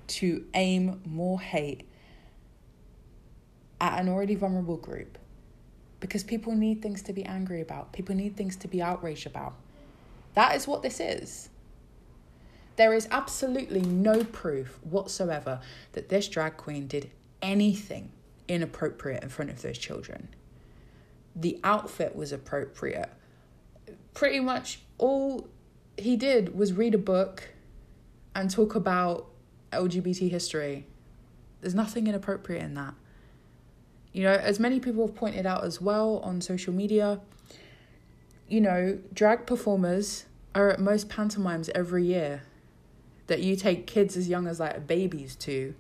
to 0.08 0.46
aim 0.54 1.02
more 1.06 1.42
hate 1.42 1.88
at 3.82 4.00
an 4.00 4.08
already 4.08 4.36
vulnerable 4.36 4.78
group 4.78 5.18
because 6.00 6.24
people 6.24 6.56
need 6.56 6.82
things 6.82 7.02
to 7.02 7.14
be 7.14 7.26
angry 7.26 7.60
about. 7.62 7.92
People 7.92 8.16
need 8.16 8.38
things 8.38 8.56
to 8.58 8.68
be 8.70 8.82
outraged 8.82 9.28
about. 9.28 9.56
That 10.36 10.56
is 10.56 10.68
what 10.68 10.82
this 10.82 11.02
is. 11.02 11.50
There 12.78 12.94
is 12.94 13.08
absolutely 13.12 13.82
no 13.82 14.24
proof 14.24 14.80
whatsoever 14.84 15.60
that 15.92 16.08
this 16.08 16.28
drag 16.30 16.56
queen 16.56 16.88
did 16.88 17.12
anything 17.42 18.13
inappropriate 18.48 19.24
in 19.24 19.30
front 19.30 19.52
of 19.52 19.62
those 19.62 19.78
children. 19.78 20.30
The 21.36 21.60
outfit 21.64 22.16
was 22.16 22.32
appropriate. 22.32 23.10
Pretty 24.14 24.40
much 24.40 24.80
all 24.98 25.48
he 25.98 26.16
did 26.16 26.56
was 26.56 26.74
read 26.74 26.94
a 26.94 27.00
book 27.00 27.50
and 28.36 28.50
talk 28.50 28.76
about 28.76 29.28
LGBT 29.72 30.30
history. 30.30 30.86
There's 31.62 31.76
nothing 31.76 32.08
inappropriate 32.08 32.64
in 32.64 32.74
that. 32.76 32.94
You 34.12 34.24
know, 34.24 34.34
as 34.34 34.60
many 34.60 34.80
people 34.80 35.08
have 35.08 35.16
pointed 35.16 35.46
out 35.46 35.64
as 35.64 35.82
well 35.82 36.20
on 36.20 36.42
social 36.42 36.74
media, 36.74 37.20
you 38.48 38.62
know, 38.62 39.00
drag 39.14 39.48
performers 39.48 40.26
are 40.54 40.70
at 40.70 40.80
most 40.80 41.10
pantomimes 41.10 41.70
every 41.70 42.06
year 42.06 42.44
that 43.28 43.42
you 43.42 43.56
take 43.56 43.88
kids 43.88 44.16
as 44.16 44.30
young 44.30 44.48
as 44.48 44.60
like 44.60 44.86
babies 44.86 45.36
to. 45.38 45.74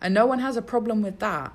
And 0.00 0.14
no 0.14 0.24
one 0.26 0.38
has 0.38 0.56
a 0.56 0.62
problem 0.62 1.02
with 1.02 1.18
that. 1.18 1.52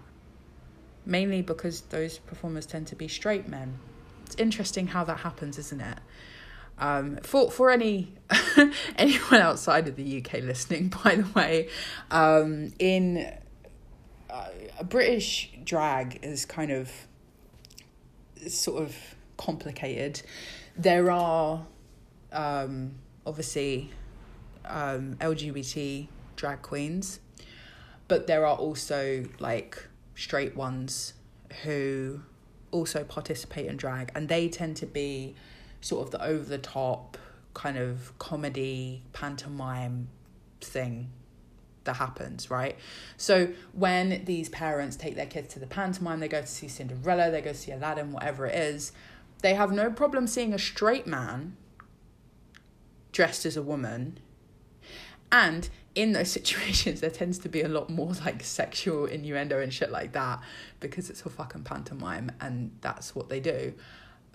Mainly 1.05 1.41
because 1.41 1.81
those 1.81 2.17
performers 2.17 2.65
tend 2.65 2.87
to 2.87 2.95
be 2.95 3.07
straight 3.07 3.47
men. 3.47 3.79
It's 4.25 4.35
interesting 4.35 4.87
how 4.87 5.03
that 5.03 5.19
happens, 5.19 5.57
isn't 5.57 5.81
it? 5.81 5.99
Um, 6.79 7.17
for 7.17 7.51
for 7.51 7.69
any 7.69 8.13
anyone 8.97 9.41
outside 9.41 9.87
of 9.87 9.95
the 9.95 10.17
UK 10.17 10.41
listening, 10.43 10.87
by 11.03 11.15
the 11.15 11.29
way, 11.33 11.69
um, 12.09 12.73
in 12.79 13.31
uh, 14.29 14.49
British 14.83 15.51
drag 15.63 16.19
is 16.23 16.45
kind 16.45 16.71
of 16.71 16.91
sort 18.47 18.81
of 18.81 18.95
complicated. 19.37 20.21
There 20.75 21.11
are 21.11 21.65
um, 22.31 22.95
obviously 23.25 23.91
um, 24.65 25.15
LGBT 25.21 26.07
drag 26.35 26.61
queens, 26.61 27.19
but 28.07 28.27
there 28.27 28.45
are 28.45 28.55
also 28.55 29.25
like 29.39 29.87
straight 30.15 30.55
ones 30.55 31.13
who 31.63 32.21
also 32.71 33.03
participate 33.03 33.67
in 33.67 33.77
drag, 33.77 34.11
and 34.15 34.29
they 34.29 34.49
tend 34.49 34.77
to 34.77 34.85
be 34.85 35.35
sort 35.81 36.05
of 36.05 36.11
the 36.11 36.23
over 36.23 36.45
the 36.45 36.57
top 36.57 37.17
kind 37.53 37.77
of 37.77 38.17
comedy 38.17 39.03
pantomime 39.13 40.09
thing 40.61 41.09
that 41.83 41.97
happens, 41.97 42.49
right? 42.49 42.77
So 43.17 43.49
when 43.73 44.23
these 44.25 44.49
parents 44.49 44.95
take 44.95 45.15
their 45.15 45.25
kids 45.25 45.53
to 45.53 45.59
the 45.59 45.67
pantomime, 45.67 46.19
they 46.19 46.27
go 46.27 46.41
to 46.41 46.47
see 46.47 46.67
Cinderella, 46.67 47.29
they 47.29 47.41
go 47.41 47.53
see 47.53 47.71
Aladdin, 47.71 48.11
whatever 48.11 48.45
it 48.47 48.55
is, 48.55 48.91
they 49.41 49.53
have 49.55 49.71
no 49.71 49.91
problem 49.91 50.25
seeing 50.25 50.53
a 50.53 50.59
straight 50.59 51.05
man 51.05 51.57
dressed 53.11 53.45
as 53.45 53.57
a 53.57 53.61
woman. 53.61 54.19
And 55.31 55.69
in 55.95 56.13
those 56.13 56.31
situations, 56.39 57.01
there 57.01 57.09
tends 57.09 57.39
to 57.39 57.49
be 57.49 57.61
a 57.61 57.67
lot 57.67 57.89
more 57.89 58.13
like 58.25 58.43
sexual 58.43 59.05
innuendo 59.05 59.59
and 59.59 59.73
shit 59.73 59.91
like 59.91 60.13
that 60.13 60.41
because 60.79 61.09
it's 61.09 61.21
a 61.21 61.29
fucking 61.29 61.63
pantomime 61.63 62.31
and 62.41 62.71
that's 62.81 63.15
what 63.15 63.29
they 63.29 63.39
do. 63.39 63.73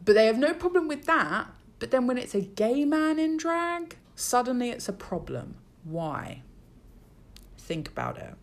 But 0.04 0.14
they 0.14 0.26
have 0.26 0.38
no 0.38 0.54
problem 0.54 0.88
with 0.88 1.06
that. 1.06 1.48
But 1.78 1.90
then 1.90 2.06
when 2.06 2.18
it's 2.18 2.34
a 2.34 2.40
gay 2.40 2.84
man 2.84 3.18
in 3.18 3.36
drag, 3.36 3.96
suddenly 4.14 4.70
it's 4.70 4.88
a 4.88 4.92
problem. 4.92 5.56
Why? 5.84 6.42
Think 7.56 7.88
about 7.88 8.18
it. 8.18 8.34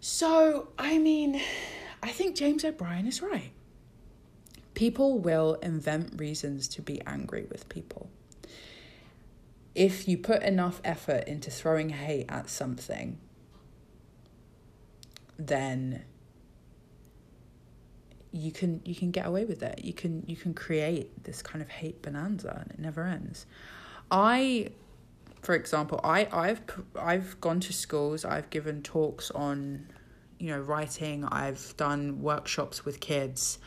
So, 0.00 0.68
I 0.78 0.98
mean, 0.98 1.40
I 2.02 2.10
think 2.10 2.34
James 2.34 2.64
O'Brien 2.64 3.06
is 3.06 3.22
right. 3.22 3.52
People 4.74 5.18
will 5.20 5.54
invent 5.62 6.18
reasons 6.18 6.66
to 6.68 6.82
be 6.82 7.00
angry 7.06 7.46
with 7.50 7.68
people. 7.68 8.10
If 9.74 10.06
you 10.06 10.18
put 10.18 10.42
enough 10.42 10.80
effort 10.84 11.24
into 11.26 11.50
throwing 11.50 11.90
hate 11.90 12.26
at 12.28 12.50
something, 12.50 13.18
then 15.38 16.04
you 18.32 18.50
can 18.50 18.80
you 18.84 18.94
can 18.94 19.10
get 19.10 19.26
away 19.26 19.44
with 19.44 19.62
it. 19.62 19.84
You 19.84 19.92
can 19.92 20.24
you 20.26 20.36
can 20.36 20.54
create 20.54 21.24
this 21.24 21.42
kind 21.42 21.62
of 21.62 21.68
hate 21.68 22.02
bonanza 22.02 22.58
and 22.62 22.70
it 22.70 22.78
never 22.78 23.04
ends. 23.04 23.46
I 24.10 24.70
for 25.42 25.54
example, 25.54 26.00
I 26.02 26.28
I've 26.32 26.62
I've 26.98 27.40
gone 27.40 27.60
to 27.60 27.72
schools, 27.72 28.24
I've 28.24 28.48
given 28.50 28.82
talks 28.82 29.30
on 29.30 29.86
you 30.38 30.50
know 30.50 30.60
writing, 30.60 31.24
I've 31.24 31.74
done 31.76 32.22
workshops 32.22 32.84
with 32.84 33.00
kids. 33.00 33.58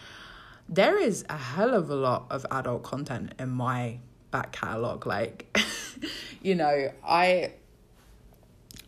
There 0.67 0.97
is 0.97 1.23
a 1.29 1.37
hell 1.37 1.75
of 1.75 1.91
a 1.91 1.95
lot 1.95 2.25
of 2.31 2.45
adult 2.49 2.81
content 2.81 3.35
in 3.37 3.49
my 3.49 3.99
back 4.35 4.51
catalog 4.51 5.05
like 5.05 5.57
you 6.45 6.55
know, 6.55 6.91
I 7.03 7.53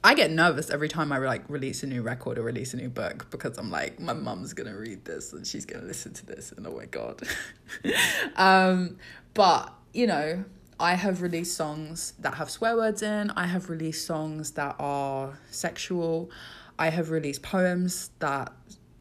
I 0.03 0.14
get 0.14 0.30
nervous 0.32 0.69
every 0.69 0.88
time 0.88 1.11
I 1.11 1.18
like 1.18 1.44
release 1.49 1.82
a 1.82 1.88
new 1.88 2.03
record 2.03 2.38
or 2.38 2.44
release 2.44 2.74
a 2.74 2.78
new 2.78 2.88
book 2.88 3.28
because 3.32 3.57
I'm 3.57 3.72
like, 3.72 3.99
my 3.99 4.14
mum's 4.14 4.53
gonna 4.53 4.78
read 4.78 5.06
this 5.06 5.34
and 5.34 5.45
she's 5.45 5.65
gonna 5.65 5.86
listen 5.86 6.14
to 6.14 6.26
this, 6.26 6.52
and 6.52 6.65
oh 6.68 6.76
my 6.76 6.86
god. 6.86 7.24
um, 8.36 8.98
but 9.34 9.74
you 9.94 10.06
know, 10.06 10.45
I 10.80 10.94
have 10.94 11.24
released 11.24 11.57
songs 11.57 12.14
that 12.19 12.36
have 12.36 12.49
swear 12.52 12.78
words 12.78 13.02
in. 13.02 13.32
I 13.32 13.48
have 13.48 13.69
released 13.69 14.06
songs 14.06 14.52
that 14.52 14.76
are 14.78 15.40
sexual. 15.49 16.30
I 16.78 16.90
have 16.90 17.10
released 17.10 17.41
poems 17.41 18.11
that 18.19 18.53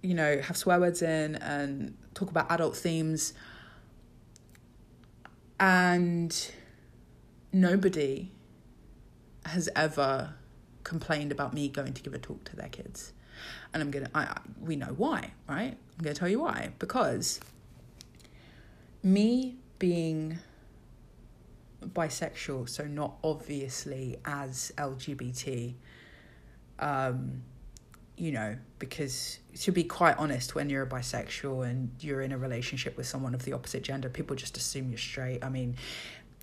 you 0.02 0.14
know 0.14 0.40
have 0.40 0.56
swear 0.56 0.80
words 0.80 1.02
in 1.02 1.36
and 1.36 1.94
talk 2.14 2.30
about 2.30 2.50
adult 2.50 2.74
themes. 2.74 3.34
And 5.58 6.50
nobody 7.52 8.30
has 9.46 9.68
ever 9.74 10.34
complained 10.84 11.32
about 11.32 11.54
me 11.54 11.68
going 11.68 11.94
to 11.94 12.02
give 12.02 12.14
a 12.14 12.18
talk 12.18 12.44
to 12.44 12.56
their 12.56 12.68
kids. 12.68 13.12
And 13.72 13.82
I'm 13.82 13.90
gonna, 13.90 14.10
I, 14.14 14.22
I 14.22 14.40
we 14.60 14.76
know 14.76 14.94
why, 14.96 15.32
right? 15.48 15.76
I'm 15.98 16.02
gonna 16.02 16.14
tell 16.14 16.28
you 16.28 16.40
why. 16.40 16.72
Because 16.78 17.40
me 19.02 19.56
being 19.78 20.38
bisexual, 21.82 22.68
so 22.68 22.84
not 22.84 23.16
obviously 23.22 24.18
as 24.24 24.72
LGBT, 24.76 25.74
um, 26.78 27.42
you 28.16 28.32
know, 28.32 28.56
because 28.78 29.38
to 29.60 29.72
be 29.72 29.84
quite 29.84 30.16
honest, 30.18 30.54
when 30.54 30.70
you're 30.70 30.82
a 30.82 30.88
bisexual 30.88 31.68
and 31.68 31.90
you're 32.00 32.22
in 32.22 32.32
a 32.32 32.38
relationship 32.38 32.96
with 32.96 33.06
someone 33.06 33.34
of 33.34 33.44
the 33.44 33.52
opposite 33.52 33.82
gender, 33.82 34.08
people 34.08 34.36
just 34.36 34.56
assume 34.56 34.88
you're 34.90 34.98
straight. 34.98 35.44
I 35.44 35.48
mean, 35.48 35.76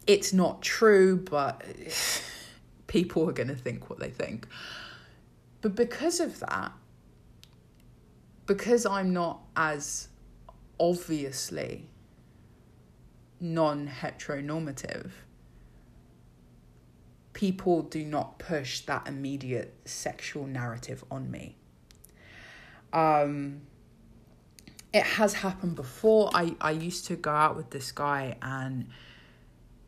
it's 0.06 0.34
not 0.34 0.62
true, 0.62 1.18
but 1.18 1.64
people 2.88 3.28
are 3.30 3.34
going 3.34 3.48
to 3.48 3.56
think 3.56 3.90
what 3.90 4.00
they 4.00 4.10
think. 4.10 4.48
But 5.62 5.76
because 5.76 6.20
of 6.20 6.40
that, 6.42 6.74
because 8.46 8.86
I'm 8.86 9.14
not 9.14 9.42
as 9.56 10.10
obviously 10.80 11.88
non 13.40 13.88
heteronormative, 13.88 15.12
people 17.34 17.82
do 17.84 18.04
not 18.04 18.40
push 18.40 18.82
that 18.82 19.08
immediate 19.08 19.74
sexual 19.86 20.46
narrative 20.46 21.04
on 21.10 21.32
me. 21.32 21.56
Um, 22.94 23.62
it 24.94 25.04
has 25.04 25.34
happened 25.34 25.76
before. 25.76 26.30
I, 26.34 26.56
I 26.62 26.72
used 26.72 27.08
to 27.08 27.16
go 27.16 27.32
out 27.32 27.56
with 27.58 27.72
this 27.72 27.92
guy, 27.92 28.38
and 28.42 28.88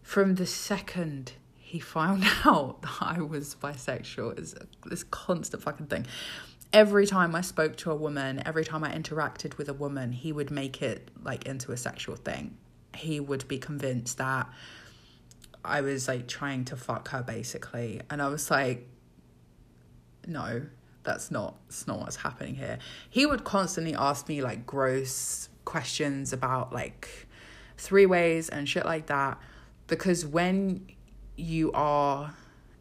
from 0.01 0.35
the 0.35 0.45
second 0.45 1.33
he 1.65 1.79
found 1.79 2.23
out 2.45 2.81
that 2.83 2.97
I 3.01 3.21
was 3.21 3.55
bisexual. 3.55 4.37
It's 4.37 4.55
this 4.85 5.03
constant 5.03 5.63
fucking 5.63 5.87
thing. 5.87 6.05
Every 6.71 7.07
time 7.07 7.35
I 7.35 7.41
spoke 7.41 7.75
to 7.77 7.91
a 7.91 7.95
woman, 7.95 8.41
every 8.45 8.63
time 8.63 8.83
I 8.83 8.93
interacted 8.93 9.57
with 9.57 9.67
a 9.69 9.73
woman, 9.73 10.11
he 10.11 10.31
would 10.31 10.51
make 10.51 10.81
it 10.81 11.09
like 11.23 11.45
into 11.45 11.71
a 11.71 11.77
sexual 11.77 12.15
thing. 12.15 12.57
He 12.95 13.19
would 13.19 13.47
be 13.47 13.57
convinced 13.57 14.17
that 14.17 14.47
I 15.63 15.81
was 15.81 16.07
like 16.07 16.27
trying 16.27 16.65
to 16.65 16.77
fuck 16.77 17.09
her 17.09 17.23
basically. 17.23 18.01
And 18.09 18.21
I 18.21 18.27
was 18.27 18.51
like, 18.51 18.87
no, 20.27 20.67
that's 21.05 21.31
not 21.31 21.55
that's 21.67 21.87
not 21.87 21.99
what's 21.99 22.17
happening 22.17 22.55
here. 22.55 22.79
He 23.09 23.25
would 23.25 23.43
constantly 23.43 23.95
ask 23.95 24.27
me 24.27 24.41
like 24.41 24.65
gross 24.65 25.49
questions 25.63 26.33
about 26.33 26.73
like 26.73 27.27
three 27.77 28.05
ways 28.05 28.49
and 28.49 28.67
shit 28.67 28.85
like 28.85 29.05
that. 29.07 29.39
Because 29.87 30.25
when 30.25 30.87
you 31.35 31.71
are 31.73 32.33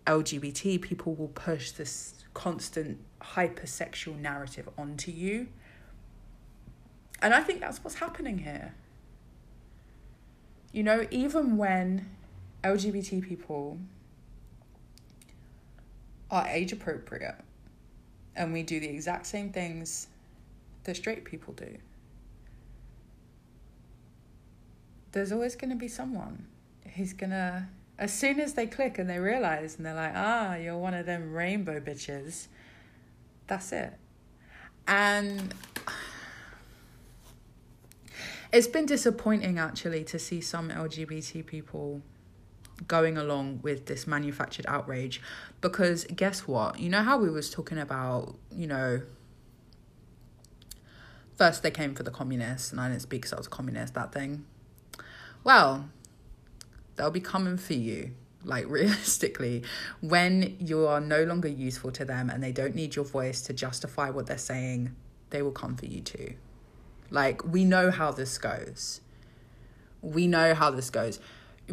LGBT, 0.06 0.80
people 0.80 1.14
will 1.14 1.28
push 1.28 1.70
this 1.72 2.24
constant 2.32 2.98
hypersexual 3.20 4.18
narrative 4.18 4.68
onto 4.76 5.10
you. 5.10 5.48
And 7.22 7.32
I 7.32 7.40
think 7.40 7.60
that's 7.60 7.82
what's 7.82 7.96
happening 7.96 8.38
here. 8.38 8.74
You 10.72 10.82
know, 10.82 11.06
even 11.10 11.56
when 11.56 12.10
LGBT 12.64 13.22
people 13.22 13.78
are 16.30 16.46
age 16.48 16.72
appropriate 16.72 17.36
and 18.36 18.52
we 18.52 18.62
do 18.62 18.81
the 18.81 18.89
exact 18.89 19.27
same 19.27 19.51
things 19.51 20.09
that 20.85 20.97
straight 20.97 21.24
people 21.24 21.55
do, 21.55 21.77
there's 25.12 25.32
always 25.32 25.55
going 25.55 25.70
to 25.70 25.77
be 25.77 25.89
someone 25.89 26.47
who's 26.97 27.12
going 27.12 27.31
to, 27.31 27.66
as 27.98 28.12
soon 28.12 28.40
as 28.40 28.55
they 28.55 28.66
click 28.66 28.98
and 28.98 29.09
they 29.09 29.19
realize 29.19 29.77
and 29.77 29.86
they're 29.86 29.94
like, 29.94 30.12
ah, 30.15 30.56
you're 30.56 30.77
one 30.77 30.94
of 30.94 31.06
them 31.06 31.32
rainbow 31.32 31.81
bitches, 31.81 32.48
that's 33.47 33.73
it. 33.73 33.93
And 34.86 35.55
it's 38.52 38.66
been 38.66 38.86
disappointing 38.86 39.59
actually 39.59 40.05
to 40.05 40.19
see 40.19 40.40
some 40.40 40.70
LGBT 40.70 41.47
people 41.47 42.02
going 42.88 43.16
along 43.16 43.60
with 43.62 43.86
this 43.86 44.06
manufactured 44.06 44.66
outrage 44.68 45.20
because 45.60 46.05
guess 46.06 46.46
what? 46.46 46.78
You 46.80 46.88
know 46.88 47.02
how 47.02 47.18
we 47.18 47.30
was 47.30 47.51
talking 47.51 47.78
about 47.78 48.36
you 48.55 48.66
know 48.66 49.02
first 51.36 51.62
they 51.62 51.70
came 51.70 51.94
for 51.94 52.05
the 52.05 52.10
communists 52.10 52.70
and 52.70 52.80
i 52.80 52.88
didn't 52.88 53.02
speak 53.02 53.22
because 53.22 53.32
i 53.32 53.36
was 53.36 53.46
a 53.46 53.51
communist 53.51 53.94
that 53.94 54.12
thing. 54.12 54.44
Well 55.42 55.88
they'll 56.96 57.10
be 57.10 57.20
coming 57.20 57.56
for 57.56 57.74
you 57.74 58.12
like 58.44 58.66
realistically 58.68 59.62
when 60.01 60.56
you 60.60 60.86
are 60.86 61.01
no 61.01 61.24
longer 61.24 61.48
useful 61.48 61.90
to 61.92 62.05
them 62.05 62.30
and 62.30 62.42
they 62.42 62.52
don't 62.52 62.74
need 62.74 62.94
your 62.94 63.05
voice 63.05 63.40
to 63.42 63.52
justify 63.52 64.10
what 64.10 64.26
they're 64.26 64.38
saying 64.38 64.94
they 65.30 65.42
will 65.42 65.52
come 65.52 65.76
for 65.76 65.86
you 65.86 66.01
too. 66.01 66.34
Like 67.10 67.44
we 67.44 67.64
know 67.64 67.90
how 67.90 68.12
this 68.12 68.38
goes. 68.38 69.01
We 70.01 70.26
know 70.26 70.55
how 70.55 70.70
this 70.70 70.90
goes 70.90 71.18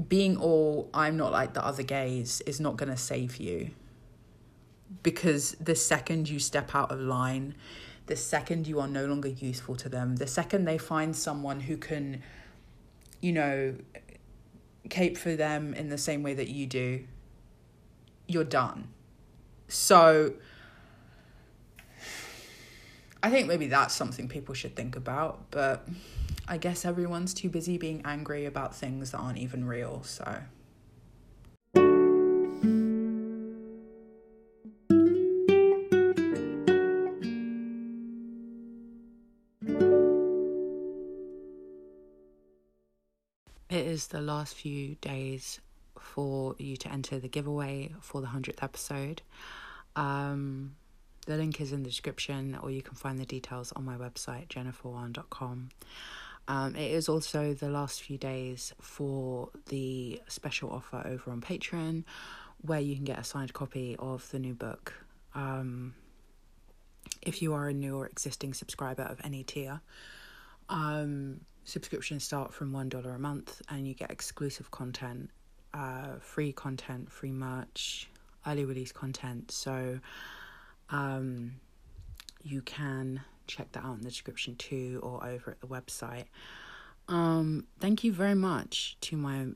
being 0.08 0.38
all 0.38 0.90
I'm 0.94 1.18
not 1.18 1.32
like 1.32 1.54
the 1.54 1.66
other 1.66 1.84
gays 1.84 2.42
is 2.42 2.60
not 2.60 2.78
going 2.78 2.90
to 2.90 2.98
save 2.98 3.38
you. 3.38 3.72
Because 5.04 5.52
the 5.54 5.76
second 5.76 6.30
you 6.30 6.40
step 6.40 6.76
out 6.76 6.92
of 6.92 7.00
line, 7.00 7.56
the 8.08 8.16
second 8.16 8.68
you 8.68 8.80
are 8.80 8.88
no 8.88 9.06
longer 9.06 9.30
useful 9.30 9.76
to 9.78 9.90
them, 9.90 10.18
the 10.18 10.28
second 10.28 10.66
they 10.66 10.78
find 10.78 11.16
someone 11.16 11.62
who 11.62 11.78
can, 11.78 12.22
you 13.22 13.32
know, 13.32 13.76
cape 14.90 15.18
for 15.18 15.36
them 15.36 15.74
in 15.74 15.90
the 15.90 15.98
same 15.98 16.24
way 16.24 16.34
that 16.34 16.50
you 16.50 16.68
do, 16.68 17.06
you're 18.28 18.44
done. 18.44 18.90
So 19.70 20.34
I 23.24 23.30
think 23.30 23.48
maybe 23.48 23.68
that's 23.68 23.96
something 23.96 24.28
people 24.28 24.54
should 24.54 24.76
think 24.76 24.96
about, 24.96 25.50
but 25.52 25.88
I 26.52 26.58
guess 26.58 26.84
everyone's 26.84 27.34
too 27.34 27.50
busy 27.50 27.78
being 27.78 28.02
angry 28.04 28.46
about 28.46 28.76
things 28.76 29.12
that 29.12 29.20
aren't 29.20 29.38
even 29.38 29.64
real, 29.64 30.04
so. 30.04 30.44
It 43.70 43.88
is 43.88 44.08
the 44.08 44.20
last 44.20 44.56
few 44.56 44.96
days 44.96 45.62
for 45.98 46.58
you 46.60 46.76
to 46.76 46.92
enter 46.92 47.18
the 47.18 47.30
giveaway 47.30 47.94
for 48.02 48.20
the 48.20 48.28
100th 48.28 48.62
episode. 48.62 49.22
Um, 49.96 50.76
the 51.28 51.38
link 51.38 51.62
is 51.62 51.72
in 51.72 51.84
the 51.84 51.90
description, 51.90 52.58
or 52.62 52.72
you 52.72 52.82
can 52.82 52.96
find 52.96 53.18
the 53.18 53.26
details 53.26 53.72
on 53.72 53.86
my 53.86 53.96
website, 53.96 54.50
jenniferwan.com. 54.50 55.70
Um, 56.48 56.76
it 56.76 56.92
is 56.92 57.08
also 57.08 57.54
the 57.54 57.70
last 57.70 58.02
few 58.02 58.18
days 58.18 58.74
for 58.82 59.50
the 59.70 60.22
special 60.28 60.72
offer 60.72 61.02
over 61.06 61.32
on 61.32 61.42
Patreon, 61.42 62.04
where 62.62 62.80
you 62.80 62.96
can 62.96 63.06
get 63.06 63.20
a 63.20 63.24
signed 63.24 63.54
copy 63.54 63.96
of 64.00 64.30
the 64.32 64.40
new 64.40 64.54
book. 64.54 64.94
Um, 65.34 65.94
if 67.22 67.42
you 67.42 67.54
are 67.54 67.68
a 67.68 67.74
new 67.74 67.98
or 67.98 68.08
existing 68.08 68.54
subscriber 68.54 69.04
of 69.04 69.20
any 69.24 69.44
tier, 69.44 69.82
um, 70.70 71.42
subscriptions 71.64 72.24
start 72.24 72.54
from 72.54 72.72
$1 72.72 73.16
a 73.16 73.20
month 73.20 73.62
and 73.70 73.88
you 73.88 73.94
get 73.94 74.12
exclusive 74.12 74.72
content, 74.72 75.30
uh, 75.74 76.16
free 76.20 76.52
content, 76.52 77.12
free 77.12 77.32
merch, 77.32 78.10
early 78.48 78.66
release 78.66 78.92
content. 78.92 79.52
So 79.52 80.00
um, 80.90 81.54
you 82.44 82.62
can 82.62 83.22
check 83.52 83.72
that 83.74 83.84
out 83.84 83.98
in 83.98 84.04
the 84.04 84.10
description 84.10 84.56
too 84.56 85.00
or 85.04 85.26
over 85.26 85.52
at 85.52 85.62
the 85.62 85.68
website. 85.68 86.26
Um, 87.08 87.68
thank 87.80 88.04
you 88.04 88.14
very 88.14 88.36
much 88.36 88.98
to 89.02 89.18
my 89.18 89.48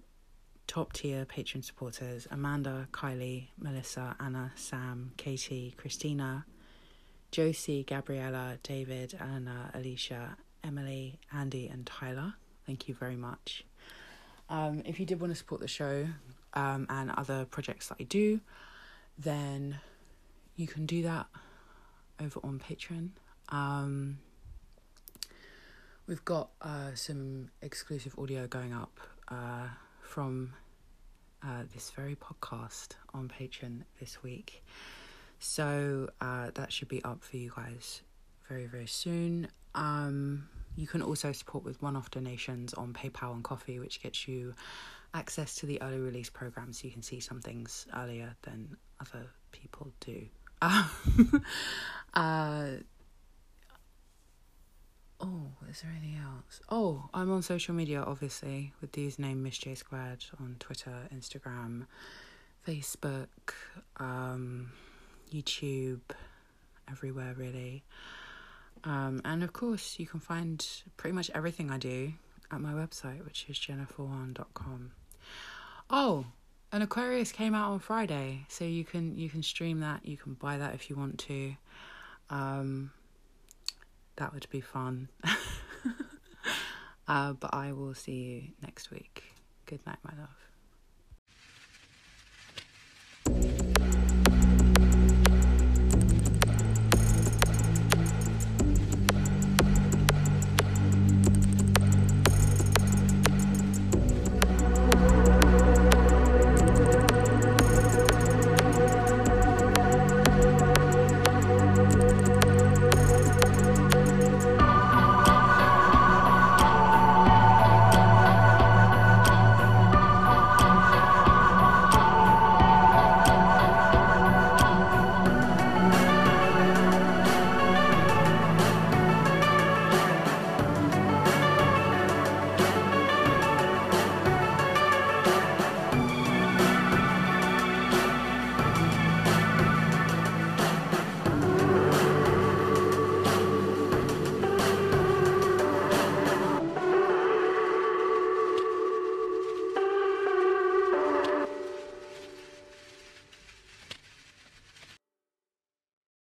top 0.67 0.93
tier 0.93 1.26
patron 1.26 1.63
supporters 1.63 2.27
Amanda, 2.31 2.88
Kylie, 2.91 3.47
Melissa, 3.57 4.15
Anna, 4.19 4.51
Sam, 4.55 5.11
Katie, 5.17 5.73
Christina, 5.77 6.45
Josie, 7.31 7.84
Gabriella, 7.84 8.57
David, 8.63 9.17
Anna, 9.19 9.72
Alicia, 9.73 10.38
Emily, 10.63 11.19
Andy, 11.31 11.67
and 11.67 11.85
Tyler. 11.85 12.34
Thank 12.65 12.88
you 12.88 12.95
very 12.95 13.15
much. 13.15 13.63
Um, 14.49 14.81
if 14.85 14.99
you 14.99 15.05
did 15.05 15.19
want 15.19 15.31
to 15.31 15.38
support 15.38 15.61
the 15.61 15.67
show 15.67 16.07
um, 16.53 16.88
and 16.89 17.11
other 17.11 17.45
projects 17.45 17.89
that 17.89 17.97
I 17.99 18.03
do, 18.03 18.41
then 19.17 19.80
you 20.55 20.67
can 20.67 20.85
do 20.85 21.03
that 21.03 21.27
over 22.22 22.39
on 22.43 22.59
Patreon. 22.59 23.09
Um, 23.49 24.19
we've 26.07 26.26
got 26.26 26.49
uh, 26.61 26.93
some 26.95 27.49
exclusive 27.61 28.15
audio 28.17 28.47
going 28.47 28.73
up 28.73 28.99
uh, 29.27 29.67
from 30.01 30.53
uh, 31.43 31.63
this 31.73 31.91
very 31.91 32.15
podcast 32.15 32.89
on 33.13 33.30
Patreon 33.30 33.81
this 33.99 34.23
week. 34.23 34.63
So 35.39 36.09
uh, 36.22 36.51
that 36.55 36.72
should 36.72 36.88
be 36.88 37.03
up 37.03 37.23
for 37.23 37.38
you 37.38 37.51
guys 37.55 38.01
very, 38.47 38.65
very 38.65 38.88
soon. 38.88 39.47
Um, 39.73 40.47
you 40.76 40.88
can 40.88 41.01
also 41.01 41.31
support 41.31 41.63
with 41.63 41.81
one 41.81 41.95
off 41.95 42.11
donations 42.11 42.73
on 42.73 42.93
PayPal 42.93 43.34
and 43.34 43.43
Ko-fi, 43.43 43.80
which 43.80 44.01
gets 44.01 44.27
you 44.27 44.53
access 45.13 45.55
to 45.55 45.65
the 45.65 45.81
early 45.81 45.99
release 45.99 46.30
program 46.30 46.73
so 46.73 46.85
you 46.85 46.91
can 46.91 47.01
see 47.01 47.19
some 47.19 47.39
things 47.41 47.88
earlier 47.95 48.35
than 48.43 48.76
other 48.99 49.27
people 49.51 49.91
do. 50.01 50.26
uh, 52.13 52.67
Oh, 55.21 55.47
is 55.69 55.81
there 55.81 55.91
anything 55.91 56.19
else? 56.21 56.59
Oh, 56.69 57.09
I'm 57.13 57.31
on 57.31 57.41
social 57.41 57.73
media, 57.73 58.03
obviously, 58.05 58.73
with 58.81 58.91
the 58.91 59.07
username 59.07 59.37
Miss 59.37 59.57
J 59.57 59.75
Squared 59.75 60.25
on 60.39 60.57
Twitter, 60.59 61.07
Instagram, 61.13 61.85
Facebook, 62.67 63.27
um, 63.97 64.71
YouTube, 65.31 66.01
everywhere 66.89 67.33
really. 67.35 67.83
Um, 68.83 69.21
and 69.25 69.43
of 69.43 69.53
course, 69.53 69.97
you 69.99 70.05
can 70.05 70.19
find 70.19 70.65
pretty 70.97 71.15
much 71.15 71.31
everything 71.33 71.71
I 71.71 71.77
do 71.77 72.13
at 72.51 72.61
my 72.61 72.73
website, 72.73 73.25
which 73.25 73.45
is 73.49 73.57
jenniferwan.com. 73.57 74.91
Oh, 75.89 76.25
an 76.71 76.81
Aquarius 76.81 77.31
came 77.31 77.55
out 77.55 77.71
on 77.71 77.79
Friday, 77.79 78.45
so 78.49 78.65
you 78.65 78.83
can 78.83 79.17
you 79.17 79.29
can 79.29 79.41
stream 79.41 79.79
that. 79.79 80.05
You 80.05 80.17
can 80.17 80.33
buy 80.33 80.57
that 80.57 80.75
if 80.75 80.89
you 80.89 80.95
want 80.95 81.19
to. 81.19 81.55
Um, 82.29 82.91
that 84.17 84.33
would 84.33 84.47
be 84.49 84.61
fun. 84.61 85.09
uh, 87.07 87.33
but 87.33 87.53
I 87.53 87.73
will 87.73 87.93
see 87.93 88.11
you 88.11 88.43
next 88.61 88.91
week. 88.91 89.23
Good 89.65 89.85
night, 89.85 89.97
my 90.03 90.13
love. 90.17 90.55